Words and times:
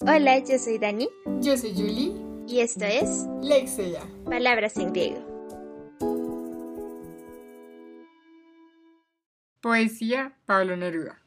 Hola, 0.00 0.38
yo 0.40 0.58
soy 0.58 0.78
Dani. 0.78 1.08
Yo 1.40 1.56
soy 1.56 1.72
Julie. 1.72 2.12
Y 2.46 2.60
esto 2.60 2.84
es 2.84 3.26
Lexia. 3.40 4.02
Palabras 4.26 4.76
en 4.76 4.92
griego. 4.92 5.24
Poesía 9.62 10.36
Pablo 10.44 10.76
Neruda. 10.76 11.22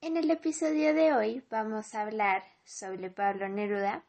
En 0.00 0.16
el 0.16 0.28
episodio 0.32 0.92
de 0.94 1.14
hoy 1.14 1.44
vamos 1.48 1.94
a 1.94 2.02
hablar 2.02 2.42
sobre 2.64 3.08
Pablo 3.08 3.48
Neruda, 3.48 4.02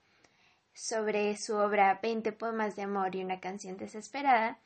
sobre 0.74 1.38
su 1.38 1.56
obra 1.56 2.00
20 2.02 2.32
poemas 2.32 2.76
de 2.76 2.82
amor 2.82 3.16
y 3.16 3.24
una 3.24 3.40
canción 3.40 3.78
desesperada, 3.78 4.58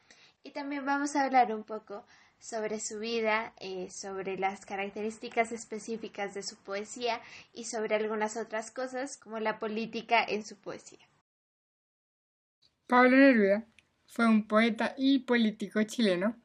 y 0.42 0.52
también 0.52 0.86
vamos 0.86 1.18
a 1.18 1.26
hablar 1.26 1.54
un 1.54 1.66
poco 1.66 2.06
sobre 2.40 2.80
su 2.80 3.00
vida, 3.00 3.54
eh, 3.60 3.90
sobre 3.92 4.38
las 4.38 4.66
características 4.66 5.52
específicas 5.52 6.34
de 6.34 6.44
su 6.44 6.56
poesía 6.56 7.22
y 7.54 7.66
sobre 7.66 7.96
algunas 7.96 8.38
otras 8.38 8.72
cosas 8.72 9.18
como 9.18 9.40
la 9.40 9.60
política 9.60 10.24
en 10.24 10.46
su 10.46 10.56
poesía. 10.56 11.00
Pablo 12.88 13.18
Neruda 13.18 13.66
fue 14.08 14.28
un 14.28 14.48
poeta 14.48 14.96
y 14.98 15.20
político 15.20 15.84
chileno 15.84 16.36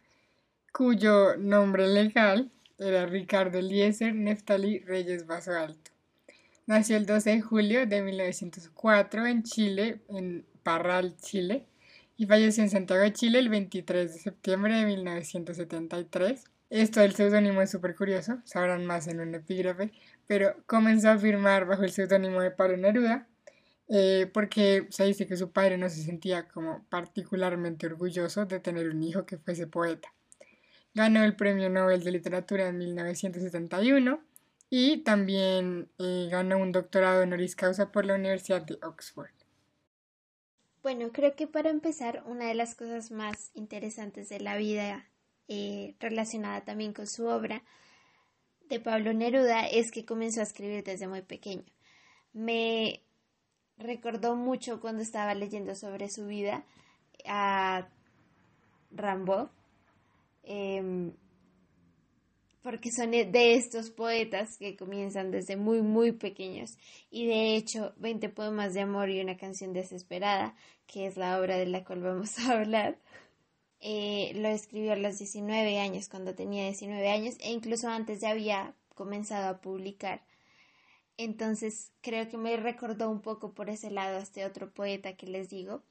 cuyo 0.72 1.36
nombre 1.36 1.86
legal 1.86 2.50
era 2.78 3.06
Ricardo 3.06 3.58
Eliezer 3.58 4.14
Neftali 4.14 4.80
Reyes 4.80 5.26
Vaso 5.26 5.52
Alto. 5.52 5.92
Nació 6.66 6.96
el 6.96 7.06
12 7.06 7.30
de 7.30 7.40
julio 7.40 7.86
de 7.86 8.02
1904 8.02 9.26
en 9.26 9.42
Chile, 9.44 10.00
en 10.08 10.44
Parral, 10.62 11.16
Chile, 11.18 11.66
y 12.16 12.26
falleció 12.26 12.62
en 12.62 12.70
Santiago 12.70 13.08
Chile 13.10 13.38
el 13.38 13.48
23 13.48 14.12
de 14.12 14.18
septiembre 14.18 14.74
de 14.76 14.86
1973. 14.86 16.44
Esto 16.70 17.00
del 17.00 17.14
seudónimo 17.14 17.62
es 17.62 17.70
súper 17.70 17.94
curioso, 17.94 18.38
sabrán 18.44 18.86
más 18.86 19.06
en 19.06 19.20
un 19.20 19.34
epígrafe, 19.34 19.92
pero 20.26 20.56
comenzó 20.66 21.10
a 21.10 21.18
firmar 21.18 21.66
bajo 21.66 21.82
el 21.82 21.90
seudónimo 21.90 22.40
de 22.40 22.50
Pablo 22.50 22.76
Neruda 22.76 23.28
eh, 23.88 24.30
porque 24.32 24.86
se 24.90 25.04
dice 25.04 25.26
que 25.26 25.36
su 25.36 25.52
padre 25.52 25.76
no 25.76 25.88
se 25.88 26.02
sentía 26.02 26.48
como 26.48 26.84
particularmente 26.88 27.86
orgulloso 27.86 28.46
de 28.46 28.60
tener 28.60 28.88
un 28.88 29.02
hijo 29.02 29.26
que 29.26 29.38
fuese 29.38 29.66
poeta. 29.66 30.12
Ganó 30.94 31.22
el 31.24 31.36
Premio 31.36 31.68
Nobel 31.68 32.02
de 32.02 32.12
Literatura 32.12 32.68
en 32.68 32.78
1971 32.78 34.20
y 34.70 34.98
también 34.98 35.88
eh, 35.98 36.28
ganó 36.30 36.58
un 36.58 36.72
doctorado 36.72 37.22
honoris 37.22 37.56
causa 37.56 37.92
por 37.92 38.06
la 38.06 38.14
Universidad 38.14 38.62
de 38.62 38.78
Oxford. 38.82 39.30
Bueno, 40.84 41.12
creo 41.12 41.34
que 41.34 41.46
para 41.46 41.70
empezar, 41.70 42.22
una 42.26 42.46
de 42.46 42.54
las 42.54 42.74
cosas 42.74 43.10
más 43.10 43.50
interesantes 43.54 44.28
de 44.28 44.38
la 44.38 44.58
vida 44.58 45.08
eh, 45.48 45.96
relacionada 45.98 46.62
también 46.62 46.92
con 46.92 47.06
su 47.06 47.24
obra 47.24 47.62
de 48.68 48.80
Pablo 48.80 49.14
Neruda 49.14 49.66
es 49.66 49.90
que 49.90 50.04
comenzó 50.04 50.40
a 50.40 50.42
escribir 50.42 50.84
desde 50.84 51.08
muy 51.08 51.22
pequeño. 51.22 51.64
Me 52.34 53.02
recordó 53.78 54.36
mucho 54.36 54.78
cuando 54.78 55.00
estaba 55.00 55.32
leyendo 55.34 55.74
sobre 55.74 56.10
su 56.10 56.26
vida 56.26 56.66
a 57.24 57.88
Rambo. 58.90 59.48
Porque 62.64 62.90
son 62.90 63.10
de 63.10 63.54
estos 63.56 63.90
poetas 63.90 64.56
que 64.56 64.74
comienzan 64.74 65.30
desde 65.30 65.54
muy, 65.54 65.82
muy 65.82 66.12
pequeños. 66.12 66.78
Y 67.10 67.26
de 67.26 67.56
hecho, 67.56 67.92
20 67.98 68.30
poemas 68.30 68.72
de 68.72 68.80
amor 68.80 69.10
y 69.10 69.20
una 69.20 69.36
canción 69.36 69.74
desesperada, 69.74 70.56
que 70.86 71.06
es 71.06 71.18
la 71.18 71.38
obra 71.38 71.58
de 71.58 71.66
la 71.66 71.84
cual 71.84 72.00
vamos 72.00 72.38
a 72.38 72.52
hablar, 72.52 72.98
eh, 73.80 74.32
lo 74.36 74.48
escribió 74.48 74.94
a 74.94 74.96
los 74.96 75.18
19 75.18 75.78
años, 75.78 76.08
cuando 76.08 76.34
tenía 76.34 76.64
19 76.64 77.10
años, 77.10 77.34
e 77.40 77.52
incluso 77.52 77.88
antes 77.88 78.22
ya 78.22 78.30
había 78.30 78.74
comenzado 78.94 79.50
a 79.50 79.60
publicar. 79.60 80.24
Entonces, 81.18 81.92
creo 82.00 82.30
que 82.30 82.38
me 82.38 82.56
recordó 82.56 83.10
un 83.10 83.20
poco 83.20 83.52
por 83.52 83.68
ese 83.68 83.90
lado 83.90 84.16
a 84.16 84.22
este 84.22 84.46
otro 84.46 84.72
poeta 84.72 85.16
que 85.16 85.26
les 85.26 85.50
digo, 85.50 85.82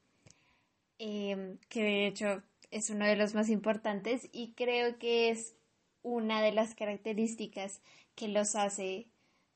em, 0.98 1.60
que 1.70 1.84
de 1.84 2.08
hecho 2.08 2.42
es 2.72 2.90
uno 2.90 3.06
de 3.06 3.16
los 3.16 3.36
más 3.36 3.50
importantes 3.50 4.28
y 4.32 4.54
creo 4.54 4.98
que 4.98 5.30
es 5.30 5.56
una 6.04 6.42
de 6.42 6.52
las 6.52 6.76
características 6.76 7.82
que 8.16 8.28
los 8.28 8.56
hace 8.56 9.08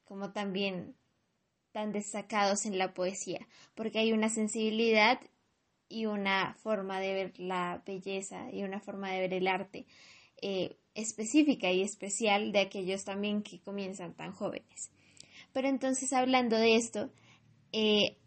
como 0.06 0.32
también 0.32 0.96
tan 1.72 1.92
destacados 1.92 2.66
en 2.66 2.78
la 2.78 2.94
poesía, 2.94 3.48
porque 3.76 4.00
hay 4.00 4.14
una 4.14 4.30
sensibilidad 4.30 5.20
y 5.90 6.06
una 6.06 6.56
forma 6.56 7.00
de 7.00 7.14
ver 7.14 7.40
la 7.40 7.84
belleza 7.86 8.52
y 8.52 8.64
una 8.64 8.80
forma 8.80 9.12
de 9.12 9.20
ver 9.20 9.34
el 9.34 9.48
arte 9.48 9.86
eh, 10.42 10.78
específica 10.96 11.72
y 11.72 11.82
especial 11.82 12.52
de 12.52 12.60
aquellos 12.60 13.06
también 13.06 13.44
que 13.44 13.60
comienzan 13.60 14.14
tan 14.16 14.32
jóvenes. 14.32 14.92
Pero 15.54 15.68
entonces 15.68 16.12
hablando 16.14 16.58
de 16.58 16.76
esto, 16.76 17.12
eh, 17.72 18.18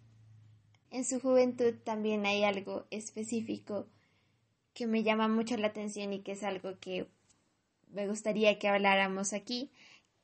en 0.90 1.04
su 1.04 1.20
juventud 1.20 1.74
también 1.84 2.26
hay 2.26 2.44
algo 2.44 2.86
específico 2.90 3.88
que 4.74 4.86
me 4.86 5.02
llama 5.02 5.28
mucho 5.28 5.56
la 5.56 5.68
atención 5.68 6.12
y 6.12 6.20
que 6.20 6.32
es 6.32 6.42
algo 6.42 6.78
que 6.78 7.06
me 7.92 8.06
gustaría 8.08 8.58
que 8.58 8.68
habláramos 8.68 9.32
aquí, 9.32 9.70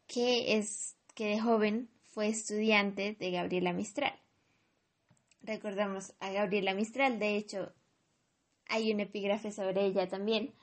que 0.06 0.56
es 0.56 0.96
que 1.14 1.26
de 1.26 1.40
joven 1.40 1.88
fue 2.02 2.28
estudiante 2.28 3.16
de 3.18 3.30
Gabriela 3.30 3.72
Mistral. 3.72 4.14
Recordamos 5.42 6.14
a 6.20 6.30
Gabriela 6.30 6.74
Mistral, 6.74 7.18
de 7.18 7.36
hecho 7.36 7.72
hay 8.68 8.92
un 8.92 9.00
epígrafe 9.00 9.52
sobre 9.52 9.84
ella 9.84 10.08
también. 10.08 10.54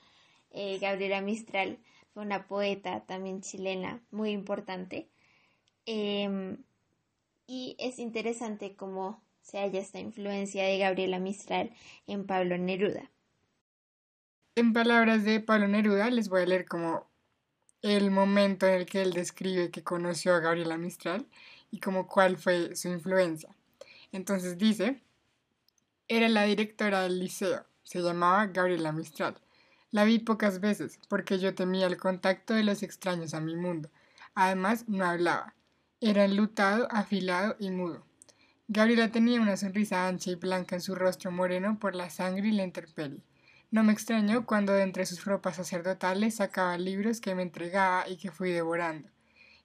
Eh, 0.50 0.78
Gabriela 0.78 1.20
Mistral 1.20 1.78
fue 2.12 2.22
una 2.22 2.46
poeta 2.46 3.04
también 3.06 3.40
chilena 3.40 4.02
muy 4.10 4.30
importante. 4.30 5.08
Em, 5.86 6.64
y 7.46 7.76
es 7.78 7.98
interesante 7.98 8.76
cómo 8.76 9.22
se 9.42 9.58
halla 9.58 9.80
esta 9.80 10.00
influencia 10.00 10.64
de 10.64 10.78
Gabriela 10.78 11.18
Mistral 11.18 11.70
en 12.06 12.26
Pablo 12.26 12.56
Neruda. 12.56 13.10
En 14.56 14.72
palabras 14.72 15.24
de 15.24 15.40
Pablo 15.40 15.66
Neruda, 15.66 16.10
les 16.10 16.28
voy 16.28 16.42
a 16.42 16.46
leer 16.46 16.64
como 16.64 17.10
el 17.82 18.12
momento 18.12 18.68
en 18.68 18.74
el 18.74 18.86
que 18.86 19.02
él 19.02 19.12
describe 19.12 19.72
que 19.72 19.82
conoció 19.82 20.32
a 20.32 20.38
Gabriela 20.38 20.78
Mistral 20.78 21.26
y 21.72 21.80
como 21.80 22.06
cuál 22.06 22.36
fue 22.36 22.76
su 22.76 22.86
influencia. 22.86 23.48
Entonces 24.12 24.56
dice, 24.56 25.02
era 26.06 26.28
la 26.28 26.44
directora 26.44 27.02
del 27.02 27.18
liceo, 27.18 27.66
se 27.82 28.00
llamaba 28.00 28.46
Gabriela 28.46 28.92
Mistral. 28.92 29.40
La 29.90 30.04
vi 30.04 30.20
pocas 30.20 30.60
veces 30.60 31.00
porque 31.08 31.40
yo 31.40 31.56
temía 31.56 31.88
el 31.88 31.96
contacto 31.96 32.54
de 32.54 32.62
los 32.62 32.84
extraños 32.84 33.34
a 33.34 33.40
mi 33.40 33.56
mundo. 33.56 33.90
Además, 34.36 34.84
no 34.86 35.04
hablaba. 35.04 35.56
Era 36.00 36.26
enlutado, 36.26 36.86
afilado 36.92 37.56
y 37.58 37.72
mudo. 37.72 38.04
Gabriela 38.68 39.10
tenía 39.10 39.40
una 39.40 39.56
sonrisa 39.56 40.06
ancha 40.06 40.30
y 40.30 40.36
blanca 40.36 40.76
en 40.76 40.80
su 40.80 40.94
rostro 40.94 41.32
moreno 41.32 41.80
por 41.80 41.96
la 41.96 42.08
sangre 42.08 42.46
y 42.46 42.52
la 42.52 42.62
intemperie. 42.62 43.20
No 43.74 43.82
me 43.82 43.92
extrañó 43.92 44.46
cuando 44.46 44.72
de 44.72 44.84
entre 44.84 45.04
sus 45.04 45.24
ropas 45.24 45.56
sacerdotales 45.56 46.36
sacaba 46.36 46.78
libros 46.78 47.20
que 47.20 47.34
me 47.34 47.42
entregaba 47.42 48.08
y 48.08 48.18
que 48.18 48.30
fui 48.30 48.52
devorando. 48.52 49.08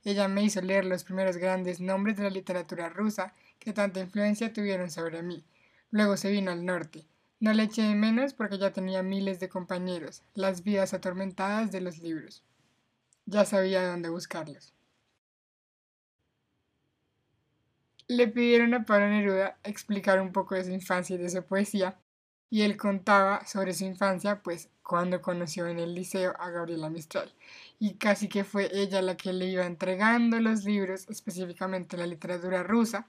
Ella 0.04 0.28
me 0.28 0.42
hizo 0.42 0.62
leer 0.62 0.86
los 0.86 1.04
primeros 1.04 1.38
grandes 1.38 1.80
nombres 1.80 2.18
de 2.18 2.24
la 2.24 2.32
literatura 2.32 2.90
rusa 2.90 3.36
que 3.60 3.72
tanta 3.72 4.00
influencia 4.00 4.52
tuvieron 4.52 4.90
sobre 4.90 5.22
mí. 5.22 5.46
Luego 5.92 6.18
se 6.18 6.32
vino 6.32 6.50
al 6.50 6.66
norte. 6.66 7.06
No 7.40 7.54
le 7.54 7.62
eché 7.62 7.84
de 7.84 7.94
menos 7.94 8.34
porque 8.34 8.58
ya 8.58 8.74
tenía 8.74 9.04
miles 9.04 9.40
de 9.40 9.48
compañeros, 9.48 10.24
las 10.34 10.64
vidas 10.64 10.96
atormentadas 10.96 11.72
de 11.72 11.82
los 11.82 12.00
libros. 12.00 12.44
Ya 13.28 13.46
sabía 13.46 13.88
dónde 13.88 14.10
buscarlos. 14.10 14.74
Le 18.08 18.28
pidieron 18.28 18.74
a 18.74 18.86
Pablo 18.86 19.08
Neruda 19.08 19.60
explicar 19.64 20.20
un 20.20 20.32
poco 20.32 20.56
de 20.56 20.64
su 20.64 20.72
infancia 20.72 21.16
y 21.16 21.20
de 21.20 21.30
su 21.30 21.44
poesía, 21.44 22.00
y 22.50 22.64
él 22.64 22.78
contaba 22.78 23.46
sobre 23.46 23.74
su 23.74 23.86
infancia, 23.86 24.42
pues 24.42 24.70
cuando 24.84 25.22
conoció 25.22 25.68
en 25.68 25.80
el 25.80 25.94
liceo 25.94 26.34
a 26.40 26.50
Gabriela 26.50 26.90
Mistral, 26.90 27.34
y 27.80 27.96
casi 27.96 28.28
que 28.28 28.44
fue 28.44 28.70
ella 28.74 29.02
la 29.02 29.18
que 29.18 29.34
le 29.34 29.46
iba 29.46 29.66
entregando 29.66 30.40
los 30.40 30.64
libros, 30.64 31.08
específicamente 31.10 31.98
la 31.98 32.08
literatura 32.08 32.64
rusa, 32.64 33.08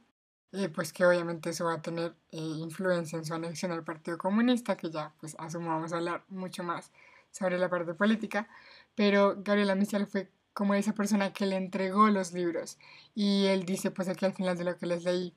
eh, 0.52 0.68
pues 0.68 0.92
que 0.92 1.06
obviamente 1.06 1.50
eso 1.50 1.66
va 1.66 1.74
a 1.74 1.82
tener 1.82 2.14
eh, 2.32 2.38
influencia 2.38 3.16
en 3.18 3.24
su 3.24 3.34
anexión 3.34 3.72
al 3.72 3.84
Partido 3.84 4.18
Comunista, 4.18 4.76
que 4.76 4.90
ya 4.90 5.14
pues 5.20 5.36
asumo 5.38 5.72
a 5.72 5.76
hablar 5.84 6.24
mucho 6.28 6.62
más 6.64 6.92
sobre 7.30 7.58
la 7.58 7.70
parte 7.70 7.94
política, 7.94 8.48
pero 8.94 9.36
Gabriela 9.38 9.74
Mistral 9.74 10.06
fue 10.06 10.28
como 10.52 10.74
esa 10.74 10.92
persona 10.94 11.32
que 11.32 11.46
le 11.46 11.56
entregó 11.56 12.08
los 12.10 12.32
libros, 12.32 12.78
y 13.14 13.46
él 13.46 13.64
dice 13.64 13.90
pues 13.90 14.08
aquí 14.08 14.26
al 14.26 14.34
final 14.34 14.58
de 14.58 14.64
lo 14.64 14.76
que 14.76 14.86
les 14.86 15.04
leí, 15.04 15.34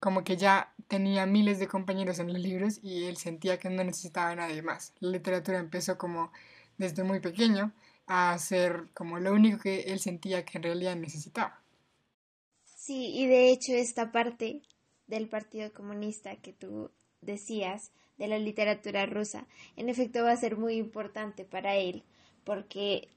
como 0.00 0.24
que 0.24 0.36
ya 0.36 0.74
tenía 0.88 1.26
miles 1.26 1.58
de 1.58 1.68
compañeros 1.68 2.18
en 2.18 2.32
los 2.32 2.42
libros 2.42 2.78
y 2.82 3.04
él 3.04 3.16
sentía 3.16 3.58
que 3.58 3.70
no 3.70 3.82
necesitaba 3.84 4.30
a 4.30 4.36
nadie 4.36 4.62
más. 4.62 4.92
La 5.00 5.10
literatura 5.10 5.58
empezó 5.58 5.96
como 5.96 6.30
desde 6.76 7.04
muy 7.04 7.20
pequeño 7.20 7.72
a 8.06 8.36
ser 8.38 8.88
como 8.94 9.18
lo 9.18 9.32
único 9.32 9.58
que 9.58 9.82
él 9.82 10.00
sentía 10.00 10.44
que 10.44 10.58
en 10.58 10.64
realidad 10.64 10.96
necesitaba. 10.96 11.62
Sí, 12.64 13.12
y 13.14 13.26
de 13.26 13.50
hecho 13.50 13.72
esta 13.72 14.12
parte 14.12 14.62
del 15.06 15.28
Partido 15.28 15.72
Comunista 15.72 16.36
que 16.36 16.52
tú 16.52 16.90
decías, 17.22 17.92
de 18.18 18.28
la 18.28 18.38
literatura 18.38 19.06
rusa, 19.06 19.46
en 19.76 19.88
efecto 19.88 20.22
va 20.22 20.32
a 20.32 20.36
ser 20.36 20.56
muy 20.56 20.74
importante 20.76 21.44
para 21.44 21.76
él, 21.76 22.04
porque 22.44 23.08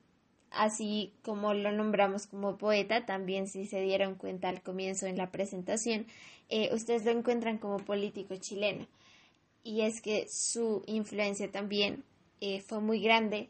así 0.52 1.14
como 1.24 1.54
lo 1.54 1.72
nombramos 1.72 2.28
como 2.28 2.58
poeta, 2.58 3.06
también 3.06 3.48
si 3.48 3.66
se 3.66 3.82
dieron 3.82 4.16
cuenta 4.16 4.50
al 4.50 4.62
comienzo 4.62 5.08
en 5.08 5.18
la 5.18 5.32
presentación, 5.32 6.08
eh, 6.50 6.74
ustedes 6.74 7.06
lo 7.06 7.12
encuentran 7.12 7.58
como 7.58 7.78
político 7.78 8.36
chileno. 8.38 8.88
Y 9.64 9.82
es 9.82 10.02
que 10.02 10.28
su 10.30 10.84
influencia 10.88 11.52
también 11.52 12.04
eh, 12.40 12.62
fue 12.62 12.80
muy 12.80 13.02
grande 13.02 13.50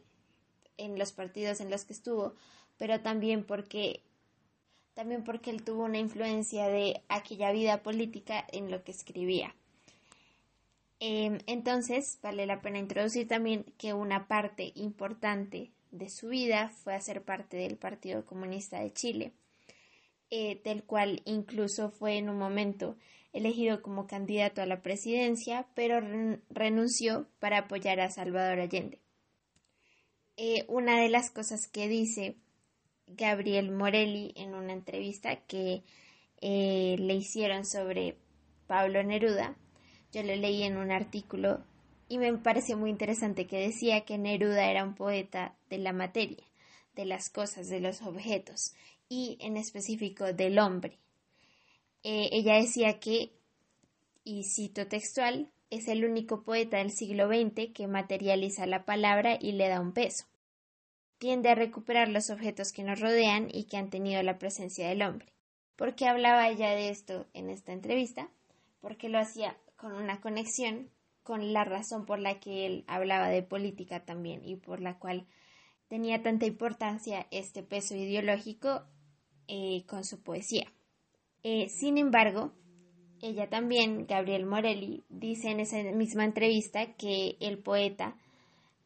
en 0.77 0.97
los 0.97 1.11
partidos 1.11 1.61
en 1.61 1.69
los 1.69 1.85
que 1.85 1.94
estuvo, 1.94 2.33
pero 2.77 3.01
también 3.01 3.43
porque 3.43 4.01
también 4.93 5.23
porque 5.23 5.51
él 5.51 5.63
tuvo 5.63 5.83
una 5.83 6.00
influencia 6.00 6.69
de 6.69 7.03
aquella 7.07 7.51
vida 7.51 7.83
política 7.83 8.43
en 8.51 8.71
lo 8.71 8.83
que 8.83 8.91
escribía. 8.91 9.53
Em, 11.00 11.38
entonces, 11.45 12.17
vale 12.23 12.47
la 12.47 12.61
pena 12.61 12.79
introducir 12.79 13.27
también 13.27 13.63
que 13.77 13.93
una 13.93 14.27
parte 14.27 14.71
importante 14.73 15.71
de 15.97 16.09
su 16.09 16.29
vida 16.29 16.69
fue 16.69 16.95
hacer 16.95 17.23
parte 17.23 17.57
del 17.57 17.77
Partido 17.77 18.25
Comunista 18.25 18.79
de 18.79 18.91
Chile, 18.91 19.33
eh, 20.29 20.61
del 20.63 20.83
cual 20.83 21.21
incluso 21.25 21.89
fue 21.89 22.17
en 22.17 22.29
un 22.29 22.38
momento 22.38 22.97
elegido 23.33 23.81
como 23.81 24.07
candidato 24.07 24.61
a 24.61 24.65
la 24.65 24.81
presidencia, 24.81 25.67
pero 25.75 25.99
renunció 26.49 27.27
para 27.39 27.59
apoyar 27.59 27.99
a 27.99 28.09
Salvador 28.09 28.59
Allende. 28.59 28.99
Eh, 30.38 30.65
una 30.67 31.01
de 31.01 31.09
las 31.09 31.31
cosas 31.31 31.67
que 31.67 31.88
dice 31.88 32.35
Gabriel 33.07 33.71
Morelli 33.71 34.33
en 34.35 34.53
una 34.53 34.73
entrevista 34.73 35.35
que 35.47 35.83
eh, 36.41 36.95
le 37.00 37.15
hicieron 37.15 37.65
sobre 37.65 38.17
Pablo 38.67 39.01
Neruda, 39.03 39.55
yo 40.11 40.23
lo 40.23 40.35
leí 40.35 40.63
en 40.63 40.77
un 40.77 40.91
artículo 40.91 41.63
y 42.09 42.18
me 42.18 42.33
pareció 42.38 42.77
muy 42.77 42.89
interesante 42.89 43.48
que 43.48 43.59
decía 43.59 44.06
que 44.06 44.18
Neruda 44.18 44.69
era 44.69 44.83
un 44.83 44.95
poeta 44.95 45.56
de 45.69 45.77
la 45.77 45.94
materia, 45.94 46.44
de 46.95 47.06
las 47.06 47.30
cosas, 47.30 47.69
de 47.69 47.80
los 47.80 48.01
objetos 48.01 48.74
y 49.09 49.38
en 49.42 49.57
específico 49.57 50.33
del 50.33 50.59
hombre. 50.59 50.98
Eh, 52.04 52.30
ella 52.31 52.56
decía 52.56 53.00
que, 53.00 53.31
y 54.24 54.44
cito 54.44 54.88
textual, 54.88 55.50
es 55.69 55.88
el 55.88 56.06
único 56.06 56.44
poeta 56.44 56.77
del 56.77 56.92
siglo 56.92 57.27
XX 57.27 57.74
que 57.74 57.88
materializa 57.88 58.65
la 58.65 58.86
palabra 58.86 59.38
y 59.39 59.51
le 59.53 59.68
da 59.68 59.81
un 59.81 59.92
peso. 59.92 60.25
Tiende 61.18 61.50
a 61.50 61.56
recuperar 61.56 62.10
los 62.10 62.30
objetos 62.30 62.71
que 62.71 62.83
nos 62.83 63.00
rodean 63.00 63.50
y 63.51 63.65
que 63.65 63.77
han 63.77 63.89
tenido 63.89 64.21
la 64.24 64.38
presencia 64.38 64.88
del 64.88 65.01
hombre. 65.01 65.27
¿Por 65.75 65.95
qué 65.95 66.07
hablaba 66.07 66.48
ella 66.48 66.71
de 66.71 66.89
esto 66.89 67.25
en 67.33 67.50
esta 67.50 67.74
entrevista? 67.74 68.30
Porque 68.80 69.10
lo 69.10 69.19
hacía 69.19 69.57
con 69.75 69.94
una 69.94 70.21
conexión 70.21 70.89
con 71.27 71.51
la 71.51 71.65
razón 71.65 72.06
por 72.06 72.19
la 72.19 72.39
que 72.39 72.65
él 72.65 72.85
hablaba 72.88 73.27
de 73.27 73.44
política 73.44 74.06
también 74.06 74.45
y 74.45 74.56
por 74.56 74.79
la 74.79 74.97
cual 74.97 75.27
tenía 75.89 76.24
tanta 76.24 76.45
importancia 76.45 77.27
este 77.31 77.63
peso 77.63 77.97
ideológico 77.97 78.85
eh, 79.50 79.83
con 79.88 80.06
su 80.06 80.24
poesía. 80.24 80.71
Eh, 81.44 81.68
sin 81.68 81.97
embargo, 81.97 82.53
ella 83.21 83.50
también, 83.50 84.07
Gabriel 84.07 84.45
Morelli, 84.45 85.03
dice 85.09 85.50
en 85.50 85.59
esa 85.59 85.83
misma 85.91 86.24
entrevista 86.24 86.94
que 86.94 87.35
el 87.41 87.57
poeta, 87.57 88.15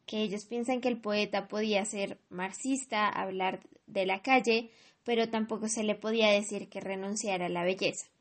que 0.04 0.22
ellos 0.22 0.44
piensan 0.44 0.80
que 0.80 0.88
el 0.88 1.00
poeta 1.00 1.46
podía 1.46 1.84
ser 1.84 2.18
marxista, 2.28 3.08
hablar 3.08 3.60
de 3.86 4.04
la 4.04 4.20
calle, 4.20 4.72
pero 5.04 5.30
tampoco 5.30 5.68
se 5.68 5.84
le 5.84 5.94
podía 5.94 6.32
decir 6.32 6.68
que 6.68 6.80
renunciara 6.80 7.46
a 7.46 7.50
la 7.50 7.62
belleza. 7.62 8.11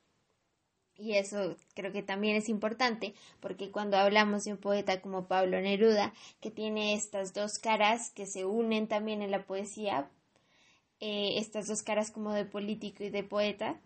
Y 1.01 1.17
eso 1.17 1.55
creo 1.73 1.91
que 1.91 2.03
también 2.03 2.35
es 2.35 2.47
importante, 2.47 3.15
porque 3.39 3.71
cuando 3.71 3.97
hablamos 3.97 4.43
de 4.43 4.51
un 4.51 4.59
poeta 4.59 5.01
como 5.01 5.27
Pablo 5.27 5.59
Neruda, 5.59 6.13
que 6.41 6.51
tiene 6.51 6.93
estas 6.93 7.33
dos 7.33 7.57
caras 7.57 8.11
que 8.11 8.27
se 8.27 8.45
unen 8.45 8.87
también 8.87 9.23
en 9.23 9.31
la 9.31 9.43
poesía, 9.43 10.11
eh, 10.99 11.39
estas 11.39 11.65
dos 11.67 11.81
caras 11.81 12.11
como 12.11 12.33
de 12.33 12.45
político 12.45 13.03
y 13.03 13.09
de 13.09 13.23
poeta, 13.23 13.79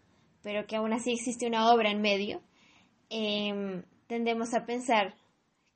pero 0.44 0.68
que 0.68 0.76
aún 0.76 0.92
así 0.92 1.14
existe 1.14 1.48
una 1.48 1.72
obra 1.74 1.90
en 1.90 2.02
medio, 2.02 2.42
em, 3.10 3.84
tendemos 4.08 4.54
a 4.54 4.66
pensar 4.66 5.16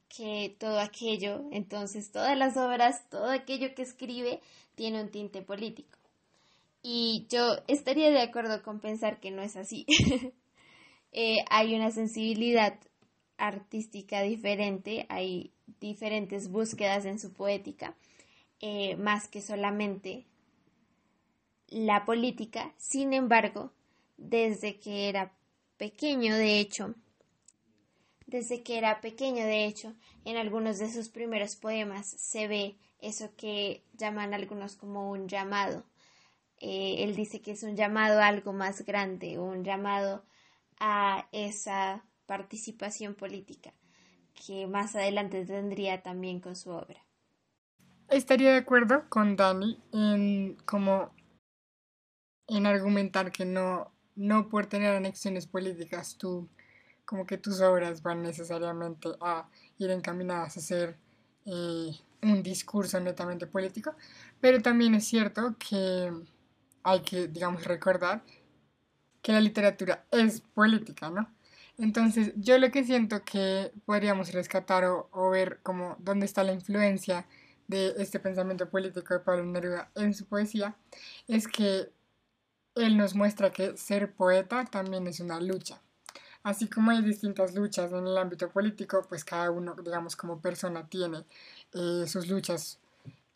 que 0.09 0.57
todo 0.59 0.79
aquello, 0.81 1.45
entonces 1.51 2.11
todas 2.11 2.37
las 2.37 2.57
obras, 2.57 3.07
todo 3.09 3.29
aquello 3.31 3.73
que 3.75 3.83
escribe, 3.83 4.41
tiene 4.75 5.01
un 5.01 5.09
tinte 5.09 5.41
político. 5.41 5.97
Y 6.83 7.27
yo 7.29 7.59
estaría 7.67 8.09
de 8.09 8.21
acuerdo 8.21 8.61
con 8.61 8.81
pensar 8.81 9.21
que 9.21 9.31
no 9.31 9.41
es 9.41 9.55
así. 9.55 9.85
Eh, 11.11 11.37
hay 11.49 11.75
una 11.75 11.91
sensibilidad 11.91 12.79
artística 13.37 14.21
diferente, 14.21 15.05
hay 15.09 15.53
diferentes 15.79 16.49
búsquedas 16.49 17.05
en 17.05 17.19
su 17.19 17.33
poética, 17.33 17.95
eh, 18.59 18.95
más 18.97 19.27
que 19.27 19.41
solamente 19.41 20.25
la 21.67 22.05
política. 22.05 22.73
Sin 22.77 23.13
embargo, 23.13 23.71
desde 24.17 24.79
que 24.79 25.09
era 25.09 25.33
pequeño, 25.77 26.35
de 26.35 26.59
hecho, 26.59 26.95
desde 28.27 28.61
que 28.61 28.77
era 28.77 29.01
pequeño, 29.01 29.43
de 29.45 29.65
hecho, 29.65 29.95
en 30.25 30.37
algunos 30.37 30.77
de 30.77 30.91
sus 30.91 31.09
primeros 31.09 31.55
poemas 31.55 32.05
se 32.05 32.47
ve 32.47 32.75
eso 33.01 33.31
que 33.35 33.83
llaman 33.93 34.33
algunos 34.33 34.75
como 34.75 35.09
un 35.09 35.27
llamado. 35.27 35.83
Eh, 36.59 36.97
él 36.99 37.15
dice 37.15 37.41
que 37.41 37.51
es 37.51 37.63
un 37.63 37.75
llamado 37.75 38.19
a 38.19 38.27
algo 38.27 38.53
más 38.53 38.85
grande, 38.85 39.39
un 39.39 39.63
llamado 39.63 40.23
esa 41.31 42.03
participación 42.25 43.15
política 43.15 43.73
que 44.33 44.67
más 44.67 44.95
adelante 44.95 45.45
tendría 45.45 46.01
también 46.01 46.39
con 46.39 46.55
su 46.55 46.69
obra. 46.69 47.03
Estaría 48.09 48.51
de 48.51 48.57
acuerdo 48.57 49.07
con 49.09 49.35
Dani 49.35 49.79
en 49.91 50.55
como 50.65 51.11
en 52.47 52.65
argumentar 52.65 53.31
que 53.31 53.45
no, 53.45 53.91
no 54.15 54.49
por 54.49 54.65
tener 54.65 54.95
anexiones 54.95 55.45
políticas 55.45 56.17
tú 56.17 56.49
como 57.05 57.25
que 57.25 57.37
tus 57.37 57.61
obras 57.61 58.01
van 58.03 58.21
necesariamente 58.21 59.09
a 59.19 59.47
ir 59.77 59.89
encaminadas 59.89 60.57
a 60.57 60.61
ser 60.61 60.97
eh, 61.45 61.91
un 62.21 62.43
discurso 62.43 62.99
netamente 62.99 63.47
político, 63.47 63.95
pero 64.39 64.61
también 64.61 64.93
es 64.93 65.05
cierto 65.05 65.55
que 65.57 66.11
hay 66.83 66.99
que, 67.01 67.27
digamos, 67.27 67.63
recordar 67.63 68.23
que 69.21 69.33
la 69.33 69.41
literatura 69.41 70.05
es 70.11 70.41
política, 70.41 71.09
¿no? 71.09 71.29
Entonces, 71.77 72.33
yo 72.35 72.57
lo 72.57 72.71
que 72.71 72.83
siento 72.83 73.23
que 73.23 73.71
podríamos 73.85 74.33
rescatar 74.33 74.83
o, 74.85 75.29
ver 75.29 75.59
como 75.63 75.95
dónde 75.99 76.25
está 76.25 76.43
la 76.43 76.51
influencia 76.51 77.25
de 77.67 77.93
este 77.99 78.19
pensamiento 78.19 78.69
político 78.69 79.13
de 79.13 79.21
Pablo 79.21 79.45
Neruda 79.45 79.89
en 79.95 80.13
su 80.13 80.25
poesía, 80.25 80.75
es 81.27 81.47
que 81.47 81.89
él 82.75 82.97
nos 82.97 83.15
muestra 83.15 83.51
que 83.51 83.77
ser 83.77 84.13
poeta 84.13 84.65
también 84.65 85.07
es 85.07 85.19
una 85.21 85.39
lucha. 85.39 85.81
Así 86.43 86.67
como 86.67 86.91
hay 86.91 87.01
distintas 87.01 87.53
luchas 87.55 87.91
en 87.91 88.07
el 88.07 88.17
ámbito 88.17 88.49
político, 88.49 89.05
pues 89.07 89.23
cada 89.23 89.51
uno, 89.51 89.75
digamos, 89.75 90.15
como 90.15 90.41
persona 90.41 90.87
tiene 90.87 91.25
eh, 91.73 92.05
sus 92.07 92.27
luchas 92.27 92.79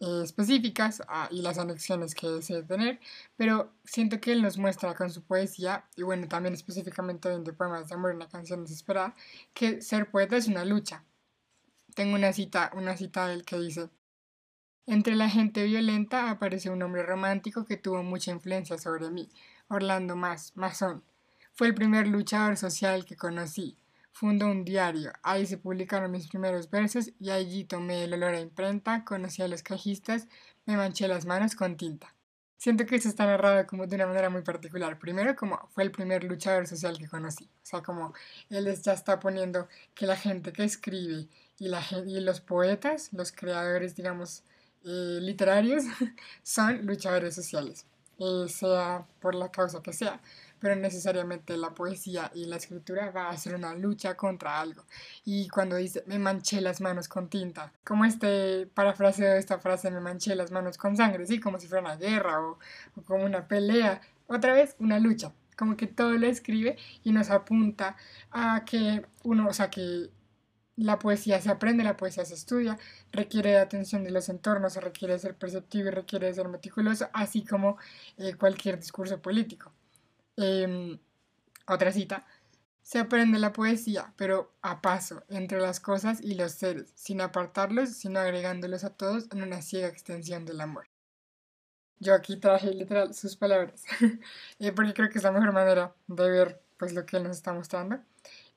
eh, 0.04 0.22
específicas 0.22 1.02
ah, 1.08 1.30
y 1.32 1.42
las 1.42 1.58
anexiones 1.58 2.14
que 2.14 2.28
desee 2.28 2.64
tener, 2.64 3.00
pero 3.38 3.72
siento 3.86 4.20
que 4.20 4.34
él 4.34 4.42
nos 4.42 4.58
muestra 4.58 4.94
con 4.96 5.10
su 5.10 5.24
poesía, 5.24 5.86
y 5.96 6.04
bueno, 6.04 6.28
también 6.28 6.54
específicamente 6.54 7.32
en 7.32 7.46
de 7.46 7.54
Poemas 7.54 7.88
de 7.88 7.96
Amor, 7.96 8.14
una 8.14 8.28
canción 8.28 8.64
desesperada, 8.64 9.16
que 9.54 9.82
ser 9.82 10.12
poeta 10.12 10.36
es 10.36 10.48
una 10.48 10.66
lucha. 10.66 11.06
Tengo 11.96 12.16
una 12.16 12.34
cita, 12.34 12.72
una 12.76 12.98
cita 12.98 13.28
de 13.28 13.36
él 13.36 13.46
que 13.46 13.58
dice, 13.58 13.90
entre 14.88 15.16
la 15.16 15.30
gente 15.30 15.64
violenta 15.64 16.30
aparece 16.30 16.70
un 16.70 16.84
hombre 16.84 17.04
romántico 17.04 17.64
que 17.66 17.78
tuvo 17.78 18.04
mucha 18.04 18.32
influencia 18.32 18.78
sobre 18.78 19.10
mí, 19.10 19.30
Orlando 19.70 20.18
Mas, 20.18 20.52
Masón. 20.58 21.02
Fue 21.54 21.68
el 21.68 21.76
primer 21.76 22.08
luchador 22.08 22.58
social 22.58 23.06
que 23.06 23.16
conocí 23.16 23.78
fundó 24.14 24.46
un 24.46 24.64
diario. 24.64 25.12
Ahí 25.24 25.46
se 25.46 25.58
publicaron 25.58 26.12
mis 26.12 26.28
primeros 26.28 26.70
versos 26.70 27.12
y 27.20 27.32
allí 27.32 27.66
tomé 27.66 28.06
el 28.06 28.14
olor 28.14 28.36
a 28.36 28.40
imprenta, 28.40 29.04
conocí 29.04 29.42
a 29.42 29.48
los 29.48 29.64
cajistas, 29.64 30.28
me 30.66 30.78
manché 30.78 31.08
las 31.08 31.26
manos 31.26 31.56
con 31.56 31.76
tinta. 31.76 32.16
Siento 32.58 32.86
que 32.86 32.96
eso 32.96 33.10
está 33.10 33.26
narrado 33.26 33.68
como 33.68 33.88
de 33.88 33.96
una 33.98 34.08
manera 34.08 34.30
muy 34.30 34.42
particular. 34.42 34.98
Primero, 34.98 35.36
como 35.36 35.68
fue 35.74 35.84
el 35.84 35.92
primer 35.92 36.24
luchador 36.24 36.66
social 36.66 36.98
que 36.98 37.10
conocí. 37.10 37.44
O 37.46 37.66
sea, 37.66 37.82
como 37.82 38.14
él 38.50 38.74
ya 38.82 38.94
está 38.94 39.20
poniendo 39.20 39.68
que 39.94 40.06
la 40.06 40.16
gente 40.16 40.54
que 40.54 40.64
escribe 40.64 41.28
y, 41.60 41.68
la, 41.68 41.84
y 42.06 42.22
los 42.22 42.40
poetas, 42.40 43.12
los 43.12 43.34
creadores, 43.34 43.96
digamos, 43.96 44.44
eh, 44.86 45.20
literarios, 45.22 45.84
son 46.44 46.86
luchadores 46.86 47.36
sociales, 47.36 47.86
eh, 48.20 48.46
sea 48.48 49.06
por 49.20 49.36
la 49.36 49.50
causa 49.52 49.82
que 49.82 49.92
sea 49.92 50.22
pero 50.64 50.78
necesariamente 50.78 51.58
la 51.58 51.74
poesía 51.74 52.32
y 52.34 52.46
la 52.46 52.56
escritura 52.56 53.12
va 53.12 53.30
a 53.30 53.36
ser 53.38 53.54
una 53.54 53.76
lucha 53.76 54.16
contra 54.16 54.62
algo. 54.62 54.86
Y 55.26 55.50
cuando 55.50 55.76
dice, 55.76 56.06
me 56.08 56.18
manché 56.20 56.62
las 56.62 56.80
manos 56.80 57.10
con 57.10 57.28
tinta, 57.28 57.74
como 57.84 58.06
este 58.06 58.66
parafraseo 58.68 59.34
de 59.34 59.40
esta 59.40 59.60
frase, 59.60 59.92
me 59.92 60.00
manché 60.00 60.38
las 60.38 60.52
manos 60.52 60.78
con 60.78 60.96
sangre, 60.96 61.26
sí, 61.26 61.42
como 61.42 61.60
si 61.60 61.68
fuera 61.68 61.82
una 61.82 61.98
guerra 61.98 62.40
o, 62.40 62.60
como 63.04 63.26
una 63.26 63.46
pelea, 63.46 64.00
otra 64.28 64.54
vez 64.54 64.78
una 64.80 65.00
lucha, 65.00 65.34
como 65.58 65.76
que 65.76 65.86
todo 65.86 66.14
lo 66.14 66.28
escribe 66.28 66.78
y 67.04 67.12
nos 67.12 67.30
apunta 67.30 67.98
a 68.32 68.64
que 68.64 69.06
uno, 69.24 69.50
o 69.50 69.54
sea, 69.54 69.70
que 69.70 70.12
la 70.78 70.98
poesía 70.98 71.42
se 71.42 71.50
aprende, 71.50 71.84
la 71.84 71.98
poesía 71.98 72.24
se 72.24 72.36
estudia, 72.36 72.80
requiere 73.12 73.50
de 73.50 73.60
atención 73.60 74.06
de 74.06 74.12
los 74.12 74.30
entornos, 74.30 74.78
requiere 74.78 75.20
ser 75.20 75.36
perceptivo 75.36 75.90
y 75.90 75.92
requiere 75.92 76.34
ser 76.34 76.48
meticuloso, 76.48 77.10
así 77.12 77.44
como 77.44 77.78
eh, 78.18 78.36
cualquier 78.36 78.80
discurso 78.80 79.22
político. 79.22 79.73
Em, 80.38 81.00
otra 81.68 81.92
cita. 81.92 82.26
Se 82.82 83.00
aprende 83.00 83.40
la 83.40 83.54
poesía, 83.54 84.14
pero 84.18 84.54
a 84.62 84.82
paso, 84.82 85.24
entre 85.30 85.60
las 85.60 85.80
cosas 85.80 86.22
y 86.22 86.36
los 86.36 86.54
seres, 86.54 86.92
sin 86.96 87.22
apartarlos, 87.22 87.90
sino 87.92 88.20
agregándolos 88.20 88.84
a 88.84 88.92
todos 88.92 89.28
en 89.32 89.42
una 89.44 89.62
ciega 89.62 89.88
extensión 89.88 90.46
del 90.46 90.62
amor. 90.62 90.88
Yo 92.00 92.14
aquí 92.14 92.36
traje 92.38 92.74
literal 92.74 93.14
sus 93.14 93.36
palabras, 93.38 93.86
eh, 94.60 94.72
porque 94.74 94.94
creo 94.94 95.10
que 95.10 95.18
es 95.20 95.24
la 95.24 95.32
mejor 95.32 95.54
manera 95.54 95.96
de 96.08 96.30
ver 96.30 96.62
pues, 96.78 96.94
lo 96.94 97.06
que 97.06 97.18
él 97.18 97.24
nos 97.24 97.38
está 97.38 97.54
mostrando. 97.54 98.00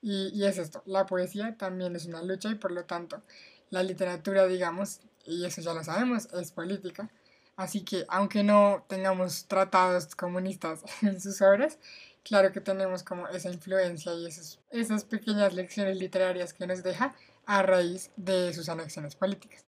Y, 0.01 0.29
y 0.33 0.45
es 0.45 0.57
esto, 0.57 0.83
la 0.85 1.05
poesía 1.05 1.55
también 1.57 1.95
es 1.95 2.05
una 2.05 2.21
lucha 2.21 2.49
y 2.49 2.55
por 2.55 2.71
lo 2.71 2.85
tanto 2.85 3.23
la 3.69 3.83
literatura, 3.83 4.45
digamos, 4.47 5.01
y 5.25 5.45
eso 5.45 5.61
ya 5.61 5.73
lo 5.73 5.83
sabemos, 5.83 6.27
es 6.33 6.51
política. 6.51 7.09
Así 7.57 7.81
que 7.81 8.05
aunque 8.07 8.43
no 8.43 8.85
tengamos 8.87 9.47
tratados 9.47 10.15
comunistas 10.15 10.83
en 11.01 11.19
sus 11.19 11.41
obras, 11.41 11.79
claro 12.23 12.53
que 12.53 12.61
tenemos 12.61 13.03
como 13.03 13.27
esa 13.27 13.49
influencia 13.51 14.13
y 14.13 14.27
esas, 14.27 14.61
esas 14.69 15.03
pequeñas 15.03 15.53
lecciones 15.53 15.97
literarias 15.97 16.53
que 16.53 16.67
nos 16.67 16.83
deja 16.83 17.15
a 17.47 17.63
raíz 17.63 18.11
de 18.15 18.53
sus 18.53 18.69
anexiones 18.69 19.15
políticas. 19.15 19.65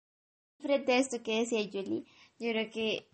Frente 0.60 0.94
a 0.94 0.98
esto 0.98 1.24
que 1.24 1.39
decía 1.39 1.63
Julie, 1.72 2.03
yo 2.39 2.51
creo 2.51 2.70
que 2.72 3.08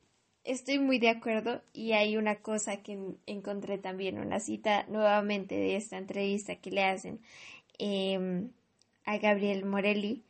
estoy 0.44 0.80
muy 0.80 0.98
de 0.98 1.10
acuerdo 1.10 1.62
y 1.72 1.92
hay 1.92 2.18
una 2.18 2.42
cosa 2.42 2.78
que 2.78 2.98
encontré 3.28 3.78
también, 3.78 4.18
una 4.18 4.40
cita 4.40 4.86
nuevamente 4.88 5.56
de 5.56 5.76
esta 5.76 5.98
entrevista 5.98 6.56
que 6.56 6.72
le 6.72 6.84
hacen 6.84 7.22
em, 7.78 8.50
a 9.06 9.18
Gabriel 9.20 9.66
Morelli 9.66 10.24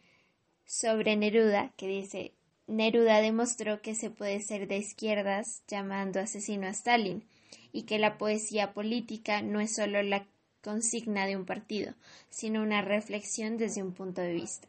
sobre 0.66 1.16
Neruda, 1.16 1.72
que 1.78 1.88
dice, 1.88 2.34
Neruda 2.68 3.20
demostró 3.22 3.82
que 3.82 3.94
se 3.94 4.10
puede 4.10 4.40
ser 4.42 4.68
de 4.68 4.78
izquierdas 4.78 5.64
llamando 5.68 6.20
asesino 6.20 6.68
a 6.68 6.72
Stalin 6.72 7.28
y 7.72 7.84
que 7.84 8.00
la 8.00 8.18
poesía 8.18 8.74
política 8.74 9.42
no 9.42 9.60
es 9.60 9.76
solo 9.76 10.02
la 10.02 10.26
consigna 10.64 11.26
de 11.26 11.36
un 11.36 11.46
partido, 11.46 11.94
sino 12.30 12.62
una 12.62 12.82
reflexión 12.82 13.58
desde 13.58 13.84
un 13.84 13.94
punto 13.94 14.22
de 14.22 14.34
vista. 14.34 14.68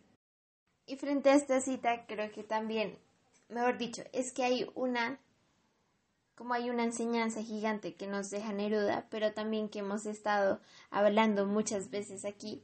Y 0.86 0.96
frente 0.96 1.30
a 1.30 1.34
esta 1.34 1.60
cita, 1.60 2.04
creo 2.06 2.30
que 2.32 2.42
también, 2.42 2.98
mejor 3.48 3.78
dicho, 3.78 4.02
es 4.12 4.32
que 4.32 4.44
hay 4.44 4.66
una, 4.74 5.20
como 6.34 6.52
hay 6.52 6.68
una 6.68 6.84
enseñanza 6.84 7.42
gigante 7.42 7.94
que 7.94 8.06
nos 8.06 8.28
deja 8.30 8.52
Neruda, 8.52 9.06
pero 9.08 9.32
también 9.32 9.68
que 9.68 9.78
hemos 9.78 10.04
estado 10.04 10.60
hablando 10.90 11.46
muchas 11.46 11.90
veces 11.90 12.24
aquí, 12.24 12.62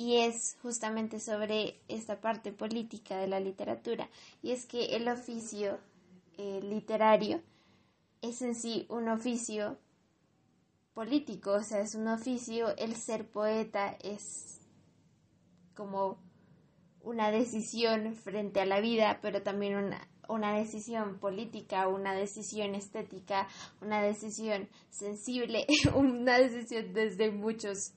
y 0.00 0.16
es 0.16 0.56
justamente 0.62 1.20
sobre 1.20 1.78
esta 1.86 2.22
parte 2.22 2.52
política 2.52 3.18
de 3.18 3.26
la 3.26 3.38
literatura, 3.38 4.08
y 4.42 4.52
es 4.52 4.64
que 4.64 4.96
el 4.96 5.06
oficio 5.08 5.78
eh, 6.38 6.60
literario 6.62 7.42
es 8.22 8.40
en 8.40 8.54
sí 8.54 8.86
un 8.88 9.10
oficio 9.10 9.76
político, 10.94 11.52
o 11.52 11.62
sea, 11.62 11.80
es 11.80 11.94
un 11.94 12.08
oficio, 12.08 12.74
el 12.78 12.96
ser 12.96 13.28
poeta 13.28 13.94
es 14.02 14.62
como 15.74 16.16
una 17.02 17.30
decisión 17.30 18.14
frente 18.14 18.62
a 18.62 18.64
la 18.64 18.80
vida, 18.80 19.18
pero 19.20 19.42
también 19.42 19.76
una, 19.76 20.08
una 20.30 20.56
decisión 20.56 21.18
política, 21.18 21.88
una 21.88 22.14
decisión 22.14 22.74
estética, 22.74 23.48
una 23.82 24.00
decisión 24.00 24.66
sensible, 24.88 25.66
una 25.94 26.38
decisión 26.38 26.94
desde 26.94 27.30
muchos 27.30 27.92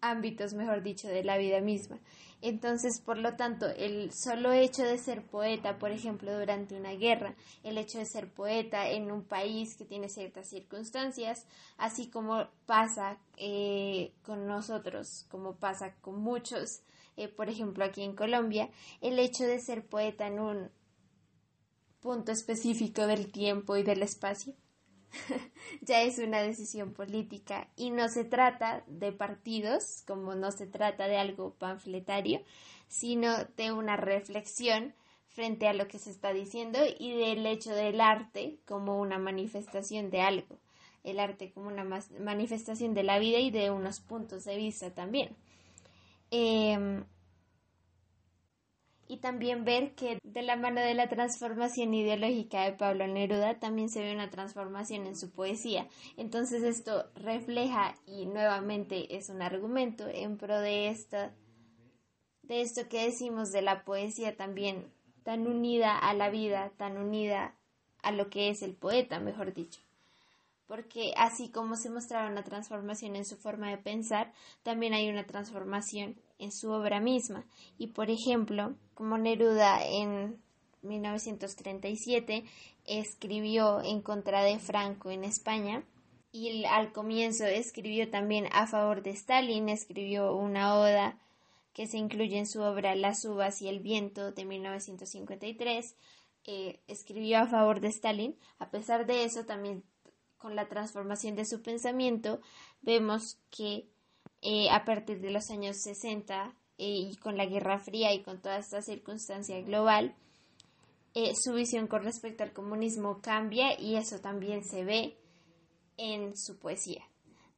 ámbitos, 0.00 0.54
mejor 0.54 0.82
dicho, 0.82 1.08
de 1.08 1.24
la 1.24 1.38
vida 1.38 1.60
misma. 1.60 1.98
Entonces, 2.40 3.00
por 3.00 3.18
lo 3.18 3.34
tanto, 3.34 3.66
el 3.66 4.12
solo 4.12 4.52
hecho 4.52 4.84
de 4.84 4.98
ser 4.98 5.26
poeta, 5.26 5.78
por 5.78 5.90
ejemplo, 5.90 6.38
durante 6.38 6.76
una 6.76 6.92
guerra, 6.92 7.34
el 7.64 7.78
hecho 7.78 7.98
de 7.98 8.06
ser 8.06 8.32
poeta 8.32 8.88
en 8.88 9.10
un 9.10 9.24
país 9.24 9.76
que 9.76 9.84
tiene 9.84 10.08
ciertas 10.08 10.48
circunstancias, 10.48 11.46
así 11.78 12.08
como 12.08 12.46
pasa 12.64 13.18
eh, 13.36 14.12
con 14.22 14.46
nosotros, 14.46 15.26
como 15.30 15.56
pasa 15.56 15.96
con 16.00 16.20
muchos, 16.20 16.82
eh, 17.16 17.26
por 17.26 17.48
ejemplo, 17.48 17.84
aquí 17.84 18.02
en 18.02 18.14
Colombia, 18.14 18.70
el 19.00 19.18
hecho 19.18 19.44
de 19.44 19.58
ser 19.58 19.84
poeta 19.84 20.28
en 20.28 20.38
un 20.38 20.70
punto 22.00 22.30
específico 22.30 23.08
del 23.08 23.32
tiempo 23.32 23.76
y 23.76 23.82
del 23.82 24.02
espacio, 24.02 24.54
ya 25.82 26.02
es 26.02 26.18
una 26.18 26.42
decisión 26.42 26.92
política 26.92 27.68
y 27.76 27.90
no 27.90 28.08
se 28.08 28.24
trata 28.24 28.84
de 28.86 29.12
partidos, 29.12 30.02
como 30.06 30.34
no 30.34 30.52
se 30.52 30.66
trata 30.66 31.08
de 31.08 31.18
algo 31.18 31.54
panfletario, 31.54 32.42
sino 32.88 33.44
de 33.56 33.72
una 33.72 33.96
reflexión 33.96 34.94
frente 35.28 35.68
a 35.68 35.72
lo 35.72 35.86
que 35.86 35.98
se 35.98 36.10
está 36.10 36.32
diciendo 36.32 36.78
y 36.98 37.12
del 37.12 37.46
hecho 37.46 37.72
del 37.72 38.00
arte 38.00 38.58
como 38.66 38.98
una 38.98 39.18
manifestación 39.18 40.10
de 40.10 40.20
algo, 40.20 40.58
el 41.04 41.20
arte 41.20 41.52
como 41.52 41.68
una 41.68 41.84
manifestación 41.84 42.94
de 42.94 43.04
la 43.04 43.18
vida 43.18 43.38
y 43.38 43.50
de 43.50 43.70
unos 43.70 44.00
puntos 44.00 44.44
de 44.44 44.56
vista 44.56 44.92
también. 44.92 45.36
Em, 46.30 47.04
y 49.08 49.16
también 49.16 49.64
ver 49.64 49.94
que 49.94 50.20
de 50.22 50.42
la 50.42 50.56
mano 50.56 50.80
de 50.80 50.94
la 50.94 51.08
transformación 51.08 51.94
ideológica 51.94 52.62
de 52.64 52.74
Pablo 52.74 53.06
Neruda 53.06 53.58
también 53.58 53.88
se 53.88 54.02
ve 54.02 54.14
una 54.14 54.30
transformación 54.30 55.06
en 55.06 55.16
su 55.16 55.30
poesía. 55.30 55.88
Entonces 56.16 56.62
esto 56.62 57.10
refleja 57.14 57.94
y 58.06 58.26
nuevamente 58.26 59.16
es 59.16 59.30
un 59.30 59.40
argumento 59.40 60.06
en 60.06 60.36
pro 60.36 60.60
de 60.60 60.88
esta 60.88 61.34
de 62.42 62.62
esto 62.62 62.88
que 62.88 63.04
decimos 63.04 63.50
de 63.50 63.62
la 63.62 63.84
poesía 63.84 64.36
también 64.36 64.90
tan 65.22 65.46
unida 65.46 65.98
a 65.98 66.14
la 66.14 66.30
vida, 66.30 66.72
tan 66.76 66.96
unida 66.96 67.54
a 68.02 68.12
lo 68.12 68.30
que 68.30 68.48
es 68.48 68.62
el 68.62 68.74
poeta, 68.74 69.20
mejor 69.20 69.52
dicho 69.52 69.80
porque 70.68 71.14
así 71.16 71.48
como 71.48 71.76
se 71.76 71.90
mostraba 71.90 72.30
una 72.30 72.44
transformación 72.44 73.16
en 73.16 73.24
su 73.24 73.36
forma 73.36 73.70
de 73.70 73.78
pensar, 73.78 74.32
también 74.62 74.92
hay 74.92 75.08
una 75.08 75.26
transformación 75.26 76.20
en 76.38 76.52
su 76.52 76.70
obra 76.70 77.00
misma. 77.00 77.46
Y 77.76 77.88
por 77.88 78.10
ejemplo, 78.10 78.74
como 78.94 79.18
Neruda 79.18 79.84
en 79.84 80.40
1937 80.82 82.44
escribió 82.84 83.82
en 83.82 84.00
contra 84.00 84.42
de 84.42 84.58
Franco 84.58 85.10
en 85.10 85.24
España, 85.24 85.84
y 86.30 86.64
al 86.66 86.92
comienzo 86.92 87.46
escribió 87.46 88.10
también 88.10 88.48
a 88.52 88.66
favor 88.66 89.02
de 89.02 89.10
Stalin, 89.10 89.68
escribió 89.68 90.34
una 90.34 90.74
oda 90.78 91.18
que 91.72 91.86
se 91.86 91.96
incluye 91.96 92.38
en 92.38 92.46
su 92.46 92.60
obra 92.60 92.94
Las 92.94 93.24
uvas 93.24 93.62
y 93.62 93.68
el 93.68 93.80
viento 93.80 94.32
de 94.32 94.44
1953, 94.44 95.96
eh, 96.44 96.80
escribió 96.86 97.38
a 97.38 97.46
favor 97.46 97.80
de 97.80 97.88
Stalin. 97.88 98.36
A 98.58 98.70
pesar 98.70 99.06
de 99.06 99.24
eso, 99.24 99.46
también 99.46 99.84
con 100.36 100.54
la 100.54 100.68
transformación 100.68 101.34
de 101.34 101.44
su 101.44 101.62
pensamiento, 101.62 102.40
vemos 102.82 103.38
que 103.50 103.88
eh, 104.42 104.70
a 104.70 104.84
partir 104.84 105.20
de 105.20 105.30
los 105.30 105.50
años 105.50 105.76
60 105.82 106.54
eh, 106.78 107.10
y 107.10 107.16
con 107.16 107.36
la 107.36 107.46
Guerra 107.46 107.78
Fría 107.78 108.12
y 108.14 108.22
con 108.22 108.40
toda 108.40 108.58
esta 108.58 108.82
circunstancia 108.82 109.60
global, 109.62 110.14
eh, 111.14 111.32
su 111.34 111.54
visión 111.54 111.86
con 111.88 112.04
respecto 112.04 112.44
al 112.44 112.52
comunismo 112.52 113.20
cambia 113.20 113.78
y 113.80 113.96
eso 113.96 114.20
también 114.20 114.62
se 114.62 114.84
ve 114.84 115.16
en 115.96 116.36
su 116.36 116.58
poesía. 116.58 117.02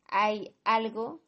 Hay 0.06 0.54
algo, 0.64 1.20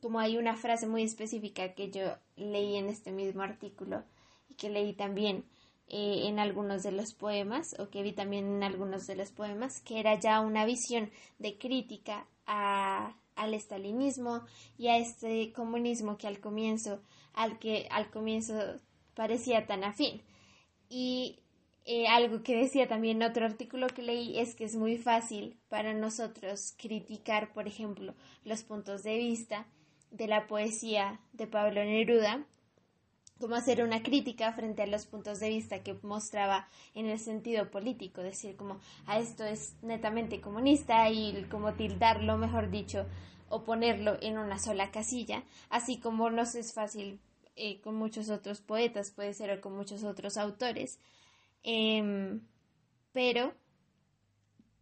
como 0.00 0.20
hay 0.20 0.36
una 0.36 0.56
frase 0.56 0.86
muy 0.86 1.02
específica 1.02 1.74
que 1.74 1.90
yo 1.90 2.16
leí 2.36 2.76
en 2.76 2.88
este 2.88 3.10
mismo 3.10 3.42
artículo 3.42 4.04
y 4.48 4.54
que 4.54 4.70
leí 4.70 4.92
también 4.92 5.44
eh, 5.88 6.26
en 6.26 6.38
algunos 6.38 6.82
de 6.82 6.92
los 6.92 7.14
poemas, 7.14 7.74
o 7.78 7.90
que 7.90 8.02
vi 8.02 8.12
también 8.12 8.46
en 8.46 8.62
algunos 8.62 9.06
de 9.06 9.16
los 9.16 9.32
poemas, 9.32 9.80
que 9.82 10.00
era 10.00 10.18
ya 10.18 10.40
una 10.40 10.64
visión 10.66 11.10
de 11.38 11.58
crítica 11.58 12.26
a, 12.46 13.14
al 13.34 13.54
estalinismo 13.54 14.42
y 14.78 14.88
a 14.88 14.98
este 14.98 15.52
comunismo 15.52 16.16
que 16.18 16.26
al 16.26 16.40
comienzo, 16.40 17.00
al 17.34 17.58
que 17.58 17.88
al 17.90 18.10
comienzo 18.10 18.54
parecía 19.14 19.66
tan 19.66 19.84
afín. 19.84 20.22
Y 20.88 21.40
eh, 21.84 22.08
algo 22.08 22.42
que 22.42 22.56
decía 22.56 22.88
también 22.88 23.22
otro 23.22 23.46
artículo 23.46 23.86
que 23.88 24.02
leí 24.02 24.38
es 24.38 24.54
que 24.54 24.64
es 24.64 24.76
muy 24.76 24.98
fácil 24.98 25.56
para 25.68 25.94
nosotros 25.94 26.74
criticar, 26.76 27.52
por 27.52 27.66
ejemplo, 27.68 28.14
los 28.44 28.62
puntos 28.62 29.02
de 29.02 29.16
vista 29.16 29.66
de 30.10 30.26
la 30.26 30.46
poesía 30.46 31.20
de 31.32 31.46
Pablo 31.46 31.84
Neruda 31.84 32.44
como 33.40 33.54
hacer 33.54 33.82
una 33.82 34.02
crítica 34.02 34.52
frente 34.52 34.82
a 34.82 34.86
los 34.86 35.06
puntos 35.06 35.40
de 35.40 35.48
vista 35.48 35.82
que 35.82 35.94
mostraba 36.02 36.68
en 36.94 37.06
el 37.06 37.18
sentido 37.18 37.70
político, 37.70 38.22
decir 38.22 38.56
como 38.56 38.80
a 39.06 39.18
esto 39.18 39.44
es 39.44 39.76
netamente 39.82 40.40
comunista 40.40 41.08
y 41.10 41.44
como 41.50 41.74
tildarlo, 41.74 42.38
mejor 42.38 42.70
dicho, 42.70 43.06
o 43.48 43.62
ponerlo 43.64 44.16
en 44.22 44.38
una 44.38 44.58
sola 44.58 44.90
casilla, 44.90 45.44
así 45.68 45.98
como 45.98 46.30
nos 46.30 46.54
es 46.54 46.72
fácil 46.72 47.20
eh, 47.54 47.80
con 47.80 47.94
muchos 47.94 48.30
otros 48.30 48.60
poetas, 48.60 49.10
puede 49.10 49.34
ser 49.34 49.50
o 49.50 49.60
con 49.60 49.76
muchos 49.76 50.02
otros 50.04 50.36
autores, 50.36 50.98
em, 51.62 52.40
pero 53.12 53.54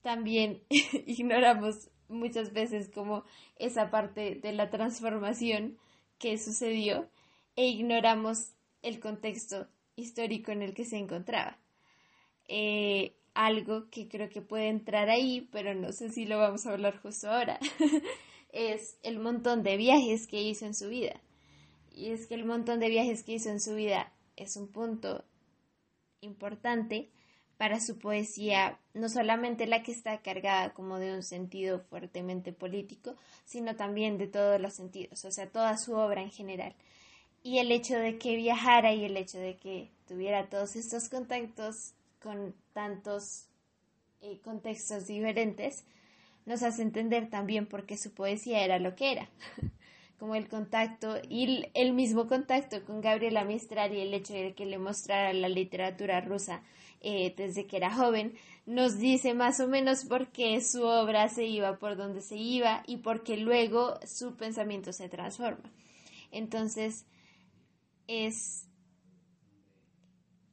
también 0.03 0.63
ignoramos 1.07 1.91
muchas 2.09 2.53
veces 2.53 2.91
como 2.93 3.25
esa 3.57 3.91
parte 3.91 4.37
de 4.37 4.53
la 4.53 4.71
transformación 4.71 5.79
que 6.19 6.39
sucedió 6.39 7.09
e 7.57 7.67
ignoramos 7.67 8.55
el 8.83 9.01
contexto 9.01 9.69
histórico 9.97 10.53
en 10.53 10.63
el 10.63 10.75
que 10.75 10.85
se 10.85 10.97
encontraba. 10.97 11.59
Eh, 12.49 13.17
algo 13.35 13.91
que 13.91 14.09
creo 14.09 14.29
que 14.29 14.43
puede 14.43 14.69
entrar 14.69 15.09
ahí, 15.11 15.49
pero 15.53 15.75
no 15.75 15.93
sé 15.93 16.11
si 16.11 16.25
lo 16.25 16.39
vamos 16.39 16.67
a 16.67 16.73
hablar 16.73 17.01
justo 17.01 17.31
ahora, 17.31 17.59
es 18.53 18.97
el 19.03 19.19
montón 19.19 19.63
de 19.63 19.77
viajes 19.77 20.27
que 20.27 20.43
hizo 20.43 20.67
en 20.67 20.75
su 20.75 20.89
vida. 20.89 21.21
Y 21.91 22.11
es 22.11 22.27
que 22.27 22.35
el 22.35 22.45
montón 22.45 22.81
de 22.81 22.89
viajes 22.89 23.23
que 23.23 23.35
hizo 23.35 23.51
en 23.51 23.61
su 23.61 23.75
vida 23.75 24.13
es 24.37 24.57
un 24.57 24.69
punto 24.69 25.25
importante 26.21 27.11
para 27.57 27.81
su 27.81 27.99
poesía, 27.99 28.81
no 28.95 29.09
solamente 29.09 29.67
la 29.67 29.83
que 29.83 29.93
está 29.93 30.21
cargada 30.23 30.75
como 30.75 30.99
de 30.99 31.15
un 31.15 31.23
sentido 31.23 31.81
fuertemente 31.81 32.53
político, 32.53 33.15
sino 33.45 33.77
también 33.77 34.19
de 34.19 34.27
todos 34.27 34.61
los 34.61 34.75
sentidos, 34.75 35.25
o 35.25 35.31
sea, 35.31 35.49
toda 35.49 35.77
su 35.77 35.95
obra 35.95 36.23
en 36.23 36.31
general. 36.31 36.75
Y 37.45 37.59
el 37.59 37.71
hecho 37.71 37.97
de 37.97 38.19
que 38.19 38.35
viajara 38.35 38.93
y 38.93 39.05
el 39.05 39.17
hecho 39.17 39.39
de 39.39 39.57
que 39.57 39.93
tuviera 40.09 40.49
todos 40.49 40.75
estos 40.75 41.09
contactos 41.09 41.93
con 42.21 42.55
tantos 42.73 43.47
eh, 44.21 44.41
contextos 44.43 45.07
diferentes, 45.07 45.85
nos 46.47 46.65
hace 46.65 46.83
entender 46.83 47.31
también 47.31 47.67
por 47.67 47.87
qué 47.87 47.97
su 47.97 48.13
poesía 48.13 48.65
era 48.65 48.81
lo 48.81 48.97
que 48.97 49.13
era. 49.13 49.29
como 50.19 50.37
el 50.37 50.49
contacto 50.49 51.19
y 51.29 51.67
el 51.75 51.93
mismo 51.93 52.27
contacto 52.29 52.83
con 52.85 53.03
Gabriela 53.03 53.45
Mistral 53.45 53.93
y 53.95 54.01
el 54.01 54.15
hecho 54.15 54.33
de 54.33 54.55
que 54.55 54.65
le 54.65 54.79
mostrara 54.79 55.35
la 55.35 55.51
literatura 55.51 56.21
rusa 56.23 56.63
eh, 57.03 57.35
desde 57.37 57.67
que 57.67 57.77
era 57.77 57.93
joven, 57.93 58.35
nos 58.65 58.99
dice 58.99 59.35
más 59.35 59.61
o 59.61 59.69
menos 59.69 60.07
por 60.07 60.29
qué 60.29 60.63
su 60.63 60.83
obra 60.83 61.29
se 61.29 61.45
iba 61.45 61.79
por 61.79 61.97
donde 61.97 62.23
se 62.23 62.37
iba 62.37 62.83
y 62.87 62.99
por 62.99 63.23
qué 63.23 63.37
luego 63.37 63.99
su 64.07 64.35
pensamiento 64.37 64.95
se 64.95 65.11
transforma. 65.11 65.71
Entonces, 66.31 67.05
es 68.07 68.69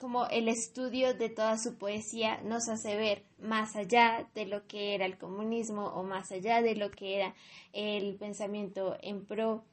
como 0.02 0.26
el 0.26 0.48
estudio 0.48 1.14
de 1.14 1.30
toda 1.30 1.60
su 1.60 1.78
poesía 1.78 2.42
nos 2.42 2.68
hace 2.70 2.96
ver 2.96 3.24
más 3.38 3.76
allá 3.76 4.28
de 4.34 4.48
lo 4.48 4.66
que 4.66 4.96
era 4.96 5.06
el 5.06 5.20
comunismo 5.20 5.86
o 5.86 6.04
más 6.04 6.32
allá 6.32 6.64
de 6.64 6.76
lo 6.76 6.90
que 6.90 7.18
era 7.18 7.36
el 7.72 8.16
pensamiento 8.16 8.98
en 9.04 9.26
pro 9.26 9.64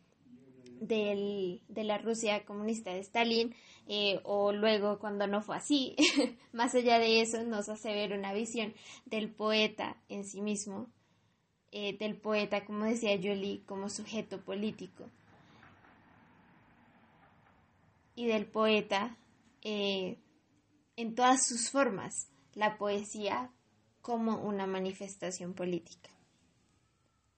de 0.81 1.63
la 1.75 1.97
Rusia 1.97 2.45
comunista 2.45 2.93
de 2.93 3.01
Stalin 3.01 3.55
eh, 3.87 4.21
o 4.23 4.53
luego 4.53 4.99
cuando 4.99 5.27
no 5.27 5.41
fue 5.41 5.57
así. 5.57 5.97
más 6.53 6.75
allá 6.75 6.99
de 6.99 7.23
eso 7.23 7.43
nos 7.45 7.71
hace 7.71 7.95
ver 7.95 8.13
una 8.13 8.35
visión 8.35 8.75
del 9.07 9.31
poeta 9.31 9.97
en 10.11 10.25
sí 10.25 10.43
mismo, 10.43 10.89
eh, 11.73 11.97
del 11.97 12.17
poeta, 12.17 12.67
como 12.67 12.85
decía 12.85 13.17
Jolie, 13.17 13.65
como 13.65 13.89
sujeto 13.89 14.45
político 14.45 15.09
y 18.19 18.27
del 18.27 18.47
poeta 18.47 19.17
eh, 19.63 20.19
en 20.97 21.15
todas 21.15 21.47
sus 21.47 21.71
formas, 21.71 22.27
la 22.53 22.77
poesía 22.77 23.53
como 24.03 24.43
una 24.43 24.67
manifestación 24.67 25.55
política. 25.55 26.11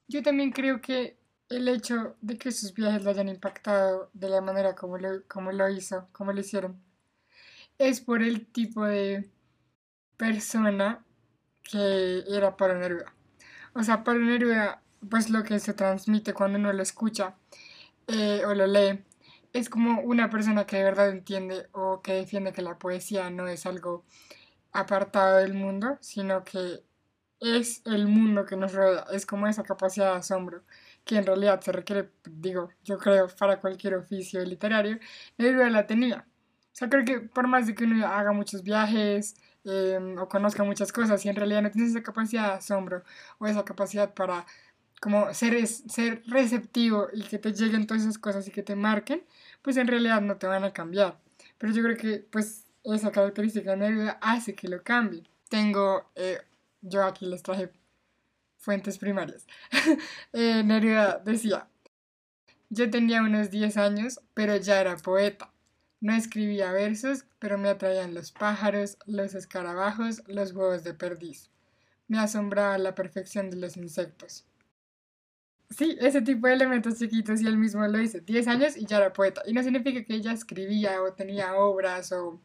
Yo 0.09 0.23
también 0.23 0.53
creo 0.53 0.81
que 0.81 1.19
el 1.51 1.69
hecho 1.69 2.17
de 2.23 2.39
que 2.39 2.51
sus 2.51 2.73
viajes 2.73 3.05
lo 3.05 3.11
hayan 3.11 3.29
impactado 3.29 4.09
de 4.15 4.31
la 4.31 4.41
manera 4.41 4.75
como 4.75 4.97
lo, 4.97 5.23
como 5.29 5.53
lo 5.53 5.69
hizo, 5.69 6.09
como 6.13 6.33
lo 6.33 6.41
hicieron, 6.41 6.81
es 7.77 8.01
por 8.01 8.23
el 8.23 8.47
tipo 8.47 8.87
de 8.87 9.29
persona 10.17 11.05
que 11.63 12.25
era 12.27 12.57
Pablo 12.57 12.79
Neruda. 12.79 13.15
O 13.75 13.83
sea, 13.83 14.03
Pablo 14.03 14.25
Neruda, 14.25 14.81
pues 15.11 15.29
lo 15.29 15.45
que 15.45 15.59
se 15.59 15.75
transmite 15.75 16.33
cuando 16.33 16.59
uno 16.59 16.73
lo 16.73 16.83
escucha 16.83 17.35
eh, 18.07 18.43
o 18.47 18.55
lo 18.55 18.67
lee, 18.67 19.05
es 19.53 19.69
como 19.69 20.01
una 20.01 20.31
persona 20.31 20.67
que 20.67 20.77
de 20.77 20.85
verdad 20.85 21.11
entiende 21.11 21.69
o 21.73 22.03
que 22.03 22.15
defiende 22.15 22.53
que 22.53 22.63
la 22.63 22.79
poesía 22.79 23.31
no 23.31 23.49
es 23.49 23.67
algo 23.67 24.05
apartado 24.73 25.39
del 25.39 25.55
mundo, 25.55 25.99
sino 26.01 26.45
que 26.45 26.85
es 27.41 27.83
el 27.87 28.07
mundo 28.07 28.45
que 28.45 28.57
nos 28.57 28.75
rodea, 28.75 29.07
es 29.13 29.27
como 29.27 29.47
esa 29.47 29.63
capacidad 29.65 30.13
de 30.13 30.19
asombro 30.19 30.63
que 31.05 31.17
en 31.17 31.27
realidad 31.27 31.61
se 31.61 31.73
requiere, 31.73 32.11
digo, 32.25 32.69
yo 32.85 32.99
creo, 32.99 33.29
para 33.29 33.61
cualquier 33.61 33.95
oficio 33.95 34.45
literario, 34.45 34.99
Neruda 35.39 35.71
la 35.71 35.87
tenía. 35.87 36.27
O 36.73 36.75
sea, 36.81 36.89
creo 36.89 37.05
que 37.05 37.21
por 37.21 37.49
más 37.49 37.67
de 37.67 37.75
que 37.75 37.85
uno 37.85 38.07
haga 38.07 38.33
muchos 38.33 38.63
viajes 38.63 39.35
em, 39.65 40.19
o 40.19 40.29
conozca 40.29 40.63
muchas 40.65 40.93
cosas, 40.93 41.25
y 41.25 41.29
en 41.31 41.37
realidad 41.37 41.63
no 41.63 41.71
tienes 41.71 41.93
esa 41.93 42.03
capacidad 42.03 42.49
de 42.49 42.53
asombro 42.59 43.03
o 43.39 43.47
esa 43.47 43.65
capacidad 43.65 44.15
para 44.15 44.47
como 45.01 45.33
ser, 45.35 45.67
ser 45.67 46.23
receptivo 46.27 47.09
y 47.13 47.23
que 47.23 47.39
te 47.39 47.53
lleguen 47.53 47.87
todas 47.87 48.03
esas 48.03 48.19
cosas 48.19 48.47
y 48.47 48.51
que 48.51 48.63
te 48.63 48.77
marquen, 48.77 49.25
pues 49.63 49.77
en 49.79 49.89
realidad 49.89 50.21
no 50.21 50.37
te 50.37 50.47
van 50.47 50.63
a 50.65 50.73
cambiar. 50.73 51.19
Pero 51.59 51.73
yo 51.73 51.83
creo 51.83 51.97
que 51.97 52.19
pues 52.31 52.67
esa 52.85 53.11
característica 53.11 53.73
de 53.73 53.77
Neruda 53.79 54.19
hace 54.21 54.55
que 54.55 54.69
lo 54.69 54.83
cambie. 54.83 55.25
Tengo, 55.49 56.11
eh, 56.15 56.39
yo 56.83 57.03
aquí 57.05 57.27
les 57.27 57.43
traje 57.43 57.73
fuentes 58.59 58.99
primarias. 58.99 59.47
eh, 60.35 60.63
Neruda 60.65 61.19
decía, 61.25 61.67
yo 62.69 62.91
tenía 62.91 63.23
unos 63.23 63.51
10 63.51 63.77
años, 63.79 64.21
pero 64.35 64.57
ya 64.57 64.81
era 64.81 64.97
poeta. 64.97 65.51
No 66.01 66.15
escribía 66.15 66.73
versos, 66.73 67.25
pero 67.39 67.59
me 67.59 67.69
atraían 67.69 68.15
los 68.15 68.33
pájaros, 68.33 68.97
los 69.07 69.35
escarabajos, 69.35 70.23
los 70.29 70.53
huevos 70.53 70.85
de 70.85 70.95
perdiz. 70.95 71.51
Me 72.07 72.19
asombraba 72.19 72.79
la 72.79 72.95
perfección 72.95 73.51
de 73.51 73.57
los 73.57 73.77
insectos. 73.77 74.47
Sí, 75.71 75.97
ese 76.01 76.21
tipo 76.23 76.49
de 76.49 76.55
elementos 76.55 76.99
chiquitos 76.99 77.41
y 77.41 77.47
él 77.47 77.57
mismo 77.57 77.87
lo 77.87 77.99
dice, 77.99 78.21
10 78.21 78.49
años 78.49 78.77
y 78.77 78.87
ya 78.87 78.97
era 78.97 79.13
poeta. 79.13 79.43
Y 79.47 79.53
no 79.53 79.63
significa 79.63 80.05
que 80.05 80.15
ella 80.15 80.33
escribía 80.33 81.01
o 81.01 81.13
tenía 81.13 81.55
obras 81.55 82.11
o, 82.13 82.41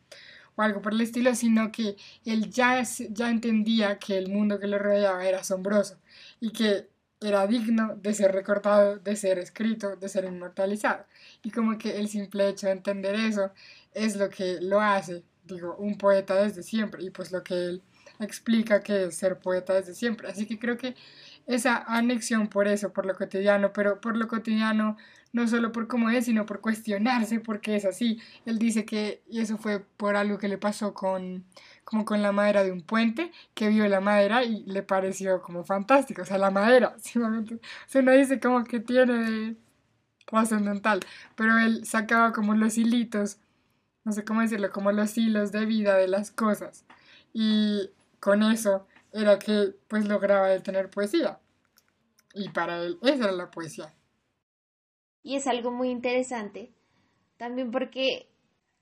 o 0.55 0.61
algo 0.61 0.81
por 0.81 0.93
el 0.93 1.01
estilo, 1.01 1.33
sino 1.35 1.71
que 1.71 1.97
él 2.25 2.51
ya, 2.51 2.83
ya 3.09 3.29
entendía 3.31 3.97
que 3.99 4.17
el 4.17 4.29
mundo 4.31 4.59
que 4.59 4.67
lo 4.67 4.77
rodeaba 4.77 5.25
era 5.25 5.39
asombroso 5.39 5.99
y 6.39 6.51
que 6.51 6.87
era 7.19 7.47
digno 7.47 7.95
de 7.95 8.13
ser 8.13 8.31
recortado, 8.31 8.99
de 8.99 9.15
ser 9.15 9.39
escrito, 9.39 9.95
de 9.95 10.07
ser 10.09 10.25
inmortalizado. 10.25 11.05
Y 11.43 11.49
como 11.51 11.77
que 11.79 11.97
el 11.97 12.07
simple 12.09 12.47
hecho 12.49 12.67
de 12.67 12.73
entender 12.73 13.15
eso 13.15 13.51
es 13.93 14.15
lo 14.17 14.29
que 14.29 14.59
lo 14.61 14.81
hace, 14.81 15.23
digo, 15.45 15.75
un 15.77 15.97
poeta 15.97 16.35
desde 16.35 16.61
siempre 16.63 17.03
y 17.03 17.09
pues 17.09 17.31
lo 17.31 17.43
que 17.43 17.55
él 17.55 17.83
explica 18.19 18.81
que 18.81 19.05
es 19.05 19.15
ser 19.15 19.39
poeta 19.39 19.73
desde 19.73 19.95
siempre. 19.95 20.27
Así 20.29 20.45
que 20.45 20.59
creo 20.59 20.77
que 20.77 20.95
esa 21.47 21.83
anexión 21.87 22.47
por 22.47 22.67
eso, 22.67 22.93
por 22.93 23.05
lo 23.05 23.15
cotidiano, 23.15 23.73
pero 23.73 24.01
por 24.01 24.17
lo 24.17 24.27
cotidiano 24.27 24.97
no 25.35 25.47
solo 25.49 25.71
por 25.73 25.87
cómo 25.87 26.09
es, 26.09 26.25
sino 26.25 26.45
por 26.45 26.61
cuestionarse 26.61 27.41
por 27.41 27.59
qué 27.59 27.75
es 27.75 27.83
así. 27.85 28.21
Él 28.45 28.57
dice 28.57 28.85
que 28.85 29.21
eso 29.29 29.57
fue 29.57 29.81
por 29.81 30.15
algo 30.15 30.37
que 30.37 30.47
le 30.47 30.57
pasó 30.57 30.93
con 30.93 31.45
como 31.83 32.05
con 32.05 32.21
la 32.21 32.31
madera 32.31 32.63
de 32.63 32.71
un 32.71 32.81
puente, 32.81 33.31
que 33.53 33.69
vio 33.69 33.87
la 33.87 34.01
madera 34.01 34.43
y 34.43 34.63
le 34.65 34.83
pareció 34.83 35.41
como 35.41 35.63
fantástico, 35.63 36.23
o 36.23 36.25
sea, 36.25 36.37
la 36.37 36.51
madera, 36.51 36.95
simplemente, 36.99 37.55
o 37.55 37.59
sea, 37.87 38.01
uno 38.01 38.11
dice 38.11 38.39
como 38.39 38.63
que 38.63 38.79
tiene 38.79 39.55
trascendental, 40.25 41.01
pero 41.35 41.57
él 41.59 41.85
sacaba 41.85 42.31
como 42.33 42.55
los 42.55 42.77
hilitos, 42.77 43.37
no 44.03 44.11
sé 44.13 44.25
cómo 44.25 44.41
decirlo, 44.41 44.71
como 44.71 44.91
los 44.91 45.17
hilos 45.17 45.51
de 45.51 45.65
vida 45.65 45.95
de 45.95 46.07
las 46.07 46.31
cosas, 46.31 46.85
y 47.33 47.91
con 48.19 48.43
eso 48.43 48.87
era 49.15 49.39
que 49.39 49.73
pues 49.87 50.05
lograba 50.05 50.57
tener 50.59 50.89
poesía. 50.89 51.39
Y 52.33 52.49
para 52.49 52.81
él 52.83 52.99
esa 53.01 53.25
era 53.25 53.31
la 53.31 53.49
poesía. 53.49 53.93
Y 55.23 55.35
es 55.35 55.47
algo 55.47 55.71
muy 55.71 55.89
interesante, 55.89 56.71
también 57.37 57.71
porque, 57.71 58.29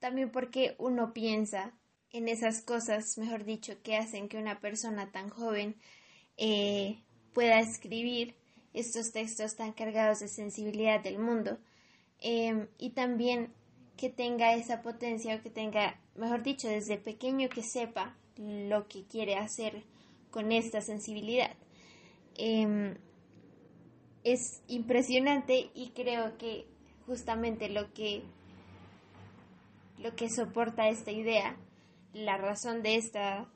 también 0.00 0.30
porque 0.30 0.74
uno 0.78 1.14
piensa 1.14 1.72
en 2.10 2.28
esas 2.28 2.60
cosas, 2.60 3.16
mejor 3.16 3.44
dicho, 3.44 3.80
que 3.82 3.96
hacen 3.96 4.28
que 4.28 4.36
una 4.36 4.60
persona 4.60 5.10
tan 5.10 5.30
joven 5.30 5.76
eh, 6.36 7.02
pueda 7.32 7.60
escribir 7.60 8.34
estos 8.74 9.12
textos 9.12 9.56
tan 9.56 9.72
cargados 9.72 10.20
de 10.20 10.28
sensibilidad 10.28 11.00
del 11.00 11.18
mundo. 11.18 11.58
Em, 12.18 12.66
y 12.76 12.90
también 12.90 13.52
que 13.96 14.10
tenga 14.10 14.54
esa 14.54 14.82
potencia 14.82 15.36
o 15.36 15.42
que 15.42 15.50
tenga, 15.50 15.98
mejor 16.16 16.42
dicho, 16.42 16.68
desde 16.68 16.98
pequeño 16.98 17.48
que 17.48 17.62
sepa 17.62 18.16
lo 18.36 18.88
que 18.88 19.04
quiere 19.04 19.36
hacer 19.36 19.84
con 20.34 20.50
esta 20.50 20.80
sensibilidad. 20.80 21.52
Em, 22.36 22.96
es 24.24 24.64
impresionante 24.66 25.70
y 25.74 25.90
creo 25.90 26.36
que 26.38 26.66
justamente 27.06 27.68
lo 27.68 27.94
que 27.94 28.24
lo 29.96 30.16
que 30.16 30.28
soporta 30.28 30.88
esta 30.88 31.12
idea, 31.12 31.56
la 32.12 32.36
razón 32.36 32.82
de 32.82 32.96
esta, 32.96 33.48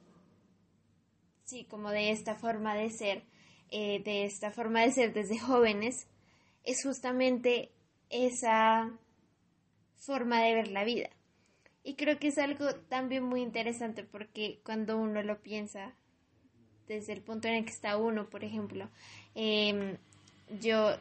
sí, 1.43 1.64
como 1.64 1.91
de 1.91 2.12
esta 2.12 2.37
forma 2.37 2.77
de 2.77 2.91
ser, 2.91 3.25
eh, 3.71 4.01
de 4.05 4.25
esta 4.25 4.53
forma 4.53 4.83
de 4.83 4.93
ser 4.93 5.12
desde 5.12 5.37
jóvenes, 5.41 6.07
es 6.62 6.85
justamente 6.85 7.73
esa 8.09 8.93
forma 9.97 10.41
de 10.45 10.55
ver 10.55 10.69
la 10.69 10.85
vida. 10.85 11.11
Y 11.83 11.97
creo 11.97 12.21
que 12.21 12.29
es 12.29 12.38
algo 12.38 12.73
también 12.88 13.25
muy 13.25 13.43
interesante 13.43 14.05
porque 14.05 14.61
cuando 14.64 14.97
uno 14.97 15.25
lo 15.25 15.43
piensa 15.43 15.97
desde 16.88 17.12
el 17.12 17.20
punto 17.20 17.48
en 17.48 17.55
el 17.55 17.64
que 17.64 17.70
está 17.70 17.96
uno, 17.96 18.29
por 18.29 18.44
ejemplo. 18.44 18.88
Em, 19.35 19.96
yo 20.61 20.96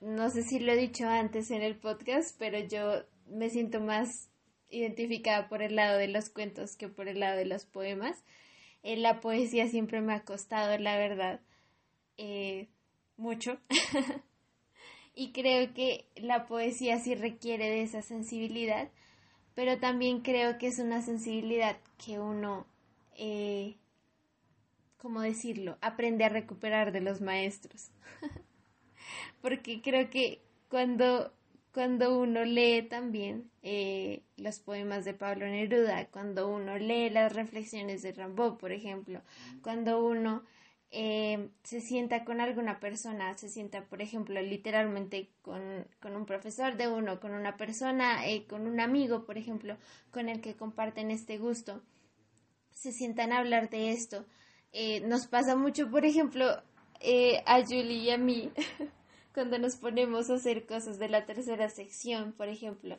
no 0.00 0.30
sé 0.30 0.42
si 0.42 0.58
lo 0.58 0.72
he 0.72 0.76
dicho 0.76 1.08
antes 1.08 1.50
en 1.50 1.62
el 1.62 1.76
podcast, 1.76 2.36
pero 2.38 2.58
yo 2.58 3.04
me 3.28 3.48
siento 3.50 3.80
más 3.80 4.28
identificada 4.68 5.48
por 5.48 5.62
el 5.62 5.76
lado 5.76 5.98
de 5.98 6.08
los 6.08 6.30
cuentos 6.30 6.76
que 6.76 6.88
por 6.88 7.08
el 7.08 7.20
lado 7.20 7.36
de 7.36 7.44
los 7.44 7.64
poemas. 7.64 8.24
Eh, 8.82 8.96
la 8.96 9.20
poesía 9.20 9.68
siempre 9.68 10.00
me 10.00 10.12
ha 10.14 10.24
costado, 10.24 10.76
la 10.78 10.96
verdad, 10.96 11.40
eh, 12.16 12.68
mucho. 13.16 13.58
y 15.14 15.32
creo 15.32 15.72
que 15.72 16.06
la 16.16 16.46
poesía 16.46 16.98
sí 16.98 17.14
requiere 17.14 17.68
de 17.70 17.82
esa 17.82 18.02
sensibilidad, 18.02 18.90
pero 19.54 19.78
también 19.78 20.20
creo 20.20 20.58
que 20.58 20.66
es 20.66 20.78
una 20.78 21.02
sensibilidad 21.02 21.76
que 22.04 22.18
uno, 22.18 22.66
eh, 23.16 23.76
¿cómo 25.02 25.20
decirlo?, 25.20 25.78
aprende 25.80 26.24
a 26.24 26.28
recuperar 26.28 26.92
de 26.92 27.00
los 27.00 27.20
maestros. 27.20 27.90
Porque 29.42 29.82
creo 29.82 30.08
que 30.10 30.40
cuando, 30.68 31.34
cuando 31.74 32.16
uno 32.16 32.44
lee 32.44 32.82
también 32.88 33.50
eh, 33.62 34.22
los 34.36 34.60
poemas 34.60 35.04
de 35.04 35.12
Pablo 35.12 35.46
Neruda, 35.46 36.06
cuando 36.06 36.48
uno 36.48 36.78
lee 36.78 37.10
las 37.10 37.32
reflexiones 37.32 38.02
de 38.02 38.12
Rambaud, 38.12 38.58
por 38.58 38.70
ejemplo, 38.70 39.22
cuando 39.60 40.06
uno 40.06 40.44
eh, 40.92 41.48
se 41.64 41.80
sienta 41.80 42.24
con 42.24 42.40
alguna 42.40 42.78
persona, 42.78 43.36
se 43.36 43.48
sienta, 43.48 43.84
por 43.86 44.02
ejemplo, 44.02 44.40
literalmente 44.40 45.30
con, 45.42 45.84
con 46.00 46.14
un 46.14 46.26
profesor 46.26 46.76
de 46.76 46.86
uno, 46.86 47.18
con 47.18 47.32
una 47.32 47.56
persona, 47.56 48.24
eh, 48.28 48.46
con 48.46 48.68
un 48.68 48.78
amigo, 48.78 49.24
por 49.24 49.36
ejemplo, 49.36 49.76
con 50.12 50.28
el 50.28 50.40
que 50.40 50.54
comparten 50.54 51.10
este 51.10 51.38
gusto, 51.38 51.82
se 52.70 52.92
sientan 52.92 53.32
a 53.32 53.38
hablar 53.38 53.68
de 53.68 53.90
esto. 53.90 54.26
Eh, 54.72 55.00
nos 55.00 55.26
pasa 55.26 55.56
mucho, 55.56 55.90
por 55.90 56.04
ejemplo, 56.04 56.46
a 56.46 57.62
Julie 57.62 58.04
y 58.04 58.10
a 58.10 58.18
mí, 58.18 58.50
cuando 59.34 59.58
nos 59.58 59.76
ponemos 59.76 60.30
a 60.30 60.34
hacer 60.34 60.66
cosas 60.66 60.98
de 60.98 61.08
la 61.08 61.26
tercera 61.26 61.68
sección, 61.68 62.32
por 62.32 62.48
ejemplo 62.48 62.98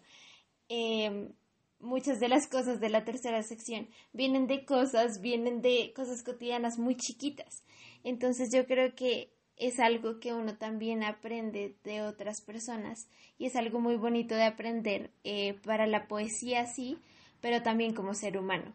muchas 1.84 2.20
de 2.20 2.30
las 2.30 2.48
cosas 2.48 2.80
de 2.80 2.90
la 2.90 3.04
tercera 3.04 3.44
sección 3.44 3.88
vienen 4.14 4.48
de 4.48 4.66
cosas, 4.66 5.22
vienen 5.22 5.62
de 5.62 5.94
cosas 5.96 6.24
cotidianas 6.24 6.80
muy 6.80 6.96
chiquitas. 6.96 7.64
Entonces 8.04 8.50
yo 8.54 8.66
creo 8.66 8.96
que 8.96 9.32
es 9.58 9.80
algo 9.80 10.20
que 10.20 10.34
uno 10.34 10.58
también 10.58 11.04
aprende 11.04 11.76
de 11.84 12.02
otras 12.02 12.42
personas 12.42 13.08
y 13.38 13.46
es 13.46 13.56
algo 13.56 13.80
muy 13.80 13.98
bonito 13.98 14.34
de 14.34 14.46
aprender 14.46 15.12
eh, 15.24 15.54
para 15.66 15.86
la 15.86 16.08
poesía 16.08 16.66
sí, 16.66 16.98
pero 17.42 17.62
también 17.62 17.94
como 17.94 18.14
ser 18.14 18.38
humano. 18.38 18.74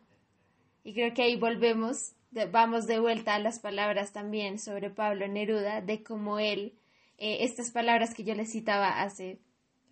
Y 0.85 0.95
creo 0.95 1.13
que 1.15 1.23
ahí 1.23 1.37
volvemos, 1.37 2.15
vamos 2.31 2.87
de 2.87 2.99
vuelta 3.01 3.35
a 3.35 3.39
las 3.39 3.59
palabras 3.59 4.13
también 4.13 4.59
sobre 4.59 4.91
Pablo 4.91 5.27
Neruda, 5.29 5.81
de 5.81 6.03
cómo 6.03 6.39
él, 6.39 6.79
eh, 7.17 7.39
estas 7.41 7.71
palabras 7.71 8.15
que 8.15 8.25
yo 8.25 8.35
le 8.35 8.47
citaba 8.47 9.03
hace 9.03 9.39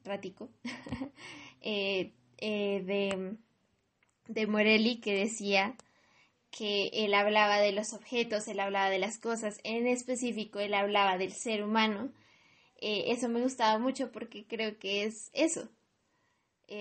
ratico, 0.05 0.51
eh, 1.61 2.13
eh, 2.39 2.83
de, 2.85 3.37
de 4.29 4.47
Morelli 4.47 5.01
que 5.01 5.15
decía 5.15 5.77
que 6.51 6.89
él 6.93 7.15
hablaba 7.15 7.59
de 7.59 7.73
los 7.73 7.93
objetos, 7.93 8.49
él 8.49 8.61
hablaba 8.61 8.91
de 8.91 8.99
las 8.99 9.19
cosas, 9.19 9.61
en 9.65 9.87
específico 9.87 10.61
él 10.61 10.75
hablaba 10.75 11.19
del 11.19 11.33
ser 11.33 11.65
humano. 11.65 12.13
Eso 12.79 13.29
me 13.31 13.41
gustaba 13.41 13.79
mucho 13.79 14.13
porque 14.13 14.47
creo 14.47 14.79
que 14.79 15.05
es 15.05 15.31
eso. 15.33 15.69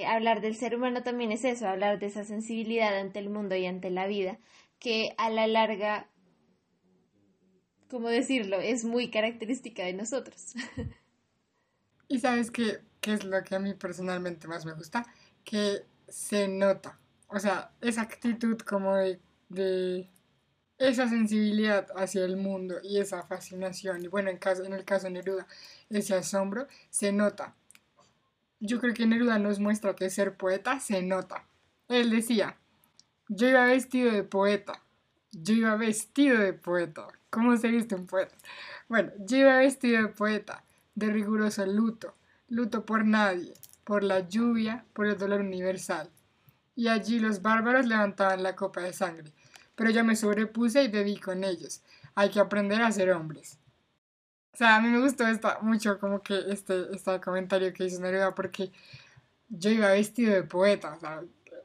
Hablar 0.08 0.42
del 0.42 0.56
ser 0.56 0.76
humano 0.76 1.04
también 1.04 1.32
es 1.32 1.44
eso, 1.46 1.68
hablar 1.68 2.00
de 2.00 2.08
esa 2.08 2.26
sensibilidad 2.26 2.98
ante 2.98 3.20
el 3.20 3.30
mundo 3.30 3.56
y 3.56 3.66
ante 3.66 3.90
la 3.90 4.06
vida, 4.06 4.38
que 4.80 5.16
a 5.18 5.30
la 5.30 5.48
larga, 5.48 6.10
¿cómo 7.90 8.10
decirlo?, 8.10 8.60
es 8.60 8.84
muy 8.84 9.10
característica 9.10 9.84
de 9.84 9.94
nosotros. 9.94 10.54
¿Y 12.08 12.20
sabes 12.20 12.52
qué, 12.52 12.82
qué 13.02 13.14
es 13.14 13.24
lo 13.24 13.44
que 13.44 13.56
a 13.56 13.60
mí 13.60 13.74
personalmente 13.74 14.48
más 14.48 14.66
me 14.66 14.74
gusta? 14.74 15.06
que 15.46 15.86
se 16.10 16.50
nota. 16.50 17.00
O 17.30 17.40
sea, 17.40 17.72
esa 17.80 18.02
actitud 18.02 18.58
como 18.60 18.96
de, 18.98 20.10
esa 20.78 21.08
sensibilidad 21.08 21.88
hacia 21.96 22.26
el 22.26 22.36
mundo 22.36 22.76
y 22.84 23.00
esa 23.00 23.24
fascinación, 23.24 24.04
y 24.04 24.08
bueno, 24.08 24.30
en, 24.30 24.38
caso, 24.38 24.66
en 24.66 24.74
el 24.74 24.84
caso 24.84 25.06
de 25.06 25.12
Neruda, 25.12 25.48
ese 25.90 26.16
asombro, 26.16 26.68
se 26.90 27.14
nota. 27.14 27.56
Yo 28.60 28.80
creo 28.80 28.94
que 28.94 29.06
Neruda 29.06 29.40
nos 29.40 29.60
muestra 29.60 29.96
que 29.96 30.10
ser 30.10 30.36
poeta 30.36 30.80
se 30.80 31.02
nota. 31.02 31.48
Él 31.88 32.10
decía, 32.10 32.58
yo 33.28 33.48
iba 33.48 33.66
vestido 33.66 34.12
de 34.12 34.24
poeta, 34.24 34.82
yo 35.32 35.54
iba 35.54 35.76
vestido 35.76 36.38
de 36.38 36.54
poeta. 36.54 37.08
¿Cómo 37.30 37.58
se 37.58 37.68
viste 37.70 37.96
un 37.96 38.08
poeta? 38.08 38.36
Bueno, 38.88 39.12
yo 39.20 39.38
iba 39.38 39.58
vestido 39.58 40.02
de 40.02 40.08
poeta, 40.10 40.64
de 40.94 41.08
riguroso 41.08 41.66
luto, 41.66 42.16
luto 42.48 42.86
por 42.86 43.06
nadie, 43.06 43.54
por 43.84 44.04
la 44.04 44.28
lluvia, 44.28 44.86
por 44.94 45.08
el 45.08 45.18
dolor 45.18 45.42
universal. 45.42 46.10
Y 46.76 46.88
allí 46.88 47.20
los 47.20 47.42
bárbaros 47.42 47.86
levantaban 47.86 48.44
la 48.44 48.56
copa 48.56 48.82
de 48.82 48.94
sangre. 48.94 49.34
Pero 49.76 49.90
yo 49.90 50.04
me 50.04 50.16
sobrepuse 50.16 50.84
y 50.84 50.88
bebí 50.88 51.18
con 51.18 51.44
ellos. 51.44 51.82
Hay 52.16 52.30
que 52.30 52.40
aprender 52.40 52.82
a 52.82 52.92
ser 52.92 53.12
hombres. 53.12 53.60
O 54.54 54.58
sea, 54.58 54.78
a 54.78 54.82
mí 54.82 54.88
me 54.88 55.02
gustó 55.02 55.26
mucho 55.62 56.00
como 56.00 56.22
que 56.22 56.40
este, 56.48 56.88
este 56.94 57.20
comentario 57.20 57.74
que 57.74 57.86
hizo 57.86 58.00
Neruda 58.00 58.34
porque 58.34 58.72
yo 59.50 59.70
iba 59.70 59.90
vestido 59.90 60.34
de 60.34 60.44
poeta, 60.44 60.98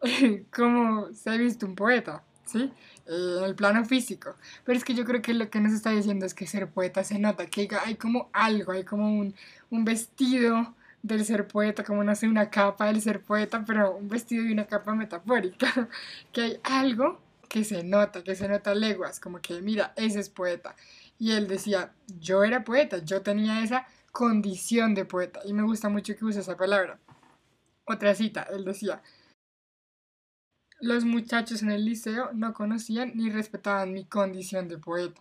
¿cómo 0.54 1.12
se 1.12 1.30
ha 1.30 1.36
visto 1.36 1.66
un 1.66 1.74
poeta? 1.74 2.22
¿Sí? 2.44 2.72
Eh, 3.06 3.36
en 3.38 3.44
el 3.44 3.54
plano 3.54 3.84
físico. 3.84 4.34
Pero 4.64 4.78
es 4.78 4.84
que 4.84 4.94
yo 4.94 5.04
creo 5.04 5.22
que 5.22 5.34
lo 5.34 5.50
que 5.50 5.60
nos 5.60 5.72
está 5.72 5.90
diciendo 5.90 6.26
es 6.26 6.34
que 6.34 6.46
ser 6.46 6.68
poeta 6.68 7.04
se 7.04 7.18
nota, 7.18 7.46
que 7.46 7.68
hay 7.84 7.96
como 7.96 8.30
algo, 8.32 8.72
hay 8.72 8.84
como 8.84 9.12
un, 9.12 9.34
un 9.70 9.84
vestido, 9.84 10.74
del 11.02 11.24
ser 11.24 11.46
poeta, 11.46 11.84
como 11.84 12.04
no 12.04 12.14
sé, 12.14 12.28
una 12.28 12.50
capa 12.50 12.86
del 12.86 13.00
ser 13.00 13.22
poeta, 13.22 13.64
pero 13.66 13.96
un 13.96 14.08
vestido 14.08 14.44
y 14.44 14.52
una 14.52 14.66
capa 14.66 14.94
metafórica, 14.94 15.88
que 16.32 16.42
hay 16.42 16.60
algo 16.64 17.20
que 17.48 17.64
se 17.64 17.82
nota, 17.82 18.22
que 18.22 18.34
se 18.34 18.48
nota 18.48 18.74
leguas, 18.74 19.18
como 19.20 19.40
que 19.40 19.60
mira, 19.60 19.92
ese 19.96 20.20
es 20.20 20.28
poeta. 20.28 20.76
Y 21.18 21.32
él 21.32 21.48
decía, 21.48 21.92
yo 22.20 22.44
era 22.44 22.64
poeta, 22.64 22.98
yo 22.98 23.22
tenía 23.22 23.62
esa 23.62 23.86
condición 24.12 24.94
de 24.94 25.04
poeta, 25.04 25.40
y 25.44 25.52
me 25.52 25.62
gusta 25.62 25.88
mucho 25.88 26.16
que 26.16 26.24
use 26.24 26.40
esa 26.40 26.56
palabra. 26.56 26.98
Otra 27.84 28.14
cita, 28.14 28.46
él 28.52 28.64
decía, 28.64 29.02
los 30.80 31.04
muchachos 31.04 31.62
en 31.62 31.70
el 31.70 31.84
liceo 31.84 32.30
no 32.32 32.52
conocían 32.52 33.12
ni 33.14 33.30
respetaban 33.30 33.92
mi 33.92 34.04
condición 34.04 34.68
de 34.68 34.78
poeta. 34.78 35.20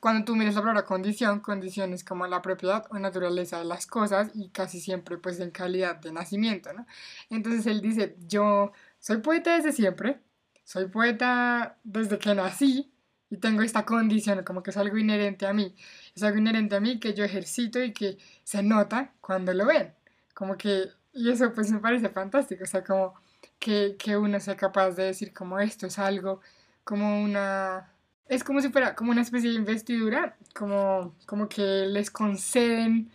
Cuando 0.00 0.24
tú 0.24 0.34
miras 0.34 0.54
la 0.54 0.62
palabra 0.62 0.84
condición, 0.86 1.40
condición 1.40 1.92
es 1.92 2.04
como 2.04 2.26
la 2.26 2.40
propiedad 2.40 2.86
o 2.90 2.98
naturaleza 2.98 3.58
de 3.58 3.66
las 3.66 3.86
cosas 3.86 4.30
y 4.34 4.48
casi 4.48 4.80
siempre 4.80 5.18
pues 5.18 5.38
en 5.40 5.50
calidad 5.50 5.96
de 5.96 6.10
nacimiento, 6.12 6.72
¿no? 6.72 6.86
Entonces 7.28 7.66
él 7.66 7.82
dice, 7.82 8.16
yo 8.26 8.72
soy 8.98 9.18
poeta 9.18 9.56
desde 9.56 9.72
siempre, 9.72 10.20
soy 10.64 10.86
poeta 10.88 11.76
desde 11.84 12.18
que 12.18 12.34
nací 12.34 12.90
y 13.28 13.36
tengo 13.36 13.60
esta 13.62 13.84
condición, 13.84 14.42
como 14.42 14.62
que 14.62 14.70
es 14.70 14.76
algo 14.78 14.96
inherente 14.96 15.46
a 15.46 15.52
mí, 15.52 15.74
es 16.14 16.22
algo 16.22 16.38
inherente 16.38 16.76
a 16.76 16.80
mí 16.80 16.98
que 16.98 17.12
yo 17.12 17.24
ejercito 17.24 17.82
y 17.82 17.92
que 17.92 18.16
se 18.42 18.62
nota 18.62 19.12
cuando 19.20 19.52
lo 19.52 19.66
ven, 19.66 19.92
como 20.32 20.56
que, 20.56 20.86
y 21.12 21.30
eso 21.30 21.52
pues 21.52 21.70
me 21.70 21.78
parece 21.78 22.08
fantástico, 22.08 22.64
o 22.64 22.66
sea, 22.66 22.82
como 22.82 23.14
que, 23.60 23.96
que 23.98 24.16
uno 24.16 24.40
sea 24.40 24.56
capaz 24.56 24.92
de 24.92 25.04
decir 25.04 25.32
como 25.32 25.60
esto 25.60 25.86
es 25.86 25.98
algo, 26.00 26.40
como 26.84 27.22
una 27.22 27.92
es 28.30 28.44
como 28.44 28.60
si 28.60 28.70
fuera 28.70 28.94
como 28.94 29.10
una 29.10 29.22
especie 29.22 29.50
de 29.50 29.56
investidura, 29.56 30.36
como, 30.54 31.16
como 31.26 31.48
que 31.48 31.86
les 31.86 32.10
conceden 32.12 33.10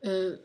eh, 0.00 0.38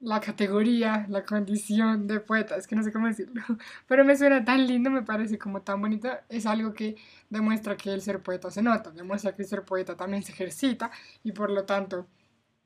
la 0.00 0.20
categoría, 0.20 1.06
la 1.08 1.24
condición 1.24 2.06
de 2.06 2.20
poeta, 2.20 2.56
es 2.56 2.66
que 2.66 2.76
no 2.76 2.82
sé 2.82 2.92
cómo 2.92 3.08
decirlo, 3.08 3.42
pero 3.88 4.04
me 4.04 4.16
suena 4.16 4.44
tan 4.44 4.66
lindo, 4.66 4.90
me 4.90 5.02
parece 5.02 5.38
como 5.38 5.62
tan 5.62 5.80
bonito, 5.80 6.10
es 6.28 6.46
algo 6.46 6.74
que 6.74 6.96
demuestra 7.30 7.76
que 7.76 7.90
el 7.92 8.02
ser 8.02 8.22
poeta 8.22 8.50
se 8.50 8.62
nota, 8.62 8.90
demuestra 8.90 9.34
que 9.34 9.42
el 9.42 9.48
ser 9.48 9.64
poeta 9.64 9.96
también 9.96 10.22
se 10.22 10.32
ejercita 10.32 10.90
y 11.24 11.32
por 11.32 11.50
lo 11.50 11.64
tanto, 11.64 12.06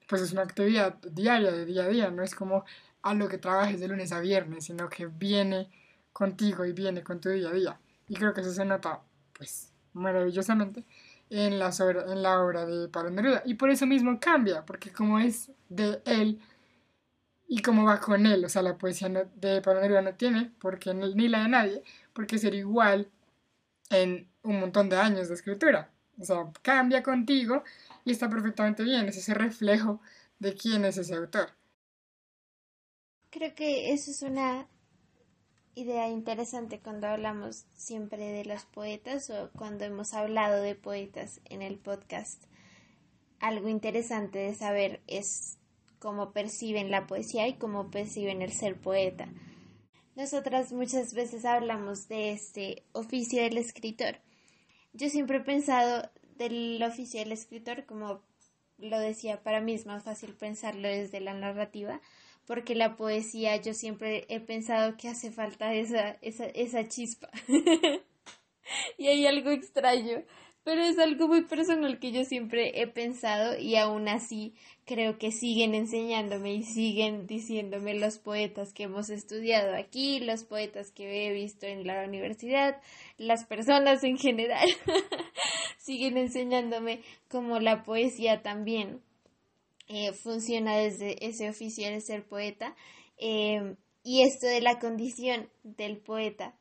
pues 0.09 0.23
es 0.23 0.33
una 0.33 0.43
actividad 0.43 0.97
diaria, 1.13 1.53
de 1.53 1.65
día 1.65 1.85
a 1.85 1.89
día, 1.89 2.11
no 2.11 2.23
es 2.25 2.35
como 2.35 2.65
algo 3.03 3.29
que 3.29 3.39
trabajes 3.39 3.81
de 3.81 3.89
lunes 3.89 4.13
a 4.13 4.21
viernes, 4.21 4.65
sino 4.65 4.89
que 4.89 5.07
viene 5.07 5.71
contigo 6.13 6.65
y 6.65 6.73
viene 6.73 7.03
con 7.03 7.21
tu 7.21 7.31
día 7.31 7.49
a 7.49 7.53
día. 7.53 7.81
Y 8.09 8.15
creo 8.15 8.35
que 8.35 8.43
eso 8.43 8.53
se 8.53 8.65
nota, 8.65 9.03
pues, 9.33 9.73
maravillosamente 9.93 10.85
en 11.31 11.59
la, 11.59 11.71
en 12.09 12.23
la 12.23 12.41
obra 12.41 12.67
de 12.67 12.89
Pablo 12.89 13.11
Neruda. 13.11 13.43
Y 13.47 13.55
por 13.55 13.71
eso 13.71 13.87
mismo 13.87 14.21
cambia, 14.21 14.65
porque 14.67 14.93
como 14.93 15.19
es 15.19 15.51
de 15.69 16.03
él 16.05 16.41
y 17.49 17.63
como 17.63 17.85
va 17.85 18.01
con 18.01 18.27
él, 18.27 18.45
o 18.45 18.49
sea, 18.49 18.63
la 18.63 18.77
poesía 18.77 19.09
de 19.09 19.63
Pablo 19.63 19.81
Neruda 19.81 20.03
no 20.03 20.15
tiene, 20.15 20.53
porque 20.61 20.93
ni 20.95 21.29
la 21.29 21.43
de 21.43 21.49
nadie, 21.49 21.83
porque 22.13 22.39
ser 22.39 22.55
igual 22.55 23.11
en 23.91 24.29
un 24.43 24.61
montón 24.61 24.89
de 24.89 24.97
años 24.97 25.29
de 25.29 25.35
escritura. 25.35 25.91
O 26.19 26.25
sea, 26.25 26.51
cambia 26.63 27.03
contigo 27.03 27.65
y 28.05 28.13
está 28.13 28.29
perfectamente 28.29 28.83
bien, 28.83 29.09
es 29.09 29.17
ese 29.17 29.35
reflejo 29.35 30.01
de 30.39 30.55
quién 30.55 30.85
es 30.85 30.99
ese 30.99 31.15
autor. 31.15 31.51
Creo 33.31 33.55
que 33.55 33.93
eso 33.93 34.11
es 34.11 34.21
una 34.23 34.67
idea 35.75 36.09
interesante 36.09 36.81
cuando 36.81 37.07
hablamos 37.07 37.67
siempre 37.75 38.31
de 38.31 38.45
los 38.45 38.65
poetas 38.65 39.31
o 39.31 39.51
cuando 39.57 39.85
hemos 39.85 40.15
hablado 40.15 40.63
de 40.63 40.75
poetas 40.75 41.41
en 41.47 41.63
el 41.63 41.79
podcast. 41.79 42.45
Algo 43.41 43.69
interesante 43.69 44.39
de 44.39 44.55
saber 44.55 45.03
es 45.07 45.59
cómo 45.99 46.33
perciben 46.33 46.91
la 46.91 47.07
poesía 47.07 47.49
y 47.49 47.55
cómo 47.55 47.91
perciben 47.91 48.43
el 48.43 48.53
ser 48.53 48.81
poeta. 48.81 49.29
Nosotras 50.15 50.73
muchas 50.73 51.15
veces 51.15 51.45
hablamos 51.45 52.09
de 52.09 52.33
este 52.33 52.85
oficio 52.93 53.43
del 53.43 53.57
escritor. 53.57 54.21
Yo 54.93 55.09
siempre 55.09 55.39
he 55.39 55.43
pensado 55.43 56.11
del 56.37 56.83
oficio 56.83 57.21
del 57.21 57.33
escritor 57.33 57.87
como 57.87 58.21
lo 58.79 58.99
decía, 58.99 59.43
para 59.43 59.61
mí 59.61 59.75
es 59.75 59.87
más 59.87 60.03
fácil 60.03 60.35
pensarlo 60.35 60.89
desde 60.89 61.21
la 61.21 61.35
narrativa, 61.35 62.01
porque 62.53 62.75
la 62.75 62.97
poesía 62.97 63.57
yo 63.57 63.73
siempre 63.73 64.27
he 64.29 64.39
pensado 64.39 64.99
que 64.99 65.09
hace 65.09 65.31
falta 65.31 65.73
esa, 65.73 66.19
esa, 66.21 66.45
esa 66.45 66.87
chispa. 66.87 67.31
y 68.99 69.07
hay 69.07 69.25
algo 69.25 69.51
extraño, 69.51 70.23
pero 70.63 70.83
es 70.83 70.99
algo 70.99 71.29
muy 71.29 71.45
personal 71.45 71.99
que 71.99 72.13
yo 72.13 72.25
siempre 72.27 72.83
he 72.83 72.87
pensado 72.87 73.59
y 73.59 73.77
aún 73.77 74.07
así 74.07 74.53
creo 74.85 75.17
que 75.17 75.33
siguen 75.33 75.75
enseñándome 75.75 76.53
y 76.53 76.63
siguen 76.65 77.27
diciéndome 77.27 77.95
los 77.95 78.19
poetas 78.19 78.75
que 78.75 78.83
hemos 78.83 79.09
estudiado 79.09 79.75
aquí, 79.75 80.21
los 80.21 80.45
poetas 80.45 80.91
que 80.91 81.27
he 81.27 81.33
visto 81.33 81.65
en 81.65 81.87
la 81.87 82.05
universidad, 82.05 82.83
las 83.17 83.47
personas 83.47 84.05
en 84.05 84.19
general, 84.19 84.69
siguen 85.79 86.19
enseñándome 86.19 87.01
como 87.31 87.61
la 87.61 87.83
poesía 87.83 88.43
también 88.43 89.01
eh, 89.89 90.13
funciona 90.13 90.77
desde 90.77 91.25
ese 91.27 91.49
oficio 91.49 91.89
de 91.89 92.01
ser 92.01 92.27
poeta 92.27 92.75
eh, 93.19 93.77
y 94.05 94.23
esto 94.23 94.47
de 94.47 94.61
la 94.61 94.79
condición 94.79 95.49
del 95.63 95.99
poeta. 95.99 96.59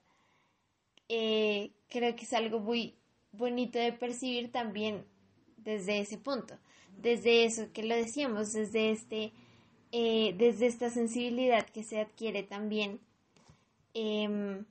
Eh, 1.10 1.72
creo 1.90 2.16
que 2.16 2.24
es 2.24 2.34
algo 2.34 2.60
muy 2.60 2.96
bonito 3.32 3.80
de 3.80 3.94
percibir 3.94 4.52
también 4.52 5.06
desde 5.58 6.00
ese 6.00 6.18
punto, 6.18 6.58
desde 6.98 7.46
eso 7.46 7.72
que 7.74 7.84
lo 7.84 7.96
decíamos, 7.96 8.52
desde 8.54 8.92
este, 8.92 9.34
eh, 9.92 10.34
desde 10.38 10.68
esta 10.68 10.90
sensibilidad 10.90 11.66
que 11.68 11.84
se 11.84 12.00
adquiere 12.00 12.44
también, 12.44 13.00
em, 13.94 14.66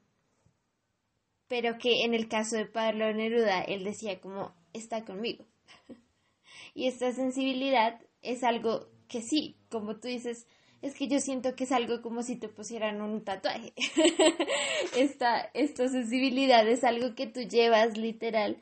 pero 1.48 1.78
que 1.78 2.04
en 2.04 2.14
el 2.14 2.28
caso 2.28 2.56
de 2.56 2.66
Pablo 2.66 3.12
Neruda 3.12 3.62
él 3.62 3.84
decía 3.84 4.20
como 4.20 4.54
está 4.72 5.04
conmigo 5.04 5.44
y 6.74 6.86
esta 6.86 7.12
sensibilidad 7.12 8.00
es 8.22 8.44
algo 8.44 8.88
que 9.08 9.22
sí, 9.22 9.56
como 9.68 9.96
tú 9.96 10.08
dices, 10.08 10.46
es 10.82 10.94
que 10.94 11.08
yo 11.08 11.20
siento 11.20 11.54
que 11.54 11.64
es 11.64 11.72
algo 11.72 12.00
como 12.00 12.22
si 12.22 12.36
te 12.36 12.48
pusieran 12.48 13.02
un 13.02 13.22
tatuaje. 13.22 13.74
esta, 14.96 15.50
esta 15.52 15.88
sensibilidad 15.88 16.66
es 16.66 16.84
algo 16.84 17.14
que 17.14 17.26
tú 17.26 17.40
llevas 17.42 17.98
literal 17.98 18.56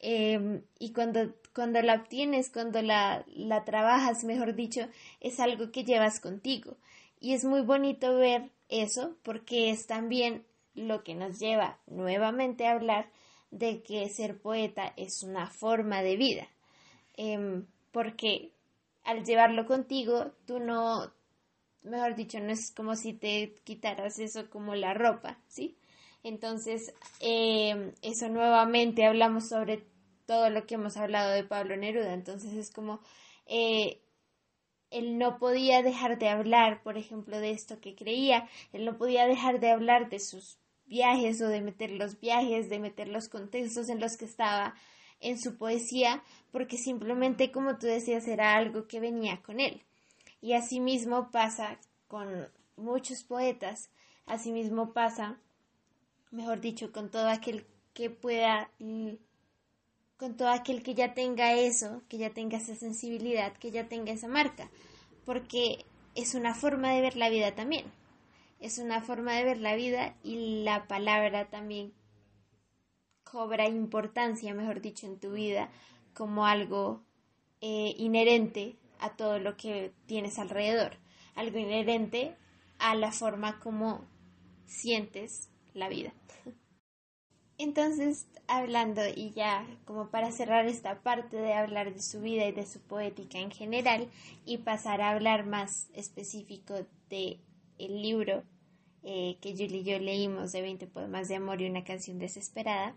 em, 0.00 0.62
y 0.78 0.92
cuando, 0.92 1.34
cuando 1.54 1.80
la 1.82 1.94
obtienes, 1.94 2.50
cuando 2.50 2.82
la, 2.82 3.24
la 3.28 3.64
trabajas, 3.64 4.24
mejor 4.24 4.54
dicho, 4.54 4.88
es 5.20 5.38
algo 5.38 5.70
que 5.70 5.84
llevas 5.84 6.20
contigo. 6.20 6.76
Y 7.20 7.34
es 7.34 7.44
muy 7.44 7.60
bonito 7.60 8.16
ver 8.16 8.50
eso 8.68 9.16
porque 9.22 9.70
es 9.70 9.86
también 9.86 10.44
lo 10.74 11.04
que 11.04 11.14
nos 11.14 11.38
lleva 11.38 11.78
nuevamente 11.86 12.66
a 12.66 12.72
hablar 12.72 13.08
de 13.52 13.82
que 13.82 14.08
ser 14.08 14.38
poeta 14.38 14.92
es 14.96 15.22
una 15.22 15.46
forma 15.46 16.02
de 16.02 16.16
vida. 16.16 16.48
Em, 17.16 17.66
porque 17.92 18.50
al 19.04 19.24
llevarlo 19.24 19.66
contigo, 19.66 20.32
tú 20.46 20.58
no, 20.60 21.12
mejor 21.82 22.14
dicho, 22.14 22.38
no 22.40 22.52
es 22.52 22.72
como 22.74 22.96
si 22.96 23.12
te 23.12 23.54
quitaras 23.64 24.18
eso 24.18 24.48
como 24.50 24.74
la 24.74 24.94
ropa, 24.94 25.38
¿sí? 25.48 25.78
Entonces, 26.22 26.94
em, 27.20 27.92
eso 28.02 28.28
nuevamente 28.28 29.04
hablamos 29.04 29.48
sobre 29.48 29.84
todo 30.26 30.50
lo 30.50 30.66
que 30.66 30.76
hemos 30.76 30.96
hablado 30.96 31.32
de 31.32 31.44
Pablo 31.44 31.76
Neruda, 31.76 32.14
entonces 32.14 32.52
es 32.54 32.70
como 32.70 33.00
eh, 33.46 34.02
él 34.90 35.18
no 35.18 35.38
podía 35.38 35.82
dejar 35.82 36.18
de 36.18 36.28
hablar, 36.28 36.82
por 36.82 36.98
ejemplo, 36.98 37.40
de 37.40 37.50
esto 37.50 37.80
que 37.80 37.94
creía, 37.94 38.48
él 38.72 38.84
no 38.84 38.98
podía 38.98 39.26
dejar 39.26 39.58
de 39.58 39.70
hablar 39.70 40.10
de 40.10 40.20
sus 40.20 40.58
viajes 40.84 41.40
o 41.40 41.48
de 41.48 41.62
meter 41.62 41.90
los 41.90 42.20
viajes, 42.20 42.68
de 42.68 42.78
meter 42.78 43.08
los 43.08 43.28
contextos 43.28 43.88
en 43.88 44.00
los 44.00 44.16
que 44.16 44.26
estaba 44.26 44.74
en 45.22 45.40
su 45.40 45.56
poesía, 45.56 46.22
porque 46.50 46.76
simplemente, 46.76 47.50
como 47.50 47.78
tú 47.78 47.86
decías, 47.86 48.28
era 48.28 48.54
algo 48.54 48.86
que 48.86 49.00
venía 49.00 49.40
con 49.42 49.60
él. 49.60 49.82
Y 50.40 50.52
asimismo 50.52 51.30
pasa 51.30 51.78
con 52.08 52.48
muchos 52.76 53.22
poetas, 53.24 53.90
asimismo 54.26 54.92
pasa, 54.92 55.38
mejor 56.30 56.60
dicho, 56.60 56.92
con 56.92 57.10
todo 57.10 57.28
aquel 57.28 57.66
que 57.94 58.10
pueda, 58.10 58.70
con 60.16 60.36
todo 60.36 60.48
aquel 60.48 60.82
que 60.82 60.94
ya 60.94 61.14
tenga 61.14 61.54
eso, 61.54 62.02
que 62.08 62.18
ya 62.18 62.30
tenga 62.30 62.58
esa 62.58 62.74
sensibilidad, 62.74 63.52
que 63.54 63.70
ya 63.70 63.88
tenga 63.88 64.12
esa 64.12 64.28
marca, 64.28 64.70
porque 65.24 65.84
es 66.14 66.34
una 66.34 66.54
forma 66.54 66.92
de 66.92 67.00
ver 67.00 67.16
la 67.16 67.30
vida 67.30 67.54
también, 67.54 67.86
es 68.60 68.78
una 68.78 69.00
forma 69.00 69.34
de 69.34 69.44
ver 69.44 69.58
la 69.58 69.76
vida 69.76 70.16
y 70.22 70.64
la 70.64 70.86
palabra 70.86 71.48
también 71.48 71.92
cobra 73.32 73.66
importancia, 73.66 74.52
mejor 74.52 74.82
dicho, 74.82 75.06
en 75.06 75.18
tu 75.18 75.32
vida 75.32 75.70
como 76.12 76.44
algo 76.44 77.02
eh, 77.62 77.94
inherente 77.96 78.76
a 79.00 79.16
todo 79.16 79.38
lo 79.38 79.56
que 79.56 79.94
tienes 80.04 80.38
alrededor, 80.38 80.98
algo 81.34 81.58
inherente 81.58 82.36
a 82.78 82.94
la 82.94 83.10
forma 83.10 83.58
como 83.58 84.04
sientes 84.66 85.48
la 85.72 85.88
vida. 85.88 86.12
Entonces, 87.56 88.26
hablando 88.48 89.00
y 89.08 89.30
ya 89.30 89.66
como 89.86 90.10
para 90.10 90.30
cerrar 90.30 90.66
esta 90.66 91.00
parte 91.00 91.36
de 91.36 91.54
hablar 91.54 91.94
de 91.94 92.02
su 92.02 92.20
vida 92.20 92.46
y 92.46 92.52
de 92.52 92.66
su 92.66 92.80
poética 92.80 93.38
en 93.38 93.50
general 93.50 94.10
y 94.44 94.58
pasar 94.58 95.00
a 95.00 95.10
hablar 95.10 95.46
más 95.46 95.88
específico 95.94 96.74
de 97.08 97.40
el 97.78 98.02
libro 98.02 98.42
eh, 99.04 99.38
que 99.40 99.52
Julie 99.52 99.78
y 99.78 99.84
yo 99.84 99.98
leímos 99.98 100.52
de 100.52 100.60
20 100.60 100.86
poemas 100.88 101.28
de 101.28 101.36
amor 101.36 101.62
y 101.62 101.68
una 101.68 101.82
canción 101.82 102.18
desesperada, 102.18 102.94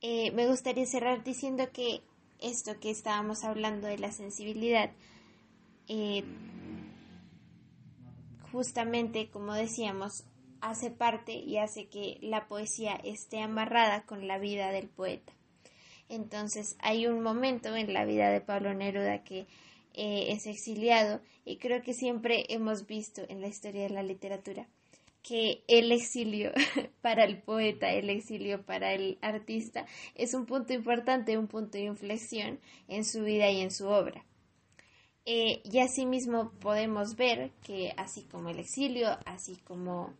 eh, 0.00 0.30
me 0.32 0.46
gustaría 0.46 0.86
cerrar 0.86 1.24
diciendo 1.24 1.70
que 1.72 2.02
esto 2.40 2.78
que 2.80 2.90
estábamos 2.90 3.44
hablando 3.44 3.86
de 3.86 3.98
la 3.98 4.12
sensibilidad, 4.12 4.90
eh, 5.88 6.24
justamente 8.52 9.30
como 9.30 9.54
decíamos, 9.54 10.24
hace 10.60 10.90
parte 10.90 11.32
y 11.34 11.58
hace 11.58 11.88
que 11.88 12.18
la 12.22 12.48
poesía 12.48 12.94
esté 13.04 13.40
amarrada 13.40 14.04
con 14.04 14.26
la 14.26 14.38
vida 14.38 14.70
del 14.70 14.88
poeta. 14.88 15.32
Entonces 16.08 16.76
hay 16.80 17.06
un 17.06 17.22
momento 17.22 17.74
en 17.76 17.92
la 17.92 18.04
vida 18.04 18.30
de 18.30 18.40
Pablo 18.40 18.74
Neruda 18.74 19.24
que 19.24 19.46
eh, 19.94 20.32
es 20.32 20.46
exiliado 20.46 21.20
y 21.44 21.58
creo 21.58 21.82
que 21.82 21.94
siempre 21.94 22.46
hemos 22.48 22.86
visto 22.86 23.22
en 23.28 23.40
la 23.40 23.48
historia 23.48 23.82
de 23.82 23.90
la 23.90 24.02
literatura 24.02 24.68
que 25.24 25.64
el 25.66 25.90
exilio 25.90 26.52
para 27.00 27.24
el 27.24 27.42
poeta, 27.42 27.90
el 27.90 28.10
exilio 28.10 28.62
para 28.62 28.92
el 28.92 29.18
artista, 29.22 29.86
es 30.14 30.34
un 30.34 30.46
punto 30.46 30.72
importante, 30.74 31.36
un 31.38 31.48
punto 31.48 31.78
de 31.78 31.84
inflexión 31.84 32.60
en 32.86 33.04
su 33.04 33.24
vida 33.24 33.50
y 33.50 33.62
en 33.62 33.72
su 33.72 33.88
obra. 33.88 34.24
Eh, 35.24 35.62
y 35.64 35.78
asimismo 35.78 36.52
podemos 36.60 37.16
ver 37.16 37.50
que 37.62 37.94
así 37.96 38.24
como 38.24 38.50
el 38.50 38.58
exilio, 38.58 39.18
así 39.24 39.56
como 39.64 40.12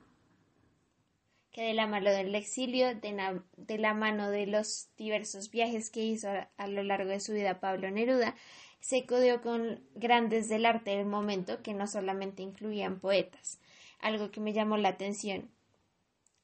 que 1.53 1.63
de 1.63 1.75
la 1.75 1.87
mano 1.87 2.11
del 2.11 2.35
exilio, 2.35 2.95
de, 2.97 3.79
la 3.79 3.95
mano 3.95 4.31
de 4.31 4.47
los 4.47 4.89
diversos 4.97 5.51
viajes 5.51 5.91
que 5.91 6.03
hizo 6.03 6.31
a, 6.31 6.49
a, 6.57 6.67
lo 6.67 6.83
largo 6.83 7.11
de 7.11 7.21
su 7.21 7.35
vida 7.35 7.61
Pablo 7.61 7.91
Neruda, 7.91 8.35
se 8.81 9.05
codeó 9.05 9.43
con 9.43 9.85
grandes 9.95 10.49
del 10.49 10.65
arte 10.65 10.93
del 10.93 11.07
momento 11.07 11.63
que 11.63 11.75
no 11.75 11.87
solamente 11.87 12.43
incluían 12.43 12.99
poetas, 12.99 13.61
algo 14.05 14.31
que 14.31 14.41
me 14.41 14.53
llamó 14.53 14.77
la 14.77 14.91
atención 14.91 15.51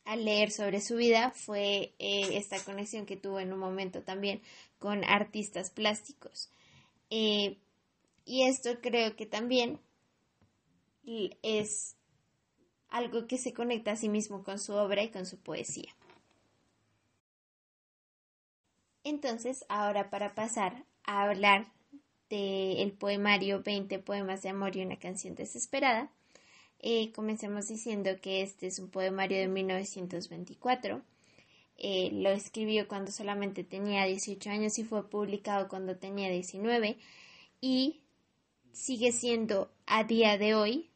al 0.04 0.24
leer 0.24 0.50
sobre 0.50 0.80
su 0.80 0.96
vida 0.96 1.30
fue 1.30 1.94
eh, 1.98 2.36
esta 2.38 2.58
conexión 2.64 3.04
que 3.04 3.16
tuvo 3.16 3.38
en 3.38 3.52
un 3.52 3.58
momento 3.58 4.02
también 4.02 4.40
con 4.78 5.04
artistas 5.04 5.70
plásticos. 5.70 6.50
Eh, 7.10 7.58
y 8.24 8.44
esto 8.44 8.80
creo 8.80 9.14
que 9.14 9.26
también 9.26 9.78
es 11.42 11.96
algo 12.88 13.26
que 13.26 13.36
se 13.36 13.52
conecta 13.52 13.92
a 13.92 13.96
sí 13.96 14.08
mismo 14.08 14.42
con 14.42 14.58
su 14.58 14.72
obra 14.72 15.02
y 15.02 15.10
con 15.10 15.26
su 15.26 15.38
poesía. 15.38 15.94
Entonces, 19.04 19.64
ahora 19.68 20.08
para 20.08 20.34
pasar 20.34 20.86
a 21.04 21.24
hablar 21.24 21.72
del 22.30 22.92
poemario 22.92 23.62
20 23.62 23.98
poemas 23.98 24.42
de 24.42 24.48
amor 24.48 24.76
y 24.76 24.82
una 24.82 24.98
canción 24.98 25.34
desesperada, 25.34 26.10
eh, 26.82 27.12
comencemos 27.12 27.68
diciendo 27.68 28.10
que 28.22 28.42
este 28.42 28.66
es 28.66 28.78
un 28.78 28.88
poemario 28.88 29.38
de 29.38 29.48
1924. 29.48 31.02
Eh, 31.76 32.10
lo 32.12 32.30
escribió 32.30 32.88
cuando 32.88 33.12
solamente 33.12 33.64
tenía 33.64 34.04
18 34.04 34.50
años 34.50 34.78
y 34.78 34.84
fue 34.84 35.08
publicado 35.08 35.68
cuando 35.68 35.96
tenía 35.96 36.30
19 36.30 36.98
y 37.60 38.00
sigue 38.72 39.12
siendo 39.12 39.70
a 39.86 40.04
día 40.04 40.36
de 40.38 40.54
hoy 40.54 40.90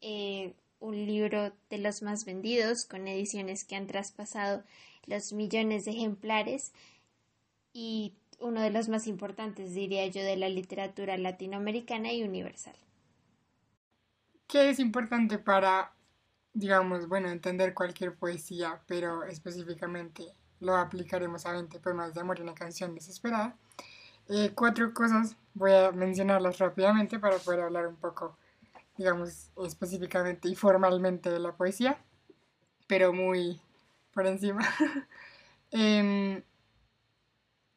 eh, 0.00 0.54
un 0.78 1.06
libro 1.06 1.52
de 1.68 1.78
los 1.78 2.02
más 2.02 2.24
vendidos 2.24 2.86
con 2.86 3.08
ediciones 3.08 3.64
que 3.64 3.76
han 3.76 3.86
traspasado 3.86 4.62
los 5.06 5.32
millones 5.32 5.84
de 5.84 5.92
ejemplares 5.92 6.72
y 7.72 8.14
uno 8.38 8.62
de 8.62 8.70
los 8.70 8.88
más 8.88 9.06
importantes, 9.06 9.74
diría 9.74 10.06
yo, 10.06 10.22
de 10.22 10.36
la 10.36 10.48
literatura 10.48 11.18
latinoamericana 11.18 12.12
y 12.12 12.22
universal. 12.22 12.74
Que 14.50 14.68
es 14.68 14.80
importante 14.80 15.38
para, 15.38 15.92
digamos, 16.52 17.08
bueno, 17.08 17.28
entender 17.28 17.72
cualquier 17.72 18.16
poesía, 18.16 18.82
pero 18.88 19.22
específicamente 19.22 20.34
lo 20.58 20.76
aplicaremos 20.76 21.46
a 21.46 21.52
20 21.52 21.78
poemas 21.78 22.14
de 22.14 22.20
amor 22.20 22.40
y 22.40 22.42
una 22.42 22.54
canción 22.54 22.94
desesperada. 22.94 23.56
Eh, 24.28 24.50
cuatro 24.54 24.92
cosas, 24.92 25.36
voy 25.54 25.72
a 25.72 25.92
mencionarlas 25.92 26.58
rápidamente 26.58 27.20
para 27.20 27.38
poder 27.38 27.60
hablar 27.60 27.86
un 27.86 27.96
poco, 27.96 28.36
digamos, 28.96 29.52
específicamente 29.64 30.48
y 30.48 30.56
formalmente 30.56 31.30
de 31.30 31.38
la 31.38 31.52
poesía, 31.52 31.98
pero 32.88 33.12
muy 33.12 33.60
por 34.12 34.26
encima. 34.26 34.60
Em, 35.72 36.42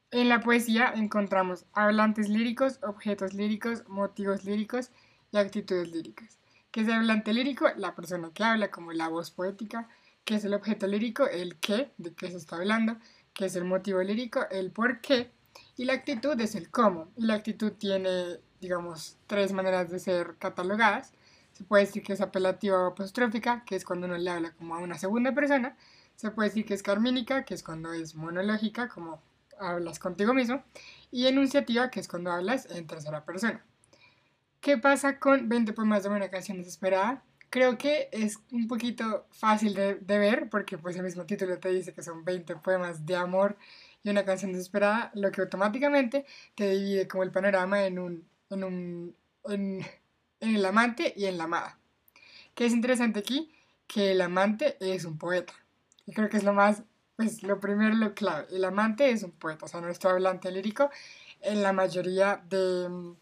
en 0.09 0.29
la 0.29 0.39
poesía 0.39 0.93
encontramos 0.95 1.67
hablantes 1.73 2.27
líricos, 2.27 2.79
objetos 2.81 3.35
líricos, 3.35 3.87
motivos 3.87 4.45
líricos 4.45 4.89
y 5.31 5.37
actitudes 5.37 5.91
líricas. 5.91 6.39
¿Qué 6.73 6.81
es 6.81 6.87
el 6.87 6.95
hablante 6.95 7.33
lírico? 7.35 7.67
La 7.77 7.93
persona 7.93 8.31
que 8.33 8.43
habla, 8.43 8.71
como 8.71 8.93
la 8.93 9.07
voz 9.07 9.29
poética. 9.29 9.87
¿Qué 10.25 10.33
es 10.33 10.43
el 10.43 10.55
objeto 10.55 10.87
lírico? 10.87 11.27
El 11.27 11.57
qué, 11.57 11.91
de 11.99 12.15
qué 12.15 12.31
se 12.31 12.37
está 12.37 12.55
hablando. 12.55 12.97
¿Qué 13.35 13.45
es 13.45 13.55
el 13.55 13.63
motivo 13.63 14.01
lírico? 14.01 14.47
El 14.49 14.71
por 14.71 14.99
qué. 14.99 15.29
Y 15.77 15.85
la 15.85 15.93
actitud 15.93 16.39
es 16.41 16.55
el 16.55 16.71
cómo. 16.71 17.11
Y 17.15 17.27
la 17.27 17.35
actitud 17.35 17.73
tiene, 17.73 18.39
digamos, 18.59 19.17
tres 19.27 19.51
maneras 19.51 19.91
de 19.91 19.99
ser 19.99 20.37
catalogadas. 20.39 21.13
Se 21.51 21.63
puede 21.63 21.85
decir 21.85 22.01
que 22.01 22.13
es 22.13 22.21
apelativa 22.21 22.79
o 22.79 22.87
apostrófica, 22.87 23.63
que 23.65 23.75
es 23.75 23.85
cuando 23.85 24.07
uno 24.07 24.17
le 24.17 24.31
habla 24.31 24.53
como 24.53 24.73
a 24.73 24.79
una 24.79 24.97
segunda 24.97 25.31
persona. 25.31 25.77
Se 26.15 26.31
puede 26.31 26.49
decir 26.49 26.65
que 26.65 26.73
es 26.73 26.81
carmínica, 26.81 27.45
que 27.45 27.53
es 27.53 27.61
cuando 27.61 27.93
es 27.93 28.15
monológica, 28.15 28.87
como 28.87 29.21
hablas 29.59 29.99
contigo 29.99 30.33
mismo, 30.33 30.63
y 31.11 31.27
enunciativa, 31.27 31.91
que 31.91 31.99
es 31.99 32.07
cuando 32.07 32.31
hablas 32.31 32.65
en 32.71 32.87
tercera 32.87 33.23
persona. 33.25 33.63
¿Qué 34.63 34.77
pasa 34.77 35.19
con 35.19 35.49
20 35.49 35.73
poemas 35.73 36.03
de 36.03 36.09
una 36.09 36.29
canción 36.29 36.57
desesperada? 36.57 37.21
Creo 37.49 37.77
que 37.77 38.07
es 38.13 38.39
un 38.49 38.69
poquito 38.69 39.27
fácil 39.29 39.73
de, 39.73 39.95
ver, 39.99 40.49
porque 40.49 40.77
pues 40.77 40.95
el 40.95 41.03
mismo 41.03 41.25
título 41.25 41.59
te 41.59 41.67
dice 41.67 41.91
que 41.93 42.01
son 42.01 42.23
20 42.23 42.55
poemas 42.55 43.05
de 43.05 43.17
amor 43.17 43.57
y 44.03 44.09
una 44.09 44.23
canción 44.23 44.53
desesperada, 44.53 45.11
lo 45.15 45.33
que 45.33 45.41
automáticamente 45.41 46.25
te 46.55 46.69
divide 46.69 47.09
como 47.09 47.23
el 47.23 47.31
panorama 47.31 47.83
en 47.83 47.99
un, 47.99 48.25
en 48.51 48.63
un, 48.63 49.15
en, 49.49 49.85
en 50.39 50.55
el 50.55 50.65
amante 50.65 51.13
y 51.17 51.25
en 51.25 51.37
la 51.37 51.43
amada. 51.43 51.77
¿Qué 52.55 52.65
es 52.65 52.71
interesante 52.71 53.19
aquí? 53.19 53.51
Que 53.85 54.13
el 54.13 54.21
amante 54.21 54.77
es 54.79 55.03
un 55.03 55.17
poeta. 55.17 55.51
Y 56.05 56.13
creo 56.13 56.29
que 56.29 56.37
es 56.37 56.45
lo 56.45 56.53
más 56.53 56.83
pues 57.17 57.43
lo 57.43 57.59
primero, 57.59 57.95
lo 57.95 58.13
clave, 58.13 58.47
el 58.51 58.63
amante 58.63 59.11
es 59.11 59.23
un 59.23 59.31
poeta, 59.31 59.65
o 59.65 59.67
sea, 59.67 59.81
nuestro 59.81 60.09
hablante 60.09 60.49
lírico 60.51 60.89
en 61.41 61.61
la 61.61 61.73
mayoría 61.73 62.41
de, 62.49 63.13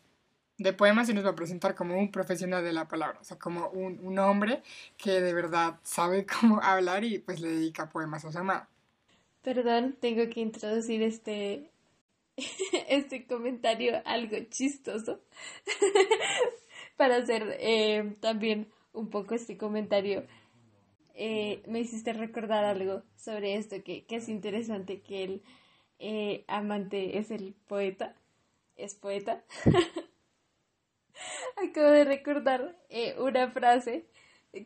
de 0.61 0.73
poemas 0.73 1.07
se 1.07 1.13
nos 1.13 1.25
va 1.25 1.29
a 1.29 1.35
presentar 1.35 1.75
como 1.75 1.97
un 1.97 2.11
profesional 2.11 2.63
de 2.63 2.73
la 2.73 2.87
palabra, 2.87 3.19
o 3.19 3.23
sea, 3.23 3.37
como 3.37 3.69
un, 3.69 3.99
un 4.01 4.19
hombre 4.19 4.61
que 4.97 5.21
de 5.21 5.33
verdad 5.33 5.79
sabe 5.83 6.25
cómo 6.41 6.61
hablar 6.61 7.03
y 7.03 7.19
pues 7.19 7.39
le 7.39 7.49
dedica 7.49 7.89
poemas 7.89 8.25
a 8.25 8.31
su 8.31 8.37
amada. 8.37 8.69
Perdón, 9.41 9.97
tengo 9.99 10.29
que 10.29 10.41
introducir 10.41 11.01
este, 11.01 11.71
este 12.87 13.25
comentario 13.25 14.01
algo 14.05 14.37
chistoso 14.49 15.19
para 16.97 17.17
hacer 17.17 17.57
eh, 17.59 18.15
también 18.19 18.67
un 18.93 19.09
poco 19.09 19.33
este 19.33 19.57
comentario 19.57 20.25
eh, 21.13 21.61
me 21.67 21.79
hiciste 21.79 22.13
recordar 22.13 22.65
algo 22.65 23.03
sobre 23.15 23.55
esto, 23.55 23.83
que, 23.83 24.05
es 24.09 24.29
interesante 24.29 25.01
que 25.01 25.23
el 25.23 25.43
eh, 25.99 26.45
amante 26.47 27.17
es 27.17 27.31
el 27.31 27.53
poeta, 27.67 28.15
es 28.75 28.95
poeta. 28.95 29.43
Acabo 31.63 31.89
de 31.89 32.05
recordar 32.05 32.75
eh, 32.89 33.15
una 33.19 33.49
frase 33.49 34.05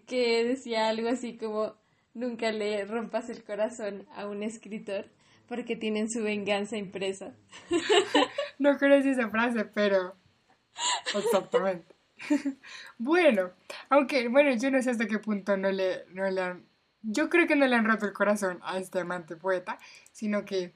que 0.08 0.44
decía 0.46 0.88
algo 0.88 1.10
así 1.10 1.38
como, 1.38 1.76
nunca 2.14 2.52
le 2.52 2.86
rompas 2.86 3.30
el 3.30 3.44
corazón 3.44 4.08
a 4.16 4.28
un 4.28 4.44
escritor 4.44 5.06
porque 5.48 5.76
tienen 5.76 6.10
su 6.10 6.24
venganza 6.24 6.78
impresa. 6.78 7.36
no 8.60 8.78
conocí 8.78 9.10
esa 9.10 9.30
frase, 9.30 9.66
pero 9.66 10.16
exactamente. 11.16 11.96
bueno, 12.98 13.52
aunque, 13.90 14.28
bueno, 14.28 14.56
yo 14.56 14.72
no 14.72 14.82
sé 14.82 14.92
hasta 14.92 15.08
qué 15.08 15.20
punto 15.20 15.58
no 15.58 15.72
le, 15.72 16.06
no 16.12 16.30
le 16.30 16.42
han... 16.42 16.66
Yo 17.02 17.30
creo 17.30 17.46
que 17.46 17.56
no 17.56 17.68
le 17.68 17.76
han 17.76 17.86
roto 17.86 18.08
el 18.08 18.14
corazón 18.14 18.60
a 18.64 18.80
este 18.80 19.00
amante 19.00 19.36
poeta, 19.36 19.78
sino 20.12 20.46
que... 20.46 20.74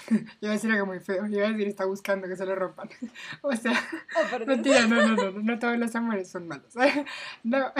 iba 0.40 0.50
a 0.50 0.54
decir 0.54 0.70
algo 0.70 0.86
muy 0.86 1.00
feo, 1.00 1.26
iba 1.26 1.46
a 1.46 1.50
decir 1.50 1.68
está 1.68 1.84
buscando 1.84 2.28
que 2.28 2.36
se 2.36 2.46
lo 2.46 2.54
rompan. 2.54 2.88
o 3.42 3.52
sea, 3.54 3.72
oh, 4.16 4.38
no, 4.38 4.56
no, 4.56 4.86
no, 4.86 5.16
no, 5.16 5.30
no 5.40 5.58
todos 5.58 5.78
los 5.78 5.94
amores 5.94 6.30
son 6.30 6.48
malos. 6.48 6.74
no. 7.42 7.72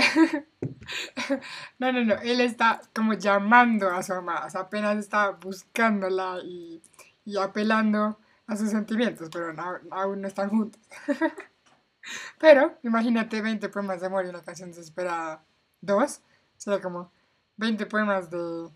no, 1.78 1.92
no, 1.92 2.04
no, 2.04 2.14
él 2.22 2.40
está 2.40 2.80
como 2.94 3.14
llamando 3.14 3.90
a 3.90 4.02
su 4.02 4.12
amada, 4.12 4.46
o 4.46 4.50
sea, 4.50 4.62
apenas 4.62 4.98
está 4.98 5.30
buscándola 5.30 6.38
y, 6.44 6.82
y 7.24 7.36
apelando 7.36 8.18
a 8.46 8.56
sus 8.56 8.70
sentimientos, 8.70 9.28
pero 9.32 9.54
aún 9.90 10.20
no 10.20 10.28
están 10.28 10.50
juntos. 10.50 10.80
Pero 12.38 12.78
imagínate 12.82 13.40
20 13.40 13.68
poemas 13.68 14.00
de 14.00 14.06
amor 14.06 14.26
y 14.26 14.28
una 14.28 14.42
canción 14.42 14.70
desesperada. 14.70 15.44
Dos. 15.80 16.20
Sería 16.56 16.80
como 16.80 17.10
20 17.56 17.86
poemas 17.86 18.30
de. 18.30 18.68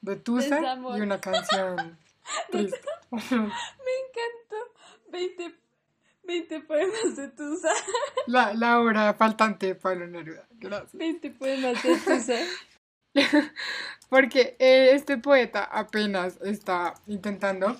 ¿De 0.00 0.16
Tusa 0.16 0.60
y 0.96 1.00
una 1.00 1.20
canción 1.20 1.98
triste. 2.50 2.80
Me 3.10 3.18
encantó. 3.18 3.52
20, 5.10 5.54
20 6.24 6.60
poemas 6.60 7.16
de 7.16 7.28
Tusa. 7.28 7.68
La, 8.26 8.54
la 8.54 8.80
obra 8.80 9.12
faltante 9.14 9.66
de 9.66 9.74
Pablo 9.74 10.06
Neruda. 10.06 10.46
Gracias. 10.52 10.94
20 10.94 11.30
poemas 11.32 11.82
de 11.82 11.96
Tusa. 11.96 12.38
Porque 14.08 14.56
eh, 14.58 14.90
este 14.92 15.18
poeta 15.18 15.64
apenas 15.64 16.40
está 16.42 16.94
intentando 17.06 17.76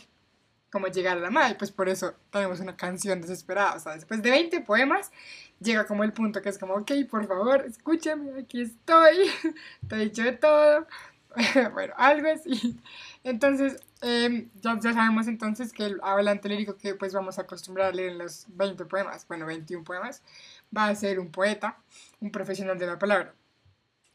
como 0.71 0.87
llegar 0.87 1.19
a 1.19 1.21
la 1.21 1.31
madre, 1.31 1.55
pues 1.57 1.71
por 1.71 1.91
eso 1.91 2.15
tenemos 2.31 2.59
una 2.61 2.75
canción 2.77 3.21
desesperada, 3.21 3.75
o 3.75 3.79
sea, 3.79 3.93
después 3.93 4.23
de 4.23 4.31
20 4.31 4.63
poemas 4.63 5.13
llega 5.61 5.87
como 5.87 6.03
el 6.03 6.15
punto 6.15 6.41
que 6.41 6.49
es 6.49 6.59
como, 6.59 6.75
ok, 6.75 6.93
por 7.11 7.27
favor, 7.27 7.63
escúchame, 7.67 8.41
aquí 8.41 8.63
estoy, 8.63 9.31
te 9.89 9.97
he 9.97 9.99
dicho 9.99 10.23
de 10.23 10.33
todo, 10.33 10.87
bueno, 11.73 11.95
algo 11.97 12.29
así. 12.29 12.81
Entonces, 13.25 13.81
em, 14.01 14.51
ya, 14.61 14.79
ya, 14.81 14.93
sabemos 14.93 15.29
entonces 15.29 15.73
que 15.73 15.87
el 15.87 16.01
hablante 16.03 16.49
lírico 16.49 16.77
que 16.77 16.95
pues 16.95 17.13
vamos 17.15 17.39
a 17.39 17.43
acostumbrar 17.43 17.89
a 17.89 17.93
leer 17.93 18.13
en 18.13 18.19
los 18.19 18.47
20 18.49 18.85
poemas, 18.87 19.27
bueno, 19.29 19.47
21 19.47 19.85
poemas, 19.85 20.23
va 20.77 20.89
a 20.89 20.95
ser 20.95 21.21
un 21.21 21.31
poeta, 21.31 21.79
un 22.21 22.31
profesional 22.33 22.79
de 22.79 22.87
la 22.87 22.99
palabra. 22.99 23.35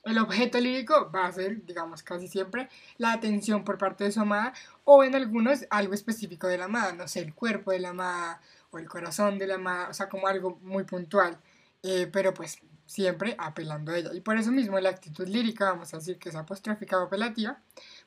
El 0.04 0.20
objeto 0.20 0.60
lírico 0.60 1.12
va 1.12 1.26
a 1.28 1.32
ser, 1.32 1.66
digamos, 1.66 2.04
casi 2.04 2.28
siempre 2.28 2.70
la 2.98 3.14
atención 3.14 3.64
por 3.64 3.78
parte 3.78 4.06
de 4.06 4.12
su 4.12 4.22
amada 4.22 4.54
o 4.86 5.04
en 5.04 5.16
algunos 5.16 5.66
algo 5.70 5.94
específico 5.94 6.48
de 6.48 6.58
la 6.58 6.66
amada, 6.66 6.94
no 6.94 7.08
sé, 7.08 7.22
el 7.22 7.34
cuerpo 7.34 7.72
de 7.72 7.80
la 7.80 7.90
amada 7.90 8.42
o 8.72 8.78
el 8.78 8.88
corazón 8.88 9.38
de 9.40 9.48
la 9.48 9.56
amada, 9.56 9.90
o 9.90 9.94
sea, 9.94 10.10
como 10.10 10.28
algo 10.28 10.60
muy 10.62 10.84
puntual, 10.84 11.38
eh, 11.84 12.08
pero 12.12 12.34
pues 12.34 12.60
siempre 12.88 13.36
apelando 13.38 13.92
a 13.92 13.98
ella. 13.98 14.14
Y 14.14 14.22
por 14.22 14.38
eso 14.38 14.52
mismo 14.52 14.80
la 14.80 14.90
actitud 14.90 15.28
lírica, 15.28 15.72
vamos 15.72 15.94
a 15.94 15.98
decir 15.98 16.18
que 16.18 16.30
es 16.30 16.36
apostrófica 16.36 16.98
o 16.98 17.04
apelativa, 17.04 17.60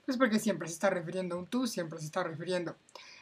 pues 0.05 0.17
porque 0.17 0.41
siempre 0.41 0.67
se 0.67 0.75
está 0.75 0.91
refiriendo 0.91 1.37
a 1.37 1.39
un 1.39 1.47
tú, 1.47 1.69
siempre 1.69 2.01
se 2.01 2.07
está 2.07 2.25
refiriendo 2.25 2.77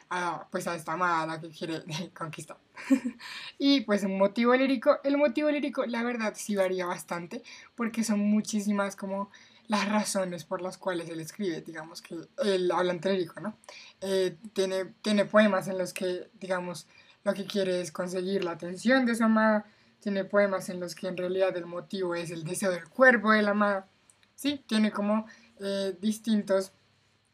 a, 0.09 0.47
pues 0.49 0.67
a 0.67 0.75
esta 0.75 0.93
amada 0.93 1.39
que 1.39 1.49
quiere 1.49 1.83
conquistar. 2.17 2.57
y 3.59 3.81
pues 3.81 4.03
un 4.03 4.17
motivo 4.17 4.55
lírico, 4.55 4.97
el 5.03 5.17
motivo 5.17 5.51
lírico 5.51 5.85
la 5.85 6.01
verdad 6.01 6.33
sí 6.35 6.55
varía 6.55 6.87
bastante 6.87 7.43
porque 7.75 8.03
son 8.03 8.19
muchísimas 8.19 8.95
como 8.95 9.29
las 9.67 9.87
razones 9.87 10.45
por 10.45 10.63
las 10.63 10.79
cuales 10.79 11.09
él 11.09 11.19
escribe, 11.19 11.61
digamos 11.61 12.01
que 12.01 12.15
él 12.43 12.71
habla 12.71 12.93
lírico, 12.93 13.39
¿no? 13.39 13.55
Eh, 14.01 14.35
tiene, 14.53 14.85
tiene 15.03 15.25
poemas 15.25 15.67
en 15.67 15.77
los 15.77 15.93
que, 15.93 16.27
digamos, 16.39 16.87
lo 17.23 17.35
que 17.35 17.45
quiere 17.45 17.79
es 17.79 17.91
conseguir 17.91 18.43
la 18.43 18.51
atención 18.51 19.05
de 19.05 19.13
su 19.13 19.23
amada, 19.23 19.67
tiene 19.99 20.25
poemas 20.25 20.69
en 20.69 20.79
los 20.79 20.95
que 20.95 21.07
en 21.07 21.17
realidad 21.17 21.55
el 21.57 21.65
motivo 21.65 22.15
es 22.15 22.31
el 22.31 22.43
deseo 22.43 22.71
del 22.71 22.87
cuerpo 22.87 23.31
de 23.31 23.41
la 23.41 23.51
amada, 23.51 23.87
sí, 24.35 24.63
tiene 24.67 24.91
como 24.91 25.25
eh, 25.59 25.95
distintos 25.99 26.71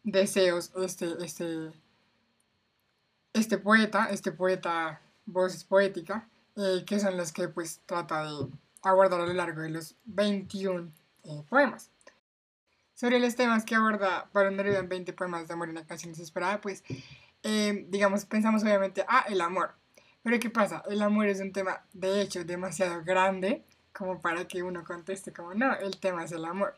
deseos 0.03 0.71
este, 0.77 1.13
este, 1.23 1.71
este 3.33 3.57
poeta, 3.57 4.07
este 4.11 4.31
poeta 4.31 5.01
voces 5.25 5.63
poética, 5.63 6.29
eh, 6.55 6.83
que 6.85 6.99
son 6.99 7.17
las 7.17 7.31
que 7.31 7.47
pues 7.47 7.81
trata 7.85 8.23
de 8.23 8.47
abordar 8.83 9.21
a 9.21 9.25
lo 9.25 9.33
largo 9.33 9.61
de 9.61 9.69
los 9.69 9.95
21 10.05 10.91
eh, 11.23 11.43
poemas. 11.49 11.91
Sobre 12.93 13.19
los 13.19 13.35
temas 13.35 13.65
que 13.65 13.75
aborda 13.75 14.29
Pablo 14.31 14.51
Neruda 14.51 14.79
en 14.79 14.87
20 14.87 15.11
poemas 15.13 15.47
de 15.47 15.53
amor 15.53 15.67
y 15.67 15.71
una 15.71 15.85
canción 15.85 16.13
desesperada, 16.13 16.61
pues 16.61 16.83
eh, 17.43 17.85
digamos, 17.89 18.25
pensamos 18.25 18.63
obviamente, 18.63 19.05
ah, 19.07 19.25
el 19.29 19.39
amor. 19.41 19.75
Pero 20.25 20.39
¿qué 20.39 20.49
pasa? 20.49 20.81
El 20.89 21.03
amor 21.03 21.27
es 21.27 21.39
un 21.39 21.51
tema, 21.51 21.85
de 21.93 22.19
hecho, 22.19 22.43
demasiado 22.43 23.03
grande 23.03 23.63
como 23.93 24.19
para 24.19 24.47
que 24.47 24.63
uno 24.63 24.83
conteste 24.83 25.31
como, 25.31 25.53
no, 25.53 25.75
el 25.75 25.99
tema 25.99 26.23
es 26.23 26.31
el 26.31 26.45
amor. 26.45 26.73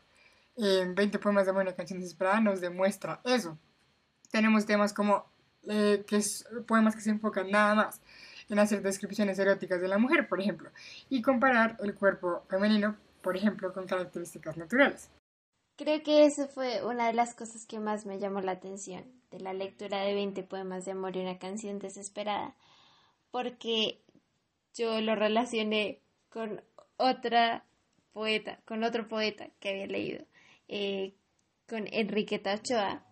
En 0.54 0.94
20 0.94 1.18
poemas 1.18 1.46
de 1.46 1.52
amor 1.52 1.62
y 1.62 1.68
una 1.68 1.74
canción 1.74 1.98
desesperada 1.98 2.42
nos 2.42 2.60
demuestra 2.60 3.22
eso. 3.24 3.56
Tenemos 4.30 4.66
temas 4.66 4.92
como 4.92 5.24
eh, 5.66 6.04
que 6.06 6.20
poemas 6.66 6.94
que 6.94 7.00
se 7.00 7.08
enfocan 7.08 7.50
nada 7.50 7.74
más 7.74 8.02
en 8.50 8.58
hacer 8.58 8.82
descripciones 8.82 9.38
eróticas 9.38 9.80
de 9.80 9.88
la 9.88 9.96
mujer, 9.96 10.28
por 10.28 10.42
ejemplo, 10.42 10.70
y 11.08 11.22
comparar 11.22 11.78
el 11.82 11.94
cuerpo 11.94 12.44
femenino, 12.50 12.98
por 13.22 13.34
ejemplo, 13.34 13.72
con 13.72 13.86
características 13.86 14.58
naturales. 14.58 15.08
Creo 15.78 16.02
que 16.02 16.26
eso 16.26 16.48
fue 16.48 16.84
una 16.84 17.06
de 17.06 17.14
las 17.14 17.34
cosas 17.34 17.64
que 17.64 17.78
más 17.78 18.04
me 18.04 18.18
llamó 18.18 18.42
la 18.42 18.52
atención 18.52 19.06
de 19.30 19.40
la 19.40 19.54
lectura 19.54 20.02
de 20.02 20.12
20 20.12 20.42
poemas 20.42 20.84
de 20.84 20.90
amor 20.90 21.16
y 21.16 21.20
una 21.20 21.38
canción 21.38 21.78
desesperada, 21.78 22.54
porque 23.30 24.00
yo 24.74 25.00
lo 25.00 25.14
relacioné 25.14 26.00
con 26.28 26.62
otra 26.96 27.64
poeta, 28.12 28.60
con 28.64 28.84
otro 28.84 29.08
poeta 29.08 29.48
que 29.60 29.70
había 29.70 29.86
leído, 29.86 30.24
eh, 30.68 31.14
con 31.68 31.86
Enriqueta 31.92 32.54
Ochoa, 32.54 33.04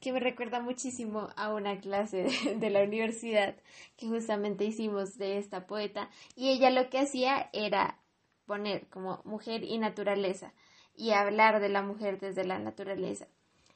que 0.00 0.12
me 0.12 0.20
recuerda 0.20 0.60
muchísimo 0.60 1.30
a 1.36 1.52
una 1.52 1.80
clase 1.80 2.26
de, 2.56 2.70
la 2.70 2.82
universidad 2.82 3.56
que 3.96 4.06
justamente 4.06 4.64
hicimos 4.64 5.16
de 5.16 5.38
esta 5.38 5.66
poeta, 5.66 6.10
y 6.36 6.50
ella 6.50 6.70
lo 6.70 6.90
que 6.90 6.98
hacía 6.98 7.48
era 7.52 7.98
poner 8.46 8.86
como 8.88 9.22
mujer 9.24 9.64
y 9.64 9.78
naturaleza 9.78 10.52
y 10.94 11.12
hablar 11.12 11.60
de 11.60 11.70
la 11.70 11.82
mujer 11.82 12.20
desde 12.20 12.44
la 12.44 12.58
naturaleza. 12.58 13.26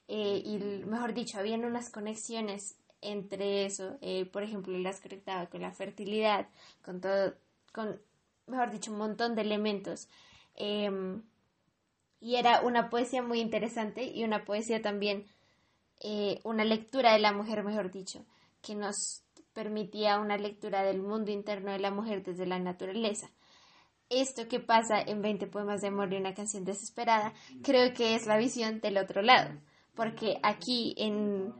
Eh, 0.06 0.42
y 0.44 0.58
mejor 0.86 1.14
dicho, 1.14 1.38
habían 1.38 1.64
unas 1.64 1.90
conexiones 1.90 2.76
entre 3.00 3.64
eso, 3.66 3.98
eh, 4.00 4.26
por 4.26 4.42
ejemplo, 4.42 4.76
las 4.78 5.00
conectaba 5.00 5.46
con 5.46 5.62
la 5.62 5.72
fertilidad, 5.72 6.48
con 6.84 7.00
todo, 7.00 7.34
con, 7.72 8.00
mejor 8.46 8.70
dicho, 8.70 8.90
un 8.92 8.98
montón 8.98 9.34
de 9.34 9.42
elementos. 9.42 10.08
Em, 10.54 11.22
y 12.20 12.36
era 12.36 12.62
una 12.62 12.90
poesía 12.90 13.22
muy 13.22 13.40
interesante 13.40 14.04
y 14.04 14.24
una 14.24 14.44
poesía 14.44 14.82
también, 14.82 15.26
eh, 16.00 16.40
una 16.44 16.64
lectura 16.64 17.12
de 17.12 17.20
la 17.20 17.32
mujer, 17.32 17.62
mejor 17.64 17.90
dicho, 17.90 18.24
que 18.62 18.74
nos 18.74 19.22
permitía 19.52 20.18
una 20.18 20.36
lectura 20.36 20.82
del 20.82 21.00
mundo 21.00 21.30
interno 21.30 21.72
de 21.72 21.78
la 21.78 21.90
mujer 21.90 22.22
desde 22.22 22.46
la 22.46 22.58
naturaleza. 22.58 23.30
Esto 24.08 24.48
que 24.48 24.60
pasa 24.60 25.00
en 25.00 25.20
20 25.20 25.46
poemas 25.48 25.80
de 25.82 25.88
amor 25.88 26.12
y 26.12 26.16
una 26.16 26.34
canción 26.34 26.64
desesperada, 26.64 27.34
creo 27.62 27.92
que 27.92 28.14
es 28.14 28.26
la 28.26 28.38
visión 28.38 28.80
del 28.80 28.96
otro 28.96 29.20
lado, 29.22 29.50
porque 29.94 30.38
aquí 30.42 30.94
en 30.96 31.52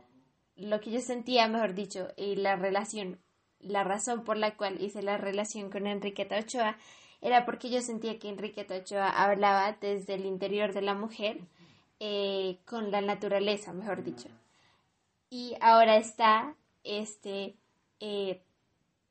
lo 0.59 0.79
que 0.79 0.91
yo 0.91 1.01
sentía, 1.01 1.47
mejor 1.47 1.73
dicho, 1.73 2.07
y 2.17 2.35
la 2.35 2.55
relación, 2.55 3.19
la 3.59 3.83
razón 3.83 4.23
por 4.23 4.37
la 4.37 4.55
cual 4.55 4.81
hice 4.81 5.01
la 5.01 5.17
relación 5.17 5.69
con 5.69 5.87
Enriqueta 5.87 6.37
Ochoa, 6.37 6.77
era 7.21 7.45
porque 7.45 7.69
yo 7.69 7.81
sentía 7.81 8.19
que 8.19 8.29
Enriqueta 8.29 8.75
Ochoa 8.75 9.09
hablaba 9.09 9.77
desde 9.81 10.15
el 10.15 10.25
interior 10.25 10.73
de 10.73 10.81
la 10.81 10.93
mujer, 10.93 11.39
eh, 11.99 12.59
con 12.65 12.91
la 12.91 13.01
naturaleza, 13.01 13.73
mejor 13.73 14.03
dicho. 14.03 14.29
Y 15.29 15.55
ahora 15.59 15.97
está 15.97 16.55
este 16.83 17.55
eh, 17.99 18.41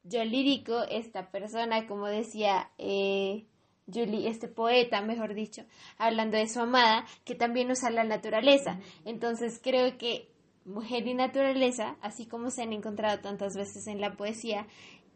yo 0.05 0.25
lírico, 0.25 0.83
esta 0.91 1.31
persona, 1.31 1.87
como 1.87 2.07
decía 2.07 2.71
eh, 2.79 3.45
Julie, 3.93 4.29
este 4.29 4.49
poeta, 4.49 5.03
mejor 5.03 5.35
dicho, 5.35 5.65
hablando 5.99 6.37
de 6.39 6.49
su 6.49 6.61
amada, 6.61 7.05
que 7.25 7.35
también 7.35 7.71
usa 7.71 7.91
la 7.91 8.05
naturaleza. 8.05 8.81
Entonces 9.05 9.61
creo 9.63 9.99
que 9.99 10.29
mujer 10.69 11.07
y 11.07 11.15
naturaleza, 11.15 11.97
así 12.01 12.27
como 12.27 12.51
se 12.51 12.63
han 12.63 12.73
encontrado 12.73 13.21
tantas 13.21 13.57
veces 13.57 13.87
en 13.87 14.01
la 14.01 14.17
poesía, 14.17 14.67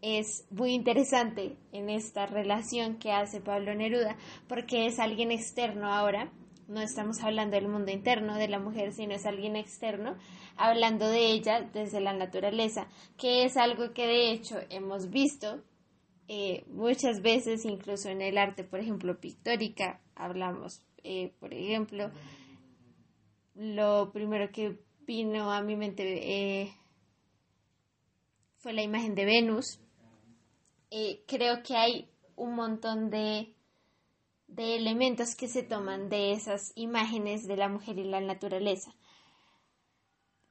es 0.01 0.47
muy 0.51 0.73
interesante 0.73 1.57
en 1.71 1.89
esta 1.89 2.27
relación 2.27 2.99
que 2.99 3.13
hace 3.13 3.41
Pablo 3.41 3.75
Neruda, 3.75 4.17
porque 4.49 4.87
es 4.87 4.99
alguien 4.99 5.31
externo 5.31 5.93
ahora, 5.93 6.33
no 6.67 6.81
estamos 6.81 7.23
hablando 7.23 7.57
del 7.57 7.69
mundo 7.69 7.93
interno 7.93 8.37
de 8.37 8.49
la 8.49 8.59
mujer, 8.59 8.93
sino 8.93 9.15
es 9.15 9.27
alguien 9.27 9.57
externo, 9.57 10.17
hablando 10.57 11.07
de 11.07 11.31
ella 11.31 11.61
desde 11.73 12.01
la 12.01 12.15
naturaleza, 12.15 12.89
que 13.17 13.45
es 13.45 13.57
algo 13.57 13.93
que 13.93 14.07
de 14.07 14.33
hecho 14.33 14.59
hemos 14.71 15.11
visto 15.11 15.63
eh, 16.29 16.65
muchas 16.69 17.21
veces, 17.21 17.65
incluso 17.65 18.09
en 18.09 18.23
el 18.23 18.39
arte, 18.39 18.65
por 18.65 18.81
ejemplo, 18.81 19.21
pictórica, 19.21 20.01
hablamos, 20.15 20.83
eh, 21.05 21.33
por 21.39 21.53
ejemplo, 21.53 22.11
lo 23.55 24.11
primero 24.13 24.51
que 24.51 24.79
vino 25.07 25.53
a 25.53 25.63
mi 25.63 25.77
mente 25.77 26.63
eh, 26.63 26.75
fue 28.59 28.73
la 28.73 28.83
imagen 28.83 29.15
de 29.15 29.25
Venus. 29.25 29.81
creo 31.27 31.63
que 31.63 31.77
hay 31.77 32.09
un 32.37 32.55
montón 32.55 33.11
de 33.11 33.55
de 34.55 34.77
elementos 34.77 35.35
que 35.35 35.49
se 35.49 35.63
toman 35.63 36.11
de 36.11 36.33
esas 36.33 36.73
imágenes 36.75 37.47
de 37.47 37.57
la 37.57 37.69
mujer 37.69 37.99
y 37.99 38.05
la 38.05 38.21
naturaleza. 38.21 38.95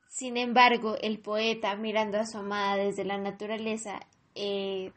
Sin 0.07 0.37
embargo, 0.37 0.95
el 1.01 1.19
poeta, 1.19 1.75
mirando 1.75 2.19
a 2.19 2.25
su 2.25 2.39
amada 2.39 2.77
desde 2.77 3.05
la 3.05 3.17
naturaleza, 3.17 3.99
eh, 4.33 4.91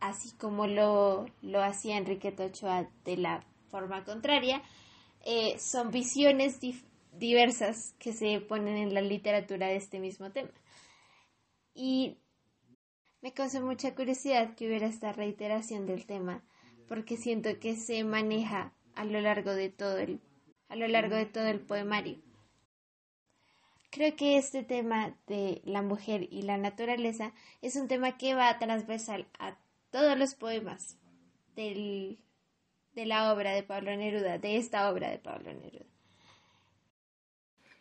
así 0.00 0.32
como 0.36 0.66
lo, 0.66 1.26
lo 1.42 1.62
hacía 1.62 1.98
Enrique 1.98 2.34
Ochoa 2.38 2.88
de 3.04 3.18
la 3.18 3.44
forma 3.70 4.04
contraria, 4.04 4.62
eh, 5.24 5.58
son 5.58 5.90
visiones 5.90 6.60
diversas 7.18 7.94
que 7.98 8.12
se 8.12 8.40
ponen 8.40 8.76
en 8.76 8.94
la 8.94 9.00
literatura 9.00 9.66
de 9.66 9.76
este 9.76 9.98
mismo 9.98 10.30
tema. 10.30 10.50
Y 11.74 12.18
me 13.20 13.32
causó 13.32 13.60
mucha 13.60 13.94
curiosidad 13.94 14.54
que 14.54 14.66
hubiera 14.66 14.86
esta 14.86 15.12
reiteración 15.12 15.86
del 15.86 16.06
tema 16.06 16.42
porque 16.88 17.16
siento 17.16 17.58
que 17.60 17.76
se 17.76 18.02
maneja 18.04 18.72
a 18.94 19.04
lo 19.04 19.20
largo 19.20 19.52
de 19.54 19.68
todo 19.68 19.98
el, 19.98 20.20
a 20.68 20.76
lo 20.76 20.88
largo 20.88 21.16
de 21.16 21.26
todo 21.26 21.46
el 21.46 21.60
poemario. 21.60 22.18
Creo 23.90 24.16
que 24.16 24.36
este 24.36 24.62
tema 24.62 25.16
de 25.26 25.62
la 25.64 25.82
mujer 25.82 26.28
y 26.30 26.42
la 26.42 26.56
naturaleza 26.56 27.32
es 27.62 27.76
un 27.76 27.88
tema 27.88 28.18
que 28.18 28.34
va 28.34 28.58
transversal 28.58 29.26
a 29.38 29.56
todos 29.90 30.18
los 30.18 30.34
poemas 30.34 30.98
del, 31.56 32.18
de 32.94 33.06
la 33.06 33.32
obra 33.32 33.52
de 33.52 33.62
Pablo 33.62 33.96
Neruda, 33.96 34.38
de 34.38 34.56
esta 34.56 34.90
obra 34.90 35.10
de 35.10 35.18
Pablo 35.18 35.52
Neruda. 35.54 35.97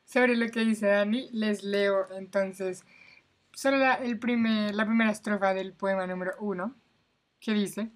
Sobre 0.07 0.35
lo 0.37 0.49
que 0.49 0.61
dice 0.61 0.87
Dani, 0.87 1.29
les 1.33 1.63
leo 1.63 2.07
entonces 2.15 2.83
solo 3.51 3.77
la, 3.77 3.95
el 3.95 4.17
primer, 4.17 4.73
la 4.73 4.85
primera 4.85 5.11
estrofa 5.11 5.53
del 5.53 5.73
poema 5.73 6.07
número 6.07 6.31
uno, 6.39 6.75
que 7.39 7.53
dice, 7.53 7.91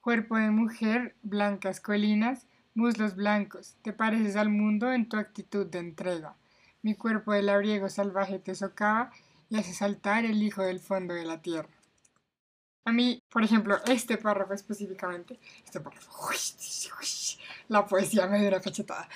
Cuerpo 0.00 0.36
de 0.36 0.50
mujer, 0.50 1.16
blancas 1.22 1.80
colinas, 1.80 2.46
muslos 2.74 3.16
blancos, 3.16 3.76
te 3.82 3.92
pareces 3.92 4.36
al 4.36 4.50
mundo 4.50 4.92
en 4.92 5.08
tu 5.08 5.16
actitud 5.16 5.66
de 5.66 5.78
entrega. 5.78 6.36
Mi 6.82 6.94
cuerpo 6.94 7.32
de 7.32 7.42
labriego 7.42 7.88
salvaje 7.88 8.38
te 8.38 8.54
socava 8.54 9.10
y 9.48 9.56
hace 9.56 9.72
saltar 9.72 10.24
el 10.24 10.42
hijo 10.42 10.62
del 10.62 10.80
fondo 10.80 11.14
de 11.14 11.24
la 11.24 11.42
tierra. 11.42 11.68
A 12.84 12.92
mí, 12.92 13.22
por 13.28 13.42
ejemplo, 13.42 13.78
este 13.86 14.16
párrafo 14.16 14.54
específicamente, 14.54 15.38
este 15.64 15.80
párrafo, 15.80 16.10
la 17.68 17.86
poesía 17.86 18.26
me 18.26 18.38
dio 18.38 18.48
una 18.48 18.60
cachetada. 18.60 19.08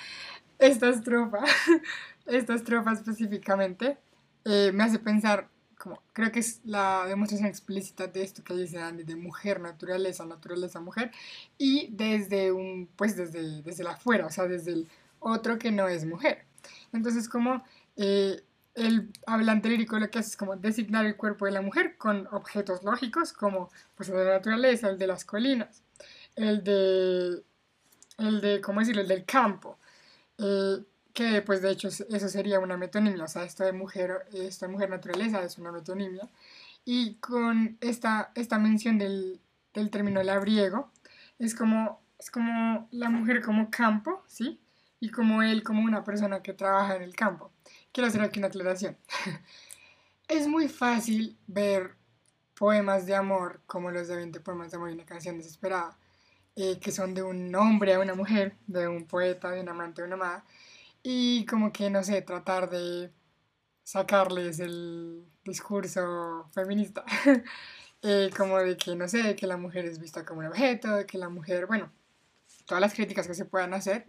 Esta 0.59 0.89
estrofa, 0.89 1.39
esta 2.25 2.53
estrofa 2.55 2.93
específicamente, 2.93 3.97
eh, 4.45 4.71
me 4.73 4.83
hace 4.83 4.99
pensar 4.99 5.49
creo 6.13 6.31
que 6.31 6.39
es 6.39 6.61
la 6.63 7.05
demostración 7.07 7.49
explícita 7.49 8.07
de 8.07 8.23
esto 8.23 8.43
que 8.43 8.53
dice 8.53 8.79
Andy, 8.79 9.03
de 9.03 9.15
mujer, 9.15 9.59
naturaleza, 9.59 10.25
naturaleza, 10.25 10.79
mujer, 10.79 11.11
y 11.57 11.89
desde 11.91 12.51
un, 12.51 12.89
pues 12.95 13.15
desde, 13.15 13.61
desde 13.61 13.83
la 13.83 13.91
afuera, 13.91 14.25
o 14.25 14.29
sea, 14.29 14.47
desde 14.47 14.73
el 14.73 14.89
otro 15.19 15.57
que 15.57 15.71
no 15.71 15.87
es 15.87 16.05
mujer. 16.05 16.45
Entonces, 16.93 17.27
como 17.29 17.63
eh, 17.97 18.41
el 18.75 19.11
hablante 19.25 19.69
lírico 19.69 19.99
lo 19.99 20.09
que 20.09 20.19
hace 20.19 20.29
es 20.29 20.37
como 20.37 20.55
designar 20.55 21.05
el 21.05 21.17
cuerpo 21.17 21.45
de 21.45 21.51
la 21.51 21.61
mujer 21.61 21.97
con 21.97 22.27
objetos 22.31 22.83
lógicos, 22.83 23.33
como 23.33 23.69
pues 23.95 24.09
el 24.09 24.15
de 24.15 24.25
la 24.25 24.33
naturaleza, 24.33 24.89
el 24.89 24.97
de 24.97 25.07
las 25.07 25.25
colinas, 25.25 25.83
el 26.35 26.63
de, 26.63 27.43
el 28.17 28.41
de, 28.41 28.61
¿cómo 28.61 28.79
decirlo?, 28.79 29.01
el 29.01 29.07
del 29.07 29.25
campo. 29.25 29.77
Eh, 30.37 30.83
que 31.13 31.41
pues 31.41 31.61
de 31.61 31.71
hecho 31.71 31.87
eso 31.87 32.29
sería 32.29 32.59
una 32.59 32.77
metonimia, 32.77 33.23
o 33.23 33.27
sea, 33.27 33.43
esto 33.43 33.63
de 33.63 33.71
mujer, 33.71 34.25
esto 34.33 34.65
de 34.65 34.71
mujer 34.71 34.89
naturaleza 34.89 35.43
es 35.43 35.57
una 35.57 35.71
metonimia. 35.71 36.29
Y 36.85 37.15
con 37.15 37.77
esta, 37.81 38.31
esta 38.35 38.59
mención 38.59 38.97
del, 38.97 39.39
del 39.73 39.89
término 39.89 40.21
labriego, 40.23 40.91
es 41.39 41.55
como, 41.55 42.01
es 42.19 42.31
como 42.31 42.87
la 42.91 43.09
mujer 43.09 43.41
como 43.41 43.69
campo, 43.69 44.23
¿sí? 44.27 44.59
Y 44.99 45.09
como 45.09 45.43
él 45.43 45.63
como 45.63 45.83
una 45.83 46.03
persona 46.03 46.41
que 46.41 46.53
trabaja 46.53 46.95
en 46.95 47.03
el 47.03 47.15
campo. 47.15 47.51
Quiero 47.91 48.07
hacer 48.07 48.21
aquí 48.21 48.39
una 48.39 48.47
aclaración. 48.47 48.97
es 50.27 50.47
muy 50.47 50.67
fácil 50.67 51.37
ver 51.47 51.95
poemas 52.55 53.05
de 53.05 53.15
amor, 53.15 53.61
como 53.65 53.91
los 53.91 54.07
de 54.07 54.15
20 54.15 54.39
poemas 54.39 54.71
de 54.71 54.77
amor 54.77 54.89
y 54.89 54.93
una 54.93 55.05
canción 55.05 55.37
desesperada, 55.37 55.97
eh, 56.55 56.79
que 56.79 56.91
son 56.91 57.13
de 57.13 57.23
un 57.23 57.53
hombre 57.55 57.93
a 57.93 57.99
una 57.99 58.15
mujer, 58.15 58.55
de 58.67 58.87
un 58.87 59.05
poeta, 59.05 59.51
de 59.51 59.61
un 59.61 59.69
amante 59.69 60.01
a 60.01 60.05
una 60.05 60.15
amada, 60.15 60.45
y 61.03 61.45
como 61.45 61.71
que, 61.71 61.89
no 61.89 62.03
sé, 62.03 62.21
tratar 62.21 62.69
de 62.69 63.11
sacarles 63.83 64.59
el 64.59 65.25
discurso 65.43 66.49
feminista, 66.53 67.03
eh, 68.01 68.29
como 68.35 68.57
de 68.59 68.77
que, 68.77 68.95
no 68.95 69.07
sé, 69.07 69.35
que 69.35 69.45
la 69.45 69.57
mujer 69.57 69.85
es 69.85 69.99
vista 69.99 70.25
como 70.25 70.39
un 70.39 70.47
objeto, 70.47 70.95
de 70.95 71.05
que 71.05 71.17
la 71.17 71.29
mujer, 71.29 71.67
bueno, 71.67 71.91
todas 72.65 72.81
las 72.81 72.93
críticas 72.93 73.27
que 73.27 73.33
se 73.33 73.45
puedan 73.45 73.73
hacer. 73.73 74.05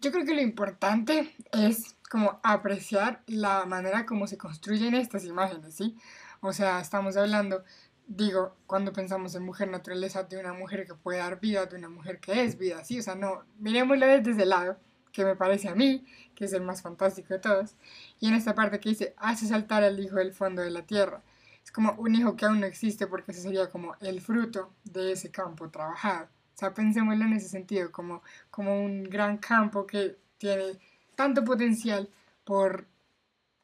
Yo 0.00 0.12
creo 0.12 0.24
que 0.24 0.34
lo 0.34 0.40
importante 0.42 1.34
es 1.52 1.96
como 2.10 2.40
apreciar 2.42 3.22
la 3.26 3.64
manera 3.66 4.06
como 4.06 4.26
se 4.26 4.38
construyen 4.38 4.94
estas 4.94 5.24
imágenes, 5.24 5.74
¿sí? 5.74 5.96
O 6.40 6.52
sea, 6.52 6.80
estamos 6.80 7.16
hablando 7.16 7.64
digo, 8.06 8.56
cuando 8.66 8.92
pensamos 8.92 9.34
en 9.34 9.44
mujer 9.44 9.68
naturaleza, 9.68 10.24
de 10.24 10.38
una 10.38 10.52
mujer 10.52 10.86
que 10.86 10.94
puede 10.94 11.18
dar 11.18 11.40
vida, 11.40 11.66
de 11.66 11.76
una 11.76 11.88
mujer 11.88 12.20
que 12.20 12.44
es 12.44 12.58
vida, 12.58 12.84
¿sí? 12.84 12.98
O 12.98 13.02
sea, 13.02 13.14
no, 13.14 13.44
miremoslo 13.58 14.06
desde 14.06 14.32
ese 14.32 14.46
lado, 14.46 14.78
que 15.14 15.24
me 15.24 15.36
parece 15.36 15.68
a 15.68 15.74
mí, 15.74 16.04
que 16.34 16.44
es 16.44 16.52
el 16.52 16.62
más 16.62 16.82
fantástico 16.82 17.32
de 17.32 17.40
todos. 17.40 17.76
Y 18.20 18.28
en 18.28 18.34
esta 18.34 18.54
parte 18.54 18.80
que 18.80 18.90
dice, 18.90 19.14
hace 19.16 19.46
saltar 19.46 19.84
al 19.84 19.98
hijo 20.00 20.16
del 20.16 20.32
fondo 20.32 20.60
de 20.60 20.70
la 20.70 20.82
tierra. 20.82 21.22
Es 21.64 21.70
como 21.70 21.92
un 21.92 22.14
hijo 22.14 22.36
que 22.36 22.44
aún 22.44 22.60
no 22.60 22.66
existe 22.66 23.06
porque 23.06 23.32
ese 23.32 23.40
sería 23.40 23.70
como 23.70 23.96
el 24.00 24.20
fruto 24.20 24.72
de 24.82 25.12
ese 25.12 25.30
campo 25.30 25.70
trabajado. 25.70 26.26
O 26.26 26.58
sea, 26.58 26.74
pensémoslo 26.74 27.24
en 27.24 27.32
ese 27.32 27.48
sentido, 27.48 27.90
como, 27.90 28.22
como 28.50 28.84
un 28.84 29.04
gran 29.04 29.38
campo 29.38 29.86
que 29.86 30.18
tiene 30.36 30.78
tanto 31.14 31.44
potencial 31.44 32.08
por 32.44 32.86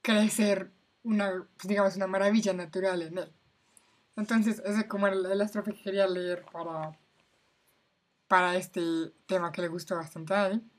crecer 0.02 0.70
una, 1.02 1.46
pues, 1.56 1.68
digamos, 1.68 1.96
una 1.96 2.06
maravilla 2.06 2.52
natural 2.52 3.02
en 3.02 3.18
él. 3.18 3.32
Entonces, 4.16 4.62
ese 4.64 4.80
es 4.80 4.84
como 4.86 5.08
el, 5.08 5.26
el 5.26 5.50
que 5.64 5.74
quería 5.74 6.06
leer 6.06 6.44
para, 6.52 6.96
para 8.28 8.56
este 8.56 8.80
tema 9.26 9.50
que 9.50 9.62
le 9.62 9.68
gustó 9.68 9.96
bastante 9.96 10.34
a 10.34 10.46
él. 10.48 10.69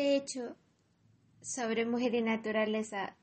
De 0.00 0.16
hecho, 0.16 0.56
sobre 1.42 1.84
mujer 1.84 2.14
y 2.14 2.22
naturaleza 2.22 3.18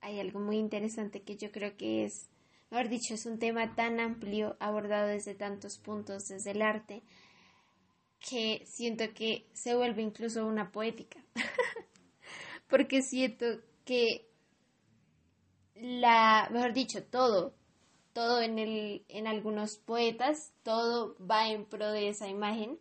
hay 0.00 0.20
algo 0.20 0.38
muy 0.38 0.56
interesante 0.56 1.22
que 1.22 1.36
yo 1.36 1.50
creo 1.50 1.76
que 1.76 2.04
es, 2.04 2.30
mejor 2.70 2.88
dicho, 2.88 3.14
es 3.14 3.26
un 3.26 3.40
tema 3.40 3.74
tan 3.74 3.98
amplio, 3.98 4.56
abordado 4.60 5.08
desde 5.08 5.34
tantos 5.34 5.78
puntos, 5.78 6.28
desde 6.28 6.52
el 6.52 6.62
arte, 6.62 7.02
que 8.20 8.62
siento 8.64 9.12
que 9.12 9.48
se 9.54 9.74
vuelve 9.74 10.02
incluso 10.02 10.46
una 10.46 10.70
poética. 10.70 11.18
Porque 12.68 13.02
siento 13.02 13.46
que 13.84 14.30
la, 15.74 16.48
mejor 16.52 16.74
dicho, 16.74 17.02
todo, 17.02 17.56
todo 18.12 18.40
en, 18.40 18.60
el, 18.60 19.04
en 19.08 19.26
algunos 19.26 19.78
poetas, 19.78 20.52
todo 20.62 21.16
va 21.18 21.48
en 21.48 21.64
pro 21.64 21.90
de 21.90 22.08
esa 22.08 22.28
imagen, 22.28 22.78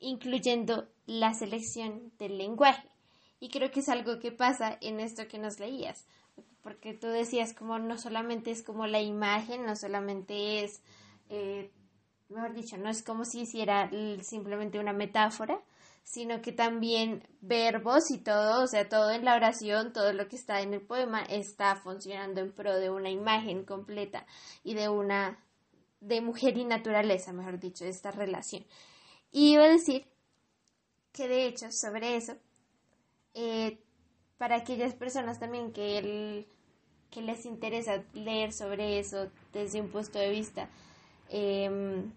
incluyendo 0.00 0.88
la 1.06 1.34
selección 1.34 2.12
del 2.18 2.38
lenguaje. 2.38 2.88
Y 3.40 3.50
creo 3.50 3.70
que 3.70 3.80
es 3.80 3.88
algo 3.88 4.18
que 4.20 4.32
pasa 4.32 4.78
en 4.80 5.00
esto 5.00 5.28
que 5.28 5.38
nos 5.38 5.58
leías, 5.58 6.06
porque 6.62 6.94
tú 6.94 7.08
decías 7.08 7.52
como 7.52 7.78
no 7.78 7.98
solamente 7.98 8.50
es 8.50 8.62
como 8.62 8.86
la 8.86 9.02
imagen, 9.02 9.66
no 9.66 9.76
solamente 9.76 10.64
es, 10.64 10.82
eh, 11.28 11.70
mejor 12.28 12.54
dicho, 12.54 12.78
no 12.78 12.88
es 12.88 13.02
como 13.02 13.24
si 13.24 13.40
hiciera 13.42 13.90
simplemente 14.22 14.78
una 14.78 14.94
metáfora, 14.94 15.60
sino 16.04 16.40
que 16.42 16.52
también 16.52 17.26
verbos 17.40 18.10
y 18.10 18.18
todo, 18.18 18.62
o 18.62 18.66
sea, 18.66 18.88
todo 18.88 19.10
en 19.10 19.24
la 19.24 19.34
oración, 19.34 19.92
todo 19.92 20.12
lo 20.12 20.28
que 20.28 20.36
está 20.36 20.60
en 20.60 20.74
el 20.74 20.82
poema 20.82 21.22
está 21.22 21.76
funcionando 21.76 22.40
en 22.40 22.52
pro 22.52 22.78
de 22.78 22.90
una 22.90 23.10
imagen 23.10 23.64
completa 23.64 24.26
y 24.62 24.74
de 24.74 24.88
una, 24.88 25.38
de 26.00 26.20
mujer 26.20 26.56
y 26.58 26.64
naturaleza, 26.64 27.32
mejor 27.32 27.58
dicho, 27.58 27.84
de 27.84 27.90
esta 27.90 28.10
relación. 28.10 28.64
Y 29.32 29.54
iba 29.54 29.64
a 29.64 29.68
decir 29.68 30.06
que 31.14 31.28
de 31.28 31.46
hecho 31.46 31.70
sobre 31.70 32.16
eso, 32.16 32.34
eh, 33.32 33.78
para 34.36 34.56
aquellas 34.56 34.94
personas 34.94 35.38
también 35.38 35.72
que, 35.72 36.46
que 37.10 37.22
les 37.22 37.46
interesa 37.46 38.04
leer 38.12 38.52
sobre 38.52 38.98
eso 38.98 39.30
desde 39.52 39.80
un 39.80 39.88
punto 39.88 40.18
de 40.18 40.30
vista 40.30 40.68
em, 41.30 42.12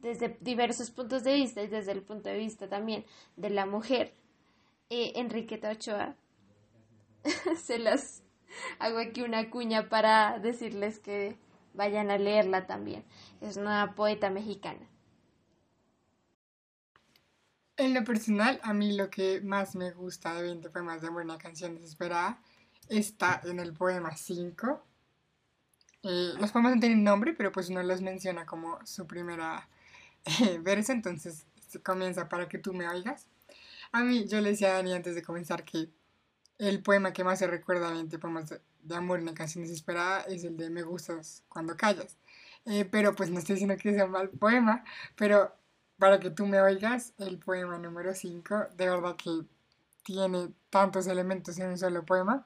desde 0.00 0.36
diversos 0.40 0.90
puntos 0.90 1.24
de 1.24 1.34
vista 1.34 1.62
y 1.62 1.66
desde 1.66 1.92
el 1.92 2.02
punto 2.02 2.28
de 2.28 2.38
vista 2.38 2.68
también 2.68 3.04
de 3.36 3.50
la 3.50 3.66
mujer, 3.66 4.14
eh, 4.88 5.12
Enriqueta 5.16 5.70
Ochoa, 5.70 6.16
se 7.56 7.78
las 7.78 8.22
hago 8.78 8.98
aquí 8.98 9.22
una 9.22 9.50
cuña 9.50 9.88
para 9.88 10.38
decirles 10.38 10.98
que 11.00 11.36
vayan 11.74 12.10
a 12.10 12.18
leerla 12.18 12.66
también. 12.66 13.04
Es 13.40 13.56
una 13.56 13.94
poeta 13.94 14.30
mexicana. 14.30 14.91
En 17.76 17.94
lo 17.94 18.04
personal, 18.04 18.60
a 18.62 18.74
mí 18.74 18.96
lo 18.96 19.08
que 19.08 19.40
más 19.40 19.74
me 19.74 19.92
gusta 19.92 20.34
de 20.34 20.42
20 20.42 20.68
poemas 20.70 21.00
de 21.00 21.08
Buena 21.08 21.38
Canción 21.38 21.74
Desesperada 21.74 22.38
está 22.88 23.40
en 23.44 23.60
el 23.60 23.72
poema 23.72 24.14
5. 24.14 24.84
Eh, 26.02 26.32
los 26.38 26.50
poemas 26.50 26.74
no 26.74 26.80
tienen 26.80 27.02
nombre, 27.02 27.32
pero 27.32 27.50
pues 27.50 27.70
uno 27.70 27.82
los 27.82 28.02
menciona 28.02 28.44
como 28.44 28.84
su 28.84 29.06
primera 29.06 29.68
verso, 30.60 30.92
entonces 30.92 31.46
comienza 31.82 32.28
para 32.28 32.48
que 32.48 32.58
tú 32.58 32.74
me 32.74 32.88
oigas. 32.88 33.26
A 33.92 34.02
mí, 34.02 34.26
yo 34.28 34.40
le 34.40 34.50
decía 34.50 34.70
a 34.70 34.74
Dani 34.74 34.92
antes 34.92 35.14
de 35.14 35.22
comenzar 35.22 35.64
que 35.64 35.88
el 36.58 36.82
poema 36.82 37.12
que 37.12 37.24
más 37.24 37.38
se 37.38 37.46
recuerda 37.46 37.88
a 37.88 37.92
20 37.92 38.18
poemas 38.18 38.54
de, 38.82 38.94
amor 38.94 39.18
en 39.18 39.26
la 39.26 39.34
canción 39.34 39.64
desesperada 39.64 40.22
es 40.22 40.44
el 40.44 40.56
de 40.56 40.70
Me 40.70 40.82
gustas 40.82 41.42
cuando 41.48 41.76
callas. 41.76 42.16
Eh, 42.66 42.84
pero 42.84 43.14
pues 43.14 43.30
no 43.30 43.38
estoy 43.38 43.54
diciendo 43.54 43.76
que 43.76 43.94
sea 43.94 44.04
un 44.04 44.12
mal 44.12 44.28
poema, 44.28 44.84
pero 45.16 45.56
para 46.02 46.18
que 46.18 46.30
tú 46.30 46.46
me 46.46 46.60
oigas, 46.60 47.14
el 47.18 47.38
poema 47.38 47.78
número 47.78 48.12
5, 48.12 48.70
de 48.74 48.90
verdad 48.90 49.14
que 49.14 49.30
tiene 50.02 50.48
tantos 50.68 51.06
elementos 51.06 51.56
en 51.60 51.68
un 51.68 51.78
solo 51.78 52.04
poema 52.04 52.44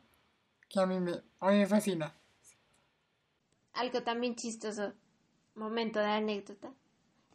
que 0.68 0.78
a 0.78 0.84
mí 0.84 1.00
me, 1.00 1.22
a 1.40 1.48
mí 1.48 1.60
me 1.60 1.66
fascina. 1.66 2.14
Algo 3.72 4.02
también 4.02 4.36
chistoso, 4.36 4.92
momento 5.54 6.00
de 6.00 6.04
anécdota. 6.04 6.74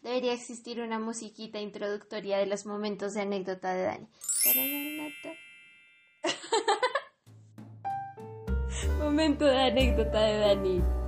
Debería 0.04 0.34
existir 0.34 0.80
una 0.80 1.00
musiquita 1.00 1.60
introductoria 1.60 2.38
de 2.38 2.46
los 2.46 2.68
momentos 2.68 3.16
de 3.16 3.22
anécdota 3.22 3.74
de 3.74 3.82
Dani. 3.82 4.08
Momento 9.00 9.46
de 9.46 9.60
anécdota 9.60 10.22
de 10.22 10.38
Dani. 10.38 11.01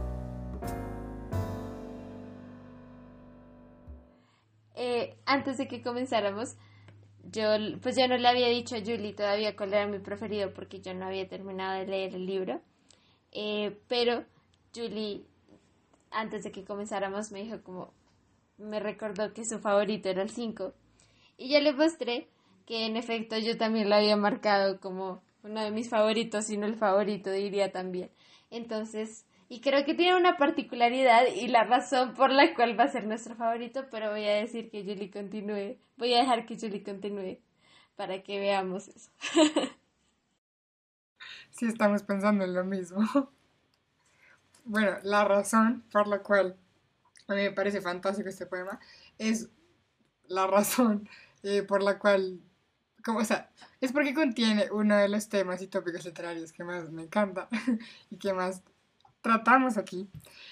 Antes 5.34 5.58
de 5.58 5.68
que 5.68 5.82
comenzáramos, 5.82 6.56
yo 7.24 7.48
pues 7.82 7.96
yo 7.96 8.08
no 8.08 8.18
le 8.18 8.28
había 8.28 8.48
dicho 8.50 8.76
a 8.76 8.80
Julie 8.80 9.14
todavía 9.14 9.56
cuál 9.56 9.74
era 9.74 9.88
mi 9.88 10.00
preferido 10.00 10.54
porque 10.54 10.80
yo 10.82 10.94
no 10.94 11.06
había 11.06 11.28
terminado 11.28 11.80
de 11.80 11.88
leer 11.88 12.16
el 12.16 12.26
libro. 12.26 12.62
Eh, 13.32 13.80
pero 13.88 14.26
Julie, 14.76 15.24
antes 16.12 16.44
de 16.44 16.52
que 16.52 16.64
comenzáramos, 16.64 17.32
me 17.32 17.44
dijo 17.44 17.62
como, 17.64 17.94
me 18.58 18.80
recordó 18.80 19.34
que 19.34 19.46
su 19.46 19.60
favorito 19.60 20.10
era 20.10 20.22
el 20.22 20.30
5. 20.30 20.74
Y 21.38 21.52
yo 21.52 21.60
le 21.60 21.74
mostré 21.74 22.28
que 22.68 22.86
en 22.86 22.96
efecto 22.96 23.38
yo 23.38 23.58
también 23.58 23.90
lo 23.90 23.96
había 23.96 24.16
marcado 24.16 24.80
como 24.80 25.24
uno 25.42 25.62
de 25.62 25.72
mis 25.72 25.90
favoritos, 25.90 26.46
si 26.46 26.58
no 26.58 26.68
el 26.68 26.76
favorito, 26.76 27.32
diría 27.32 27.72
también. 27.72 28.12
Entonces, 28.52 29.26
y 29.54 29.62
creo 29.62 29.86
que 29.86 29.94
tiene 29.94 30.18
una 30.18 30.36
particularidad 30.36 31.28
y 31.28 31.48
la 31.48 31.64
razón 31.64 32.16
por 32.16 32.32
la 32.32 32.56
cual 32.56 32.78
va 32.80 32.86
a 32.86 32.92
ser 32.92 33.06
nuestro 33.06 33.36
favorito, 33.36 33.86
pero 33.92 34.10
voy 34.10 34.26
a 34.26 34.34
decir 34.34 34.72
que 34.72 34.82
Julie 34.82 35.12
continúe, 35.12 35.78
voy 35.96 36.16
a 36.16 36.22
dejar 36.22 36.48
que 36.48 36.58
Julie 36.60 36.82
continúe 36.82 37.38
para 37.96 38.24
que 38.24 38.40
veamos 38.40 38.88
eso. 38.88 39.12
sí, 41.52 41.68
estamos 41.68 42.02
pensando 42.02 42.44
en 42.44 42.56
lo 42.56 42.64
mismo. 42.64 43.02
Bueno, 44.66 44.98
la 45.04 45.26
razón 45.26 45.84
por 45.92 46.08
la 46.08 46.20
cual 46.20 46.56
a 47.28 47.34
mí 47.34 47.42
me 47.42 47.52
parece 47.52 47.82
fantástico 47.82 48.30
este 48.30 48.46
poema, 48.46 48.80
es 49.18 49.50
la 50.28 50.48
razón 50.48 51.10
eh, 51.44 51.64
por 51.64 51.84
la 51.84 52.00
cual, 52.00 52.40
como, 53.04 53.26
sea, 53.26 53.52
es 53.82 53.92
porque 53.92 54.14
contiene 54.14 54.72
uno 54.72 54.96
de 54.96 55.10
los 55.10 55.28
temas 55.28 55.62
y 55.62 55.68
tópicos 55.68 56.06
literarios 56.06 56.54
que 56.54 56.64
más 56.64 56.90
me 56.92 57.04
encanta 57.04 57.50
y 58.10 58.16
que 58.16 58.34
más 58.34 58.64
tratamos 59.24 59.78
aquí. 59.78 60.08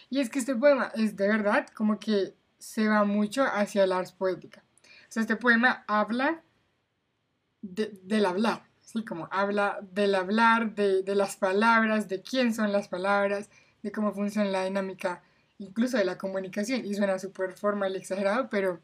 Y 0.10 0.20
es 0.20 0.32
que 0.32 0.40
este 0.40 0.56
poema 0.56 0.92
es 0.96 1.16
de 1.16 1.28
verdad 1.28 1.68
como 1.76 2.00
que 2.00 2.34
se 2.58 2.88
va 2.88 3.04
mucho 3.04 3.44
hacia 3.44 3.84
el 3.84 3.92
arte 3.92 4.14
poética. 4.18 4.64
O 4.84 5.12
sea, 5.12 5.22
este 5.22 5.36
poema 5.36 5.84
habla 5.88 6.42
del 7.62 8.26
hablar, 8.26 8.64
¿sí? 8.82 9.06
Como 9.06 9.28
habla 9.30 9.80
del 9.92 10.16
hablar, 10.16 10.74
de, 10.74 11.04
de 11.04 11.16
las 11.16 11.36
palabras, 11.36 12.08
de 12.08 12.24
quién 12.24 12.56
son 12.56 12.72
las 12.72 12.88
palabras, 12.88 13.50
de 13.84 13.92
cómo 13.92 14.14
funciona 14.14 14.50
la 14.50 14.64
dinámica 14.64 15.22
incluso 15.60 15.98
de 15.98 16.06
la 16.06 16.18
comunicación, 16.18 16.86
y 16.86 16.96
suena 16.96 17.20
súper 17.20 17.54
formal 17.54 17.94
y 17.94 17.98
exagerado, 17.98 18.50
pero, 18.50 18.80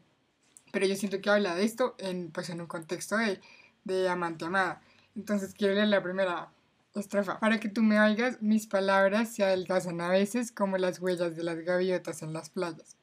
pero 0.70 0.86
yo 0.86 0.94
siento 0.94 1.20
que 1.20 1.28
habla 1.28 1.56
de 1.56 1.64
esto 1.64 1.96
en, 1.98 2.30
pues, 2.30 2.50
en 2.50 2.60
un 2.60 2.68
contexto 2.68 3.16
de, 3.16 3.40
de 3.82 4.08
amante 4.08 4.44
amada. 4.44 4.80
Entonces 5.16 5.54
quiero 5.54 5.74
leer 5.74 5.88
la 5.88 6.02
primera 6.02 6.52
estrofa. 7.00 7.38
Para 7.40 7.60
que 7.60 7.68
tú 7.68 7.82
me 7.82 8.00
oigas, 8.00 8.40
mis 8.42 8.66
palabras 8.66 9.34
se 9.34 9.44
adelgazan 9.44 10.00
a 10.00 10.08
veces 10.08 10.52
como 10.52 10.78
las 10.78 11.00
huellas 11.00 11.36
de 11.36 11.44
las 11.44 11.58
gaviotas 11.58 12.22
en 12.22 12.32
las 12.32 12.50
playas. 12.50 12.96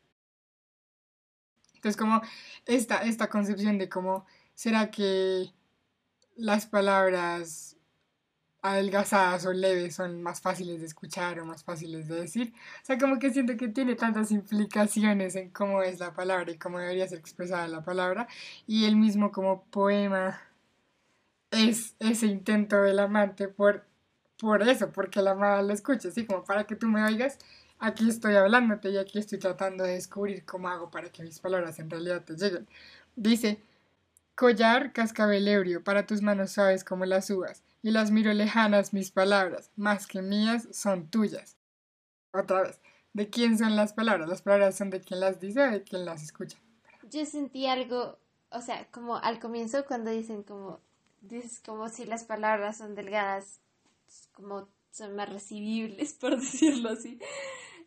Entonces, 1.76 1.98
como 1.98 2.22
esta, 2.66 2.98
esta 3.04 3.30
concepción 3.30 3.78
de 3.78 3.90
cómo 3.90 4.26
será 4.56 4.90
que 4.90 5.54
las 6.36 6.66
palabras 6.66 7.78
adelgazadas 8.66 9.46
o 9.46 9.54
leves 9.54 9.96
son 9.96 10.24
más 10.24 10.42
fáciles 10.42 10.80
de 10.80 10.88
escuchar 10.88 11.40
o 11.40 11.46
más 11.46 11.64
fáciles 11.64 12.08
de 12.08 12.16
decir. 12.22 12.54
O 12.82 12.86
sea, 12.86 12.98
como 12.98 13.20
que 13.20 13.32
siento 13.32 13.56
que 13.58 13.68
tiene 13.68 13.96
tantas 13.96 14.32
implicaciones 14.32 15.36
en 15.36 15.52
cómo 15.52 15.84
es 15.84 16.00
la 16.00 16.14
palabra 16.14 16.52
y 16.52 16.58
cómo 16.58 16.80
debería 16.80 17.08
ser 17.08 17.20
expresada 17.20 17.68
la 17.68 17.84
palabra. 17.84 18.28
Y 18.66 18.86
el 18.86 18.96
mismo 18.96 19.32
como 19.32 19.66
poema 19.66 20.42
es 21.56 21.96
ese 22.00 22.28
intento 22.28 22.82
del 22.82 23.00
amante 23.00 23.48
por 23.48 23.86
por 24.38 24.68
eso, 24.68 24.92
porque 24.92 25.22
la 25.22 25.32
amada 25.32 25.62
lo 25.62 25.74
escucha, 25.74 26.10
así 26.10 26.26
como 26.26 26.44
para 26.44 26.66
que 26.66 26.76
tú 26.76 26.88
me 26.88 27.04
oigas, 27.04 27.40
aquí 27.80 28.10
estoy 28.10 28.36
hablándote 28.36 28.90
y 28.90 28.98
aquí 28.98 29.20
estoy 29.20 29.40
tratando 29.40 29.84
de 29.84 29.94
descubrir 29.94 30.46
cómo 30.46 30.68
hago 30.70 30.92
para 30.92 31.10
que 31.10 31.24
mis 31.24 31.40
palabras 31.40 31.80
en 31.80 31.90
realidad 31.90 32.24
te 32.24 32.36
lleguen. 32.36 32.68
Dice, 33.16 33.62
collar 34.36 34.92
cascabel 34.92 35.48
ebrio 35.48 35.84
para 35.84 36.06
tus 36.06 36.22
manos 36.22 36.52
suaves 36.52 36.84
como 36.84 37.06
las 37.06 37.30
uvas, 37.30 37.64
y 37.82 37.92
las 37.92 38.12
miro 38.12 38.34
lejanas 38.34 38.94
mis 38.94 39.12
palabras, 39.12 39.72
más 39.76 40.08
que 40.08 40.22
mías 40.22 40.68
son 40.72 41.08
tuyas. 41.08 41.56
Otra 42.34 42.64
vez, 42.64 42.82
¿de 43.14 43.30
quién 43.30 43.58
son 43.58 43.76
las 43.76 43.94
palabras? 43.94 44.28
Las 44.28 44.42
palabras 44.42 44.76
son 44.76 44.90
de 44.90 45.00
quien 45.00 45.22
las 45.22 45.40
dice 45.40 45.62
o 45.62 45.72
de 45.72 45.84
quien 45.84 46.04
las 46.04 46.24
escucha. 46.24 46.58
Yo 47.10 47.26
sentí 47.26 47.68
algo, 47.68 48.18
o 48.50 48.62
sea, 48.62 48.88
como 48.92 49.16
al 49.16 49.40
comienzo 49.40 49.86
cuando 49.86 50.12
dicen 50.12 50.44
como, 50.44 50.82
dices 51.28 51.62
como 51.66 51.90
si 51.90 52.06
las 52.06 52.26
palabras 52.26 52.78
son 52.78 52.96
delgadas, 52.96 53.62
como 54.34 54.68
son 54.92 55.16
más 55.16 55.30
recibibles, 55.30 56.14
por 56.20 56.40
decirlo 56.40 56.90
así. 56.90 57.20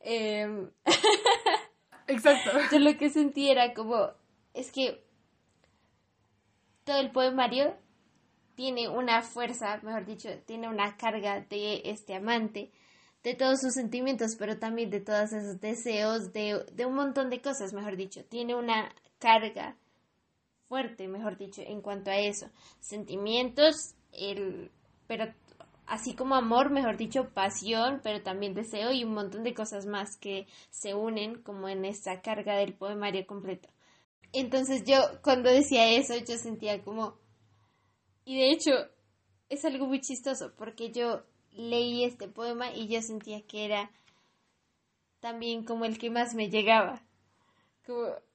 Em, 0.01 0.71
Exacto. 2.07 2.51
Yo 2.73 2.79
lo 2.79 2.97
que 2.97 3.11
sentí 3.11 3.51
era 3.51 3.75
como, 3.75 4.11
es 4.55 4.73
que 4.73 5.05
todo 6.85 6.99
el 7.01 7.11
poemario 7.11 7.77
tiene 8.55 8.89
una 8.89 9.23
fuerza, 9.23 9.79
mejor 9.83 10.07
dicho, 10.07 10.31
tiene 10.47 10.69
una 10.69 10.97
carga 10.97 11.41
de 11.43 11.83
este 11.85 12.15
amante, 12.15 12.73
de 13.23 13.35
todos 13.35 13.61
sus 13.61 13.75
sentimientos, 13.75 14.37
pero 14.39 14.59
también 14.59 14.91
de 14.91 15.01
todos 15.01 15.33
esos 15.33 15.61
deseos, 15.61 16.33
de, 16.33 16.65
de 16.73 16.87
un 16.87 16.95
montón 16.95 17.31
de 17.31 17.43
cosas, 17.43 17.73
mejor 17.73 17.97
dicho. 17.97 18.25
Tiene 18.25 18.55
una 18.55 18.95
carga 19.19 19.77
fuerte, 20.69 21.09
mejor 21.09 21.37
dicho, 21.37 21.63
en 21.63 21.81
cuanto 21.81 22.11
a 22.11 22.19
eso. 22.19 22.49
Sentimientos, 22.79 23.95
el, 24.13 24.71
pero 25.07 25.33
así 25.87 26.15
como 26.15 26.35
amor, 26.35 26.71
mejor 26.71 26.97
dicho, 26.97 27.31
pasión, 27.35 28.01
pero 28.03 28.23
también 28.23 28.55
deseo 28.55 28.93
y 28.93 29.05
un 29.05 29.15
montón 29.15 29.43
de 29.43 29.55
cosas 29.55 29.87
más 29.87 30.17
que 30.17 30.47
se 30.71 30.95
unen 30.95 31.43
como 31.43 31.69
en 31.69 31.85
esta 31.85 32.21
carga 32.21 32.57
del 32.57 32.75
poemario 32.75 33.27
completo. 33.27 33.69
Entonces 34.33 34.85
yo 34.85 34.99
cuando 35.23 35.51
decía 35.51 35.91
eso 35.91 36.15
yo 36.17 36.37
sentía 36.37 36.83
como... 36.83 37.19
Y 38.25 38.37
de 38.37 38.51
hecho 38.51 38.73
es 39.49 39.65
algo 39.65 39.87
muy 39.87 40.01
chistoso 40.01 40.53
porque 40.57 40.93
yo 40.93 41.23
leí 41.53 42.05
este 42.05 42.29
poema 42.29 42.71
y 42.73 42.89
yo 42.89 43.01
sentía 43.01 43.41
que 43.47 43.65
era 43.65 43.91
también 45.21 45.65
como 45.65 45.87
el 45.87 45.99
que 45.99 46.11
más 46.11 46.35
me 46.35 46.51
llegaba. 46.51 47.03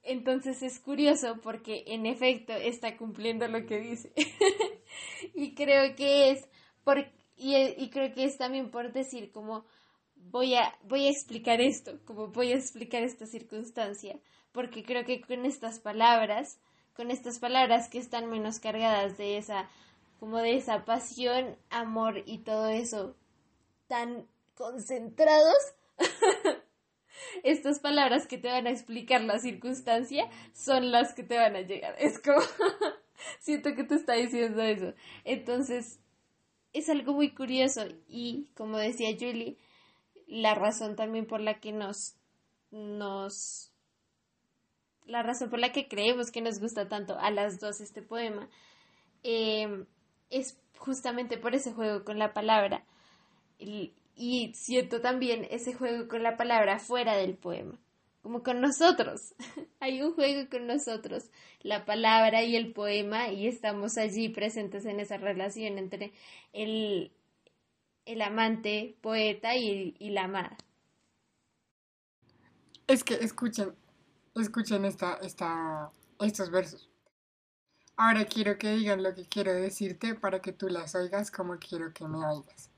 Entonces 0.04 0.62
es 0.64 0.80
curioso 0.80 1.40
porque 1.42 1.84
en 1.88 2.06
efecto 2.06 2.54
está 2.54 2.98
cumpliendo 2.98 3.48
lo 3.48 3.66
que 3.66 3.80
dice. 3.80 4.12
y 5.34 5.54
creo 5.56 5.96
que 5.96 6.32
es 6.32 6.48
por, 6.84 7.00
y, 7.38 7.56
y 7.56 7.90
creo 7.90 8.14
que 8.14 8.26
es 8.26 8.38
también 8.38 8.72
por 8.72 8.92
decir 8.94 9.32
como 9.32 9.66
voy 10.16 10.56
a 10.56 10.74
voy 10.84 11.08
a 11.08 11.10
explicar 11.10 11.62
esto, 11.62 12.00
como 12.06 12.28
voy 12.28 12.52
a 12.52 12.56
explicar 12.56 13.04
esta 13.04 13.26
circunstancia 13.26 14.20
porque 14.54 14.84
creo 14.84 15.04
que 15.04 15.20
con 15.20 15.46
estas 15.46 15.80
palabras, 15.80 16.60
con 16.96 17.12
estas 17.12 17.40
palabras 17.40 17.90
que 17.90 17.98
están 17.98 18.30
menos 18.30 18.60
cargadas 18.60 19.18
de 19.18 19.38
esa, 19.38 19.68
como 20.20 20.38
de 20.38 20.56
esa 20.56 20.86
pasión, 20.86 21.58
amor 21.70 22.24
y 22.26 22.38
todo 22.40 22.70
eso 22.70 23.18
tan 23.88 24.28
concentrados, 24.56 25.58
estas 27.44 27.80
palabras 27.80 28.28
que 28.28 28.38
te 28.38 28.50
van 28.50 28.68
a 28.68 28.72
explicar 28.72 29.22
la 29.22 29.40
circunstancia 29.40 30.30
son 30.54 30.92
las 30.92 31.14
que 31.14 31.24
te 31.24 31.38
van 31.38 31.56
a 31.56 31.62
llegar. 31.62 31.96
Es 32.00 32.20
como, 32.20 32.40
siento 33.40 33.76
que 33.76 33.84
te 33.84 33.96
está 33.96 34.14
diciendo 34.14 34.62
eso. 34.62 34.94
Entonces, 35.24 36.00
es 36.74 36.90
algo 36.90 37.14
muy 37.14 37.34
curioso 37.34 37.86
y, 38.08 38.48
como 38.56 38.78
decía 38.78 39.16
Julie, 39.18 39.58
la 40.28 40.56
razón 40.56 40.96
también 40.96 41.26
por 41.26 41.40
la 41.40 41.60
que 41.60 41.72
nos, 41.72 42.16
nos 42.72 43.72
la 45.06 45.22
razón 45.22 45.50
por 45.50 45.60
la 45.60 45.72
que 45.72 45.88
creemos 45.88 46.32
que 46.32 46.42
nos 46.42 46.60
gusta 46.60 46.88
tanto 46.88 47.20
a 47.20 47.30
las 47.30 47.60
dos 47.60 47.82
este 47.82 48.02
poema 48.02 48.50
em, 49.22 49.86
es 50.30 50.58
justamente 50.78 51.38
por 51.38 51.54
ese 51.56 51.74
juego 51.74 52.04
con 52.04 52.20
la 52.20 52.34
palabra 52.34 52.86
y, 54.16 54.54
siento 54.54 55.02
también 55.02 55.48
ese 55.50 55.74
juego 55.74 56.08
con 56.08 56.24
la 56.24 56.38
palabra 56.38 56.80
fuera 56.80 57.16
del 57.16 57.36
poema 57.36 57.80
como 58.22 58.42
con 58.44 58.62
nosotros 58.62 59.34
hay 59.80 60.02
un 60.02 60.14
juego 60.14 60.50
con 60.50 60.68
nosotros 60.68 61.30
la 61.62 61.86
palabra 61.86 62.44
y 62.44 62.56
el 62.56 62.74
poema 62.74 63.30
y 63.30 63.48
estamos 63.48 63.98
allí 63.98 64.30
presentes 64.30 64.86
en 64.86 65.00
esa 65.00 65.18
relación 65.18 65.78
entre 65.78 66.14
el, 66.54 67.12
el 68.06 68.22
amante 68.22 68.98
poeta 69.02 69.56
y, 69.56 69.96
y 70.00 70.10
la 70.12 70.26
amada 70.26 70.58
es 72.88 73.04
que 73.04 73.16
escuchen 73.16 73.74
escuchen 74.42 74.86
esta, 74.86 75.16
esta, 75.16 75.92
estos 76.20 76.50
versos. 76.50 76.90
Ahora 77.96 78.26
quiero 78.26 78.58
que 78.58 78.72
digan 78.72 79.04
lo 79.04 79.14
que 79.14 79.26
quiero 79.26 79.54
decirte 79.54 80.16
para 80.16 80.42
que 80.42 80.52
tú 80.52 80.68
las 80.68 80.96
oigas 80.96 81.30
como 81.30 81.58
quiero 81.58 81.94
que 81.94 82.08
me 82.08 82.26
oigas. 82.26 82.72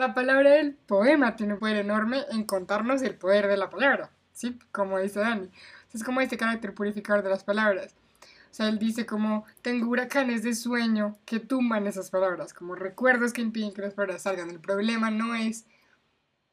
La 0.00 0.14
palabra 0.14 0.52
del 0.52 0.72
poema 0.72 1.36
tiene 1.36 1.52
un 1.52 1.58
poder 1.58 1.76
enorme 1.76 2.24
en 2.30 2.44
contarnos 2.44 3.02
el 3.02 3.16
poder 3.16 3.48
de 3.48 3.58
la 3.58 3.68
palabra, 3.68 4.10
¿sí? 4.32 4.58
Como 4.72 4.98
dice 4.98 5.20
Dani. 5.20 5.50
Es 5.92 6.02
como 6.02 6.22
este 6.22 6.38
carácter 6.38 6.72
purificador 6.72 7.22
de 7.22 7.28
las 7.28 7.44
palabras. 7.44 7.94
O 8.22 8.54
sea, 8.54 8.70
él 8.70 8.78
dice 8.78 9.04
como, 9.04 9.44
tengo 9.60 9.90
huracanes 9.90 10.42
de 10.42 10.54
sueño 10.54 11.18
que 11.26 11.38
tumban 11.38 11.86
esas 11.86 12.08
palabras, 12.08 12.54
como 12.54 12.76
recuerdos 12.76 13.34
que 13.34 13.42
impiden 13.42 13.74
que 13.74 13.82
las 13.82 13.92
palabras 13.92 14.22
salgan. 14.22 14.48
El 14.48 14.60
problema 14.60 15.10
no 15.10 15.34
es 15.34 15.66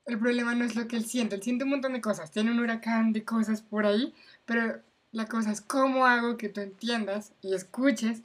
el 0.06 0.20
problema 0.20 0.54
no 0.54 0.66
es 0.66 0.76
lo 0.76 0.90
que 0.90 0.98
él 0.98 1.06
siente, 1.06 1.36
él 1.36 1.42
siente 1.42 1.64
un 1.64 1.70
montón 1.70 1.94
de 1.94 2.02
cosas, 2.02 2.32
tiene 2.32 2.52
un 2.52 2.60
huracán 2.60 3.14
de 3.14 3.24
cosas 3.24 3.62
por 3.62 3.86
ahí, 3.86 4.14
pero 4.46 4.82
la 5.14 5.28
cosa 5.28 5.54
es 5.54 5.62
cómo 5.62 6.06
hago 6.06 6.36
que 6.36 6.50
tú 6.50 6.60
entiendas 6.60 7.32
y 7.42 7.56
escuches 7.56 8.24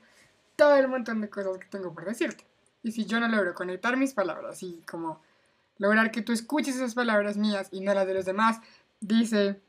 todo 0.56 0.74
el 0.74 0.88
montón 0.88 1.20
de 1.20 1.30
cosas 1.30 1.58
que 1.58 1.68
tengo 1.68 1.94
por 1.94 2.06
decirte. 2.06 2.44
Y 2.82 2.92
si 2.92 3.04
yo 3.04 3.20
no 3.20 3.28
logro 3.28 3.54
conectar 3.54 3.96
mis 3.96 4.12
palabras 4.12 4.62
y 4.62 4.82
como 4.86 5.20
lograr 5.78 6.10
que 6.10 6.22
tú 6.22 6.32
escuches 6.32 6.76
esas 6.76 6.94
palabras 6.94 7.36
mías 7.36 7.68
y 7.70 7.80
no 7.80 7.94
las 7.94 8.06
de 8.06 8.14
los 8.14 8.24
demás, 8.24 8.60
dice, 9.00 9.60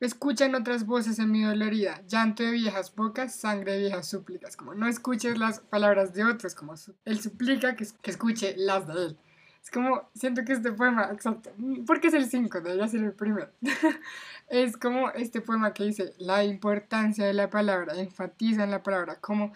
escuchan 0.00 0.54
otras 0.54 0.86
voces 0.86 1.18
en 1.18 1.30
mi 1.30 1.42
dolorida, 1.42 2.02
llanto 2.06 2.42
de 2.42 2.52
viejas 2.52 2.94
bocas, 2.94 3.34
sangre 3.34 3.72
de 3.72 3.78
viejas 3.80 4.08
súplicas, 4.08 4.56
como 4.56 4.74
no 4.74 4.88
escuches 4.88 5.38
las 5.38 5.60
palabras 5.60 6.14
de 6.14 6.24
otros, 6.24 6.54
como 6.54 6.74
él 7.04 7.20
suplica 7.20 7.76
que, 7.76 7.86
que 8.02 8.10
escuche 8.10 8.54
las 8.56 8.86
de 8.86 9.06
él. 9.06 9.18
Es 9.62 9.70
como, 9.70 10.08
siento 10.14 10.42
que 10.44 10.54
este 10.54 10.72
poema, 10.72 11.10
exacto, 11.12 11.50
porque 11.86 12.08
es 12.08 12.14
el 12.14 12.26
5, 12.30 12.60
debería 12.62 12.88
ser 12.88 13.04
el 13.04 13.12
primero. 13.12 13.50
es 14.48 14.76
como 14.78 15.10
este 15.10 15.42
poema 15.42 15.74
que 15.74 15.84
dice, 15.84 16.14
la 16.18 16.44
importancia 16.44 17.26
de 17.26 17.34
la 17.34 17.50
palabra, 17.50 17.94
enfatiza 17.96 18.64
en 18.64 18.70
la 18.70 18.82
palabra, 18.82 19.16
como 19.16 19.52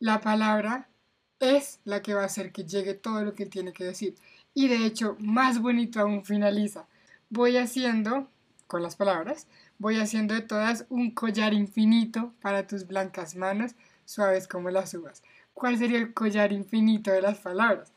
la 0.00 0.20
palabra 0.20 0.88
es 1.40 1.80
la 1.84 2.02
que 2.02 2.14
va 2.14 2.22
a 2.22 2.26
hacer 2.26 2.52
que 2.52 2.64
llegue 2.64 2.94
todo 2.94 3.24
lo 3.24 3.34
que 3.34 3.46
tiene 3.46 3.72
que 3.72 3.84
decir. 3.84 4.16
Y 4.54 4.68
de 4.68 4.86
hecho, 4.86 5.16
más 5.18 5.60
bonito 5.60 6.00
aún 6.00 6.24
finaliza. 6.24 6.86
Voy 7.30 7.56
haciendo, 7.56 8.28
con 8.66 8.82
las 8.82 8.96
palabras, 8.96 9.46
voy 9.78 9.98
haciendo 9.98 10.34
de 10.34 10.42
todas 10.42 10.86
un 10.88 11.10
collar 11.10 11.54
infinito 11.54 12.32
para 12.40 12.66
tus 12.66 12.86
blancas 12.86 13.36
manos, 13.36 13.74
suaves 14.04 14.46
como 14.46 14.70
las 14.70 14.94
uvas. 14.94 15.22
¿Cuál 15.54 15.78
sería 15.78 15.98
el 15.98 16.12
collar 16.12 16.52
infinito 16.52 17.10
de 17.10 17.22
las 17.22 17.38
palabras? 17.38 17.93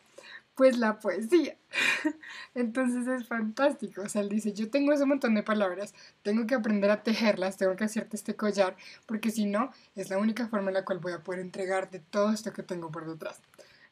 Pues 0.58 0.78
la 0.80 0.99
poesía. 0.99 1.55
Entonces 2.55 3.08
es 3.08 3.28
fantástico. 3.28 4.01
O 4.01 4.10
sea, 4.10 4.22
él 4.22 4.30
dice, 4.30 4.53
yo 4.53 4.70
tengo 4.72 4.91
ese 4.91 5.05
montón 5.05 5.36
de 5.36 5.43
palabras, 5.43 5.93
tengo 6.24 6.47
que 6.47 6.55
aprender 6.55 6.89
a 6.89 7.03
tejerlas, 7.03 7.58
tengo 7.58 7.76
que 7.76 7.84
hacerte 7.86 8.18
este 8.18 8.36
collar, 8.36 8.76
porque 9.05 9.30
si 9.30 9.45
no, 9.45 9.72
es 9.95 10.10
la 10.10 10.18
única 10.18 10.47
forma 10.47 10.70
en 10.72 10.74
la 10.74 10.84
cual 10.84 10.97
voy 10.97 11.14
a 11.14 11.24
poder 11.24 11.41
entregarte 11.41 11.99
todo 11.99 12.32
esto 12.34 12.51
que 12.53 12.64
tengo 12.64 12.91
por 12.91 13.08
detrás. 13.08 13.39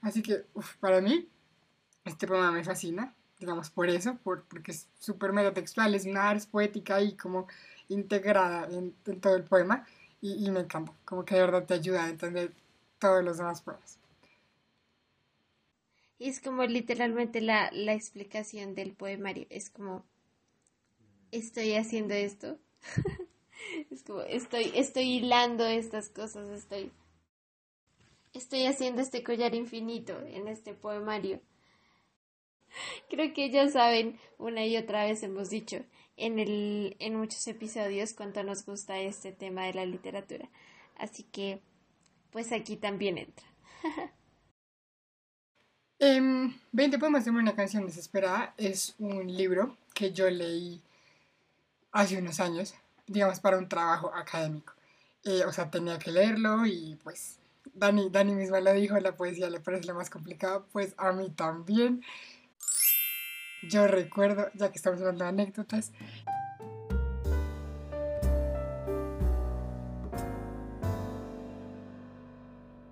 Así 0.02 0.24
que, 0.24 0.46
para 0.80 1.02
mí, 1.02 1.30
este 2.04 2.26
poema 2.28 2.52
me 2.52 2.64
fascina, 2.64 3.14
digamos, 3.40 3.70
por 3.70 3.88
eso, 3.88 4.18
por, 4.24 4.44
porque 4.46 4.72
es 4.72 4.88
súper 5.00 5.34
metatextual, 5.34 5.94
es 5.94 6.06
una 6.06 6.30
arte 6.30 6.48
poética 6.50 7.00
y 7.00 7.16
como 7.16 7.48
integrada 7.90 8.68
en, 8.72 8.94
todo 9.22 9.36
el 9.36 9.44
poema, 9.44 9.86
y, 10.20 10.48
y 10.48 10.50
me 10.50 10.62
encanta, 10.62 10.94
como 11.06 11.26
que 11.26 11.36
de 11.36 11.42
verdad 11.42 11.66
te 11.66 11.76
ayuda 11.76 12.06
a 12.06 12.10
entender 12.10 12.54
todos 12.98 13.24
los 13.24 13.38
demás 13.38 13.62
poemas. 13.62 14.00
Y 16.18 16.30
es 16.30 16.40
como 16.40 16.64
literalmente 16.64 17.42
la, 17.42 17.70
la 17.72 17.94
explicación 17.94 18.74
del 18.76 18.94
poemario. 18.94 19.48
Es 19.50 19.70
como, 19.70 20.06
estoy 21.32 21.74
haciendo 21.74 22.14
esto. 22.14 22.58
es 23.92 24.04
como, 24.04 24.22
estoy, 24.22 24.72
estoy 24.76 25.18
hilando 25.18 25.66
estas 25.66 26.10
cosas, 26.10 26.48
estoy, 26.50 26.92
estoy 28.34 28.66
haciendo 28.66 29.02
este 29.02 29.24
collar 29.24 29.56
infinito 29.56 30.18
en 30.28 30.48
este 30.48 30.74
poemario. 30.74 31.42
Creo 33.10 33.34
que 33.34 33.50
ya 33.50 33.68
saben, 33.70 34.18
una 34.38 34.66
y 34.66 34.78
otra 34.78 35.06
vez 35.06 35.24
hemos 35.24 35.50
dicho 35.50 35.84
en, 36.18 36.40
el, 36.40 36.96
en 37.00 37.16
muchos 37.16 37.48
episodios 37.48 38.14
cuánto 38.14 38.44
nos 38.44 38.66
gusta 38.66 39.00
este 39.00 39.32
tema 39.32 39.66
de 39.66 39.74
la 39.74 39.86
literatura. 39.86 40.50
Así 40.96 41.24
que, 41.24 41.62
pues 42.32 42.52
aquí 42.52 42.78
también 42.78 43.18
entra. 43.18 43.46
20 46.00 46.60
em, 46.74 47.00
poemas 47.00 47.24
de 47.26 47.32
una 47.32 47.56
canción 47.56 47.86
desesperada 47.86 48.54
es 48.58 48.96
un 49.00 49.28
libro 49.34 49.78
que 49.94 50.12
yo 50.12 50.30
leí 50.30 50.82
hace 51.92 52.18
unos 52.18 52.40
años, 52.42 52.76
digamos, 53.08 53.40
para 53.40 53.58
un 53.58 53.70
trabajo 53.70 54.14
académico. 54.14 54.74
Eh, 55.24 55.44
o 55.46 55.54
sea, 55.54 55.72
tenía 55.72 55.98
que 55.98 56.12
leerlo 56.12 56.66
y 56.66 57.00
pues 57.04 57.40
Dani, 57.74 58.10
Dani 58.10 58.36
misma 58.36 58.60
lo 58.60 58.74
dijo, 58.74 59.00
la 59.00 59.16
poesía 59.16 59.50
le 59.50 59.60
parece 59.62 59.88
lo 59.88 59.96
más 59.96 60.10
complicado, 60.10 60.68
pues 60.72 60.94
a 60.98 61.14
mí 61.14 61.30
también. 61.30 62.04
Yo 63.70 63.88
recuerdo, 63.88 64.52
ya 64.54 64.70
que 64.72 64.78
estamos 64.78 65.00
hablando 65.00 65.24
de 65.24 65.30
anécdotas, 65.30 65.92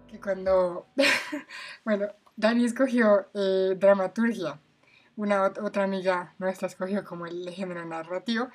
que 0.08 0.20
cuando, 0.20 0.88
bueno, 1.86 2.08
Dani 2.36 2.66
escogió 2.66 3.28
eh, 3.34 3.76
dramaturgia, 3.78 4.60
una 5.16 5.44
otra 5.44 5.84
amiga 5.84 6.34
nuestra 6.40 6.68
escogió 6.68 7.04
como 7.04 7.26
el 7.28 7.50
género 7.52 7.86
narrativo, 7.86 8.50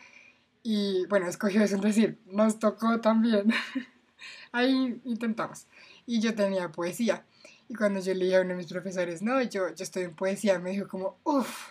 y 0.62 1.06
bueno, 1.06 1.26
escogió 1.26 1.62
eso, 1.62 1.76
es 1.76 1.82
decir, 1.82 2.18
nos 2.26 2.58
tocó 2.58 3.00
también. 3.00 3.52
Ahí 4.52 5.00
intentamos. 5.04 5.66
Y 6.06 6.20
yo 6.20 6.34
tenía 6.34 6.70
poesía. 6.70 7.24
Y 7.68 7.74
cuando 7.74 8.00
yo 8.00 8.14
leía 8.14 8.38
a 8.38 8.40
uno 8.40 8.50
de 8.50 8.56
mis 8.56 8.66
profesores, 8.66 9.22
no, 9.22 9.40
yo, 9.42 9.68
yo 9.74 9.84
estoy 9.84 10.04
en 10.04 10.14
poesía, 10.14 10.58
me 10.58 10.70
dijo 10.70 10.88
como, 10.88 11.16
uff, 11.24 11.70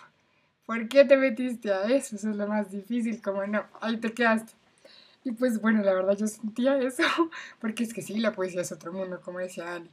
¿por 0.64 0.88
qué 0.88 1.04
te 1.04 1.16
metiste 1.16 1.72
a 1.72 1.84
eso? 1.84 2.16
Eso 2.16 2.30
es 2.30 2.36
lo 2.36 2.46
más 2.46 2.70
difícil, 2.70 3.20
como 3.20 3.46
no, 3.46 3.66
ahí 3.80 3.98
te 3.98 4.12
quedaste. 4.12 4.52
Y 5.24 5.32
pues 5.32 5.60
bueno, 5.60 5.82
la 5.82 5.92
verdad 5.92 6.16
yo 6.16 6.26
sentía 6.26 6.78
eso, 6.78 7.02
porque 7.60 7.84
es 7.84 7.92
que 7.92 8.02
sí, 8.02 8.18
la 8.18 8.32
poesía 8.32 8.62
es 8.62 8.72
otro 8.72 8.92
mundo, 8.92 9.20
como 9.20 9.40
decía 9.40 9.74
Ali. 9.74 9.90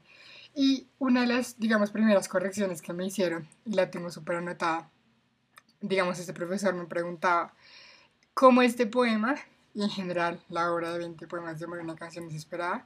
Y 0.56 0.88
una 1.00 1.22
de 1.22 1.28
las, 1.28 1.60
digamos, 1.60 1.92
primeras 1.92 2.30
correcciones 2.30 2.82
que 2.82 2.94
me 2.94 3.06
hicieron, 3.06 3.48
y 3.66 3.74
la 3.74 3.92
tengo 3.92 4.10
súper 4.10 4.38
anotada, 4.38 4.90
digamos, 5.82 6.18
este 6.18 6.34
profesor 6.34 6.74
me 6.74 6.86
preguntaba, 6.86 7.54
como 8.34 8.62
este 8.62 8.88
poema, 8.88 9.36
y 9.74 9.84
en 9.84 9.90
general 9.90 10.40
la 10.50 10.72
obra 10.72 10.94
de 10.94 11.00
20 11.00 11.28
poemas 11.28 11.60
de 11.60 11.66
una 11.66 11.96
canción 11.96 12.28
desesperada, 12.28 12.86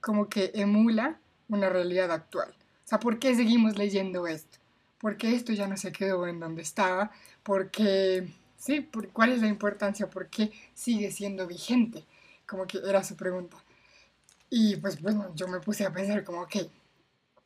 como 0.00 0.28
que 0.28 0.52
emula 0.54 1.18
una 1.48 1.70
realidad 1.70 2.12
actual. 2.12 2.50
O 2.50 2.88
sea, 2.88 3.00
¿por 3.00 3.18
qué 3.18 3.34
seguimos 3.34 3.78
leyendo 3.78 4.26
esto? 4.26 4.58
¿Por 4.98 5.16
qué 5.16 5.34
esto 5.34 5.54
ya 5.54 5.66
no 5.66 5.78
se 5.78 5.92
quedó 5.92 6.26
en 6.26 6.38
donde 6.38 6.62
estaba? 6.62 7.10
¿Por 7.42 7.70
qué, 7.70 8.30
sí, 8.58 8.88
cuál 9.12 9.32
es 9.32 9.40
la 9.40 9.48
importancia? 9.48 10.10
¿Por 10.10 10.28
qué 10.28 10.52
sigue 10.74 11.10
siendo 11.10 11.46
vigente? 11.46 12.04
Como 12.46 12.66
que 12.66 12.78
era 12.78 13.02
su 13.02 13.16
pregunta. 13.16 13.56
Y 14.50 14.76
pues 14.76 15.00
bueno, 15.00 15.34
yo 15.34 15.48
me 15.48 15.60
puse 15.60 15.84
a 15.86 15.92
pensar 15.92 16.22
como, 16.22 16.42
ok, 16.42 16.56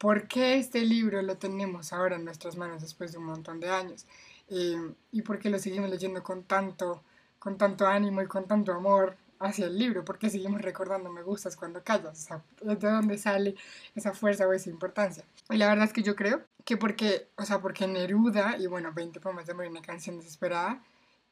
¿por 0.01 0.27
qué 0.27 0.57
este 0.57 0.81
libro 0.85 1.21
lo 1.21 1.37
tenemos 1.37 1.93
ahora 1.93 2.17
en 2.17 2.25
nuestras 2.25 2.57
manos 2.57 2.81
después 2.81 3.13
de 3.13 3.19
un 3.19 3.27
montón 3.27 3.61
de 3.61 3.69
años? 3.71 4.07
Eh, 4.49 4.95
¿Y 5.13 5.23
por 5.23 5.39
qué 5.39 5.51
lo 5.51 5.59
seguimos 5.59 5.91
leyendo 5.91 6.23
con 6.23 6.43
tanto 6.43 7.03
con 7.39 7.57
tanto 7.57 7.87
ánimo 7.87 8.23
y 8.23 8.27
con 8.27 8.47
tanto 8.47 8.73
amor 8.73 9.17
hacia 9.41 9.67
el 9.67 9.79
libro, 9.79 10.05
porque 10.05 10.29
seguimos 10.29 10.61
recordando 10.61 11.11
me 11.11 11.23
gustas 11.23 11.57
cuando 11.57 11.83
callas, 11.83 12.13
o 12.13 12.23
sea, 12.23 12.45
de 12.61 12.77
dónde 12.77 13.17
sale 13.17 13.57
esa 13.95 14.13
fuerza 14.13 14.47
o 14.47 14.53
esa 14.53 14.69
importancia. 14.69 15.25
Y 15.49 15.57
la 15.57 15.67
verdad 15.69 15.87
es 15.87 15.95
que 15.95 16.03
yo 16.03 16.15
creo 16.15 16.43
que 16.67 16.77
porque, 16.77 17.29
o 17.37 17.45
sea, 17.45 17.61
porque 17.61 17.87
Neruda, 17.87 18.59
y 18.59 18.67
bueno, 18.67 18.93
20 18.93 19.19
poemas 19.21 19.47
de 19.47 19.53
amor 19.53 19.65
y 19.65 19.69
una 19.69 19.81
canción 19.81 20.19
desesperada, 20.19 20.83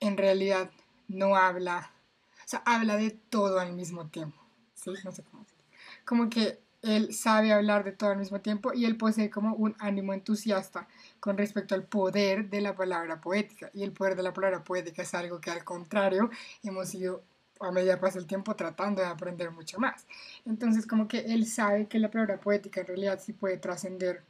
en 0.01 0.16
realidad 0.16 0.71
no 1.07 1.37
habla, 1.37 1.93
o 2.39 2.49
sea, 2.49 2.62
habla 2.64 2.97
de 2.97 3.11
todo 3.11 3.61
al 3.61 3.75
mismo 3.75 4.09
tiempo, 4.09 4.41
¿sí? 4.75 4.91
No 5.05 5.12
sé 5.12 5.23
cómo 5.25 5.43
decirlo. 5.43 5.64
Como 6.07 6.31
que 6.31 6.59
él 6.83 7.12
sabe 7.12 7.53
hablar 7.53 7.85
de 7.85 7.93
todo 7.93 8.11
al 8.11 8.18
mismo 8.18 8.41
tiempo 8.41 8.72
y 8.72 8.85
él 8.85 8.97
posee 8.97 9.31
como 9.31 9.55
un 9.55 9.74
ánimo 9.79 10.12
entusiasta 10.12 10.87
con 11.20 11.37
respecto 11.37 11.74
al 11.74 11.85
poder 11.85 12.49
de 12.49 12.61
la 12.61 12.74
palabra 12.74 13.20
poética. 13.20 13.70
Y 13.74 13.83
el 13.83 13.93
poder 13.93 14.16
de 14.16 14.22
la 14.22 14.33
palabra 14.33 14.62
poética 14.62 15.03
es 15.03 15.14
algo 15.14 15.41
que 15.41 15.51
al 15.51 15.64
contrario 15.64 16.31
hemos 16.62 16.95
ido 16.95 17.22
a 17.61 17.72
medida 17.72 17.99
pasa 17.99 18.20
el 18.20 18.26
tiempo 18.26 18.55
tratando 18.55 19.03
de 19.03 19.09
aprender 19.09 19.51
mucho 19.51 19.81
más. 19.81 20.07
Entonces 20.47 20.87
como 20.87 21.09
que 21.09 21.18
él 21.18 21.47
sabe 21.47 21.89
que 21.89 21.99
la 21.99 22.11
palabra 22.11 22.39
poética 22.39 22.81
en 22.81 22.87
realidad 22.87 23.20
sí 23.20 23.33
puede 23.33 23.57
trascender 23.57 24.22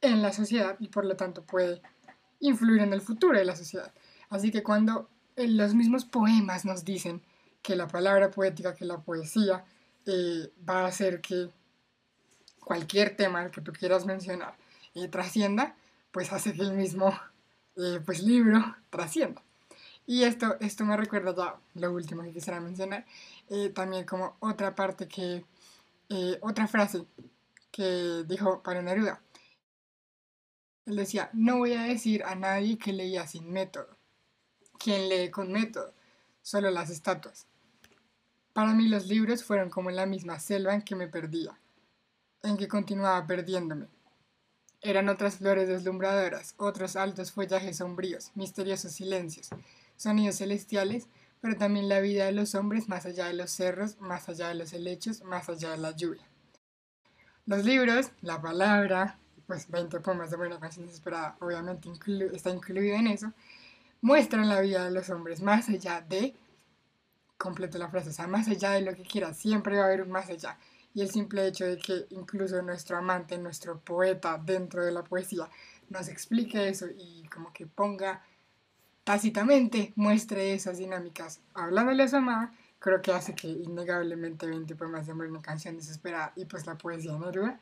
en 0.00 0.22
la 0.22 0.32
sociedad 0.32 0.76
y 0.80 0.88
por 0.88 1.04
lo 1.04 1.16
tanto 1.16 1.44
puede 1.44 1.80
influir 2.40 2.82
en 2.82 2.92
el 2.92 3.00
futuro 3.00 3.38
de 3.38 3.44
la 3.44 3.54
sociedad. 3.54 3.92
Así 4.28 4.50
que 4.50 4.64
cuando 4.64 5.08
los 5.36 5.74
mismos 5.74 6.04
poemas 6.04 6.64
nos 6.64 6.84
dicen 6.84 7.22
que 7.62 7.76
la 7.76 7.86
palabra 7.86 8.30
poética, 8.30 8.74
que 8.74 8.84
la 8.84 8.98
poesía, 8.98 9.64
eh, 10.06 10.52
va 10.68 10.82
a 10.82 10.86
hacer 10.86 11.20
que 11.20 11.50
cualquier 12.60 13.16
tema 13.16 13.50
que 13.50 13.60
tú 13.60 13.72
quieras 13.72 14.06
mencionar 14.06 14.56
eh, 14.94 15.08
trascienda, 15.08 15.76
pues 16.10 16.32
hace 16.32 16.52
que 16.52 16.62
el 16.62 16.72
mismo 16.74 17.12
eh, 17.76 18.00
pues, 18.04 18.22
libro 18.22 18.76
trascienda. 18.90 19.42
Y 20.06 20.24
esto, 20.24 20.56
esto 20.60 20.84
me 20.84 20.96
recuerda 20.96 21.34
ya 21.34 21.56
lo 21.80 21.92
último 21.92 22.22
que 22.22 22.32
quisiera 22.32 22.60
mencionar, 22.60 23.06
también 23.72 24.04
como 24.04 24.36
otra 24.40 24.74
parte 24.74 25.06
que, 25.06 25.44
otra 26.40 26.66
frase 26.66 27.04
que 27.70 28.24
dijo 28.26 28.62
Pablo 28.62 28.82
Neruda. 28.82 29.22
Él 30.86 30.96
decía, 30.96 31.30
no 31.32 31.58
voy 31.58 31.74
a 31.74 31.82
decir 31.82 32.24
a 32.24 32.34
nadie 32.34 32.78
que 32.78 32.92
leía 32.92 33.26
sin 33.28 33.50
método. 33.52 33.96
Quien 34.78 35.08
lee 35.08 35.30
con 35.30 35.52
método, 35.52 35.94
solo 36.42 36.70
las 36.70 36.90
estatuas. 36.90 37.46
Para 38.52 38.74
mí 38.74 38.88
los 38.88 39.06
libros 39.06 39.42
fueron 39.44 39.70
como 39.70 39.90
la 39.90 40.04
misma 40.04 40.38
selva 40.38 40.74
en 40.74 40.82
que 40.82 40.94
me 40.94 41.08
perdía, 41.08 41.58
en 42.42 42.58
que 42.58 42.68
continuaba 42.68 43.26
perdiéndome. 43.26 43.88
Eran 44.82 45.08
otras 45.08 45.36
flores 45.36 45.68
deslumbradoras, 45.68 46.54
otros 46.58 46.96
altos 46.96 47.32
follajes 47.32 47.78
sombríos, 47.78 48.30
misteriosos 48.34 48.92
silencios, 48.92 49.48
sonidos 49.96 50.36
celestiales, 50.36 51.06
pero 51.40 51.56
también 51.56 51.88
la 51.88 52.00
vida 52.00 52.26
de 52.26 52.32
los 52.32 52.54
hombres 52.54 52.88
más 52.88 53.06
allá 53.06 53.26
de 53.26 53.34
los 53.34 53.50
cerros, 53.50 53.98
más 54.00 54.28
allá 54.28 54.48
de 54.48 54.56
los 54.56 54.72
helechos, 54.72 55.22
más 55.22 55.48
allá 55.48 55.70
de 55.70 55.78
la 55.78 55.92
lluvia. 55.92 56.28
Los 57.46 57.64
libros, 57.64 58.10
la 58.20 58.42
palabra, 58.42 59.18
pues 59.46 59.70
20 59.70 60.00
poemas 60.00 60.30
de 60.30 60.36
buena 60.36 60.60
canción 60.60 60.86
desesperada, 60.86 61.36
obviamente 61.40 61.88
está 62.32 62.50
incluido 62.50 62.96
en 62.96 63.06
eso, 63.06 63.32
muestran 64.02 64.48
la 64.48 64.60
vida 64.60 64.84
de 64.84 64.90
los 64.90 65.08
hombres 65.10 65.40
más 65.40 65.68
allá 65.68 66.00
de 66.02 66.34
completo 67.42 67.76
la 67.76 67.88
frase, 67.88 68.10
o 68.10 68.12
sea, 68.12 68.28
más 68.28 68.46
allá 68.46 68.70
de 68.70 68.82
lo 68.82 68.94
que 68.94 69.02
quieras, 69.02 69.36
siempre 69.36 69.76
va 69.76 69.82
a 69.82 69.86
haber 69.86 70.02
un 70.02 70.12
más 70.12 70.30
allá. 70.30 70.56
Y 70.94 71.02
el 71.02 71.10
simple 71.10 71.44
hecho 71.44 71.64
de 71.64 71.76
que 71.76 72.06
incluso 72.10 72.62
nuestro 72.62 72.96
amante, 72.96 73.36
nuestro 73.36 73.80
poeta 73.80 74.38
dentro 74.38 74.84
de 74.84 74.92
la 74.92 75.02
poesía 75.02 75.48
nos 75.88 76.06
explique 76.06 76.68
eso 76.68 76.86
y 76.96 77.28
como 77.34 77.52
que 77.52 77.66
ponga 77.66 78.22
tácitamente, 79.02 79.92
muestre 79.96 80.54
esas 80.54 80.78
dinámicas 80.78 81.40
hablándole 81.54 82.04
a 82.04 82.08
su 82.08 82.16
amada, 82.16 82.52
creo 82.78 83.02
que 83.02 83.12
hace 83.12 83.34
que 83.34 83.48
innegablemente 83.48 84.46
20 84.46 84.76
poemas 84.76 85.06
de 85.06 85.12
amor 85.12 85.26
una 85.26 85.42
canción 85.42 85.76
desesperada 85.76 86.32
y 86.36 86.44
pues 86.44 86.64
la 86.66 86.78
poesía 86.78 87.18
Neruda, 87.18 87.58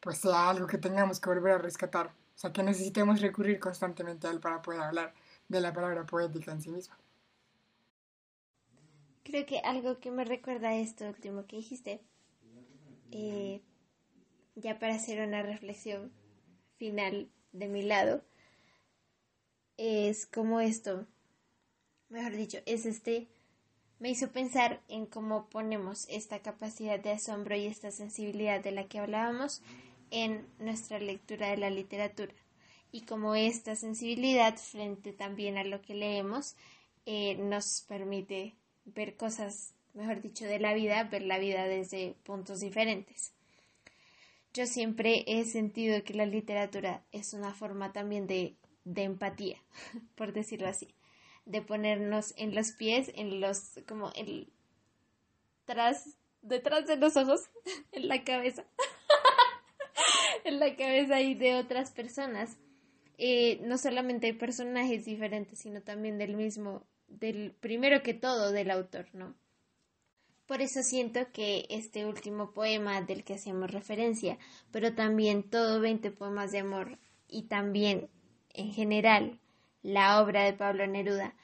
pues 0.00 0.18
sea 0.18 0.50
algo 0.50 0.66
que 0.66 0.76
tengamos 0.76 1.18
que 1.18 1.30
volver 1.30 1.54
a 1.54 1.58
rescatar. 1.58 2.08
O 2.08 2.38
sea, 2.38 2.52
que 2.52 2.62
necesitemos 2.62 3.22
recurrir 3.22 3.58
constantemente 3.58 4.26
a 4.26 4.32
él 4.32 4.40
para 4.40 4.60
poder 4.60 4.82
hablar 4.82 5.14
de 5.48 5.60
la 5.62 5.72
palabra 5.72 6.04
poética 6.04 6.52
en 6.52 6.60
sí 6.60 6.70
misma. 6.70 6.98
Creo 9.24 9.46
que 9.46 9.58
algo 9.58 9.98
que 10.00 10.10
me 10.10 10.24
recuerda 10.24 10.68
a 10.68 10.76
esto 10.76 11.08
último 11.08 11.46
que 11.46 11.56
dijiste, 11.56 12.00
eh, 13.10 13.62
ya 14.54 14.78
para 14.78 14.94
hacer 14.94 15.26
una 15.26 15.42
reflexión 15.42 16.12
final 16.76 17.30
de 17.52 17.68
mi 17.68 17.82
lado, 17.82 18.22
es 19.78 20.26
como 20.26 20.60
esto, 20.60 21.06
mejor 22.10 22.36
dicho, 22.36 22.58
es 22.66 22.84
este, 22.84 23.28
me 23.98 24.10
hizo 24.10 24.30
pensar 24.30 24.82
en 24.88 25.06
cómo 25.06 25.48
ponemos 25.48 26.06
esta 26.10 26.40
capacidad 26.40 27.00
de 27.00 27.12
asombro 27.12 27.56
y 27.56 27.66
esta 27.66 27.90
sensibilidad 27.90 28.62
de 28.62 28.72
la 28.72 28.88
que 28.88 28.98
hablábamos 28.98 29.62
en 30.10 30.46
nuestra 30.58 30.98
lectura 30.98 31.48
de 31.48 31.56
la 31.56 31.70
literatura. 31.70 32.34
Y 32.92 33.06
cómo 33.06 33.34
esta 33.34 33.74
sensibilidad 33.74 34.56
frente 34.56 35.12
también 35.12 35.56
a 35.56 35.64
lo 35.64 35.80
que 35.80 35.94
leemos 35.94 36.56
eh, 37.06 37.36
nos 37.36 37.84
permite 37.88 38.54
ver 38.84 39.16
cosas, 39.16 39.74
mejor 39.94 40.20
dicho, 40.20 40.44
de 40.44 40.58
la 40.58 40.74
vida, 40.74 41.04
ver 41.04 41.22
la 41.22 41.38
vida 41.38 41.66
desde 41.66 42.14
puntos 42.24 42.60
diferentes. 42.60 43.32
Yo 44.52 44.66
siempre 44.66 45.24
he 45.26 45.44
sentido 45.44 46.04
que 46.04 46.14
la 46.14 46.26
literatura 46.26 47.04
es 47.10 47.34
una 47.34 47.54
forma 47.54 47.92
también 47.92 48.26
de, 48.26 48.56
de 48.84 49.02
empatía, 49.02 49.58
por 50.14 50.32
decirlo 50.32 50.68
así, 50.68 50.94
de 51.44 51.62
ponernos 51.62 52.34
en 52.36 52.54
los 52.54 52.72
pies, 52.72 53.10
en 53.16 53.40
los, 53.40 53.80
como 53.88 54.12
el, 54.12 54.52
tras, 55.64 56.16
detrás 56.42 56.86
de 56.86 56.96
los 56.96 57.16
ojos, 57.16 57.50
en 57.92 58.08
la 58.08 58.22
cabeza, 58.22 58.64
en 60.44 60.60
la 60.60 60.76
cabeza 60.76 61.20
y 61.20 61.34
de 61.34 61.56
otras 61.56 61.90
personas. 61.90 62.58
Eh, 63.16 63.60
no 63.62 63.78
solamente 63.78 64.26
hay 64.26 64.32
personajes 64.32 65.04
diferentes, 65.04 65.60
sino 65.60 65.82
también 65.82 66.18
del 66.18 66.36
mismo 66.36 66.84
del 67.08 67.52
primero 67.52 68.02
que 68.02 68.14
todo 68.14 68.52
del 68.52 68.70
autor, 68.70 69.08
¿no? 69.12 69.34
Por 70.46 70.60
eso 70.60 70.82
siento 70.82 71.32
que 71.32 71.66
este 71.70 72.04
último 72.04 72.52
poema 72.52 73.00
del 73.00 73.24
que 73.24 73.34
hacíamos 73.34 73.70
referencia, 73.70 74.38
pero 74.70 74.94
también 74.94 75.42
todo 75.42 75.80
20 75.80 76.10
poemas 76.10 76.52
de 76.52 76.58
amor 76.58 76.98
y 77.28 77.44
también 77.44 78.10
en 78.52 78.72
general 78.72 79.40
la 79.82 80.20
obra 80.22 80.44
de 80.44 80.52
Pablo 80.52 80.86
Neruda 80.86 81.34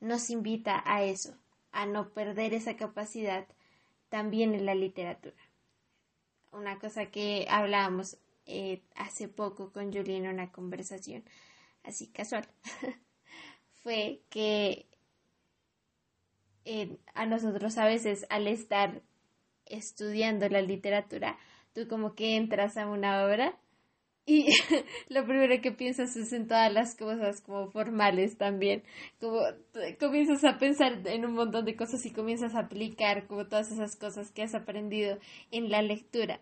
nos 0.00 0.30
invita 0.30 0.82
a 0.86 1.04
eso, 1.04 1.36
a 1.72 1.84
no 1.84 2.10
perder 2.14 2.54
esa 2.54 2.76
capacidad 2.76 3.46
también 4.08 4.54
en 4.54 4.64
la 4.64 4.74
literatura. 4.74 5.36
Una 6.50 6.78
cosa 6.78 7.06
que 7.10 7.46
hablábamos 7.50 8.16
eh, 8.46 8.82
hace 8.94 9.28
poco 9.28 9.72
con 9.72 9.92
Julie 9.92 10.16
en 10.16 10.28
una 10.28 10.50
conversación 10.50 11.22
así 11.82 12.08
casual 12.08 12.48
fue 13.82 14.22
que 14.30 14.86
eh, 16.70 16.98
a 17.14 17.24
nosotros 17.24 17.78
a 17.78 17.86
veces 17.86 18.26
al 18.28 18.46
estar 18.46 19.00
estudiando 19.64 20.46
la 20.50 20.60
literatura, 20.60 21.38
tú 21.72 21.88
como 21.88 22.14
que 22.14 22.36
entras 22.36 22.76
a 22.76 22.86
una 22.86 23.24
obra 23.24 23.58
y 24.26 24.48
lo 25.08 25.24
primero 25.24 25.62
que 25.62 25.72
piensas 25.72 26.14
es 26.14 26.30
en 26.34 26.46
todas 26.46 26.70
las 26.70 26.94
cosas 26.94 27.40
como 27.40 27.70
formales 27.70 28.36
también, 28.36 28.82
como 29.18 29.40
comienzas 29.98 30.44
a 30.44 30.58
pensar 30.58 31.00
en 31.06 31.24
un 31.24 31.32
montón 31.32 31.64
de 31.64 31.74
cosas 31.74 32.04
y 32.04 32.12
comienzas 32.12 32.54
a 32.54 32.60
aplicar 32.60 33.26
como 33.26 33.46
todas 33.46 33.72
esas 33.72 33.96
cosas 33.96 34.30
que 34.30 34.42
has 34.42 34.54
aprendido 34.54 35.18
en 35.50 35.70
la 35.70 35.80
lectura. 35.80 36.38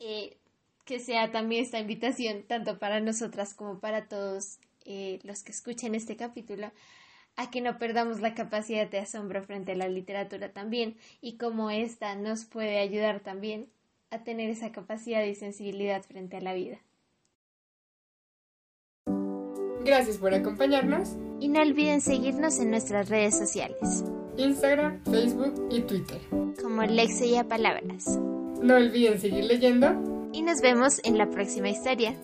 Eh, 0.00 0.36
que 0.84 0.98
sea 0.98 1.30
también 1.30 1.62
esta 1.62 1.78
invitación, 1.78 2.42
tanto 2.48 2.80
para 2.80 2.98
nosotras 2.98 3.54
como 3.54 3.78
para 3.78 4.08
todos 4.08 4.58
eh, 4.84 5.20
los 5.22 5.44
que 5.44 5.52
escuchen 5.52 5.94
este 5.94 6.16
capítulo, 6.16 6.72
a 7.36 7.50
que 7.50 7.60
no 7.60 7.78
perdamos 7.78 8.20
la 8.20 8.34
capacidad 8.34 8.88
de 8.88 8.98
asombro 8.98 9.42
frente 9.42 9.72
a 9.72 9.76
la 9.76 9.88
literatura 9.88 10.52
también 10.52 10.96
y 11.20 11.36
cómo 11.36 11.70
esta 11.70 12.14
nos 12.14 12.44
puede 12.44 12.78
ayudar 12.78 13.20
también 13.20 13.68
a 14.10 14.24
tener 14.24 14.50
esa 14.50 14.72
capacidad 14.72 15.22
y 15.24 15.34
sensibilidad 15.34 16.02
frente 16.02 16.36
a 16.36 16.40
la 16.40 16.54
vida. 16.54 16.78
Gracias 19.84 20.18
por 20.18 20.34
acompañarnos. 20.34 21.10
Y 21.38 21.48
no 21.48 21.60
olviden 21.60 22.00
seguirnos 22.00 22.58
en 22.58 22.70
nuestras 22.70 23.08
redes 23.08 23.38
sociales. 23.38 24.04
Instagram, 24.36 25.02
Facebook 25.04 25.68
y 25.70 25.80
Twitter. 25.82 26.20
Como 26.60 26.82
Lexia 26.82 27.44
Palabras. 27.44 28.18
No 28.60 28.74
olviden 28.74 29.20
seguir 29.20 29.44
leyendo. 29.44 30.30
Y 30.32 30.42
nos 30.42 30.60
vemos 30.60 31.00
en 31.04 31.18
la 31.18 31.30
próxima 31.30 31.68
historia. 31.68 32.16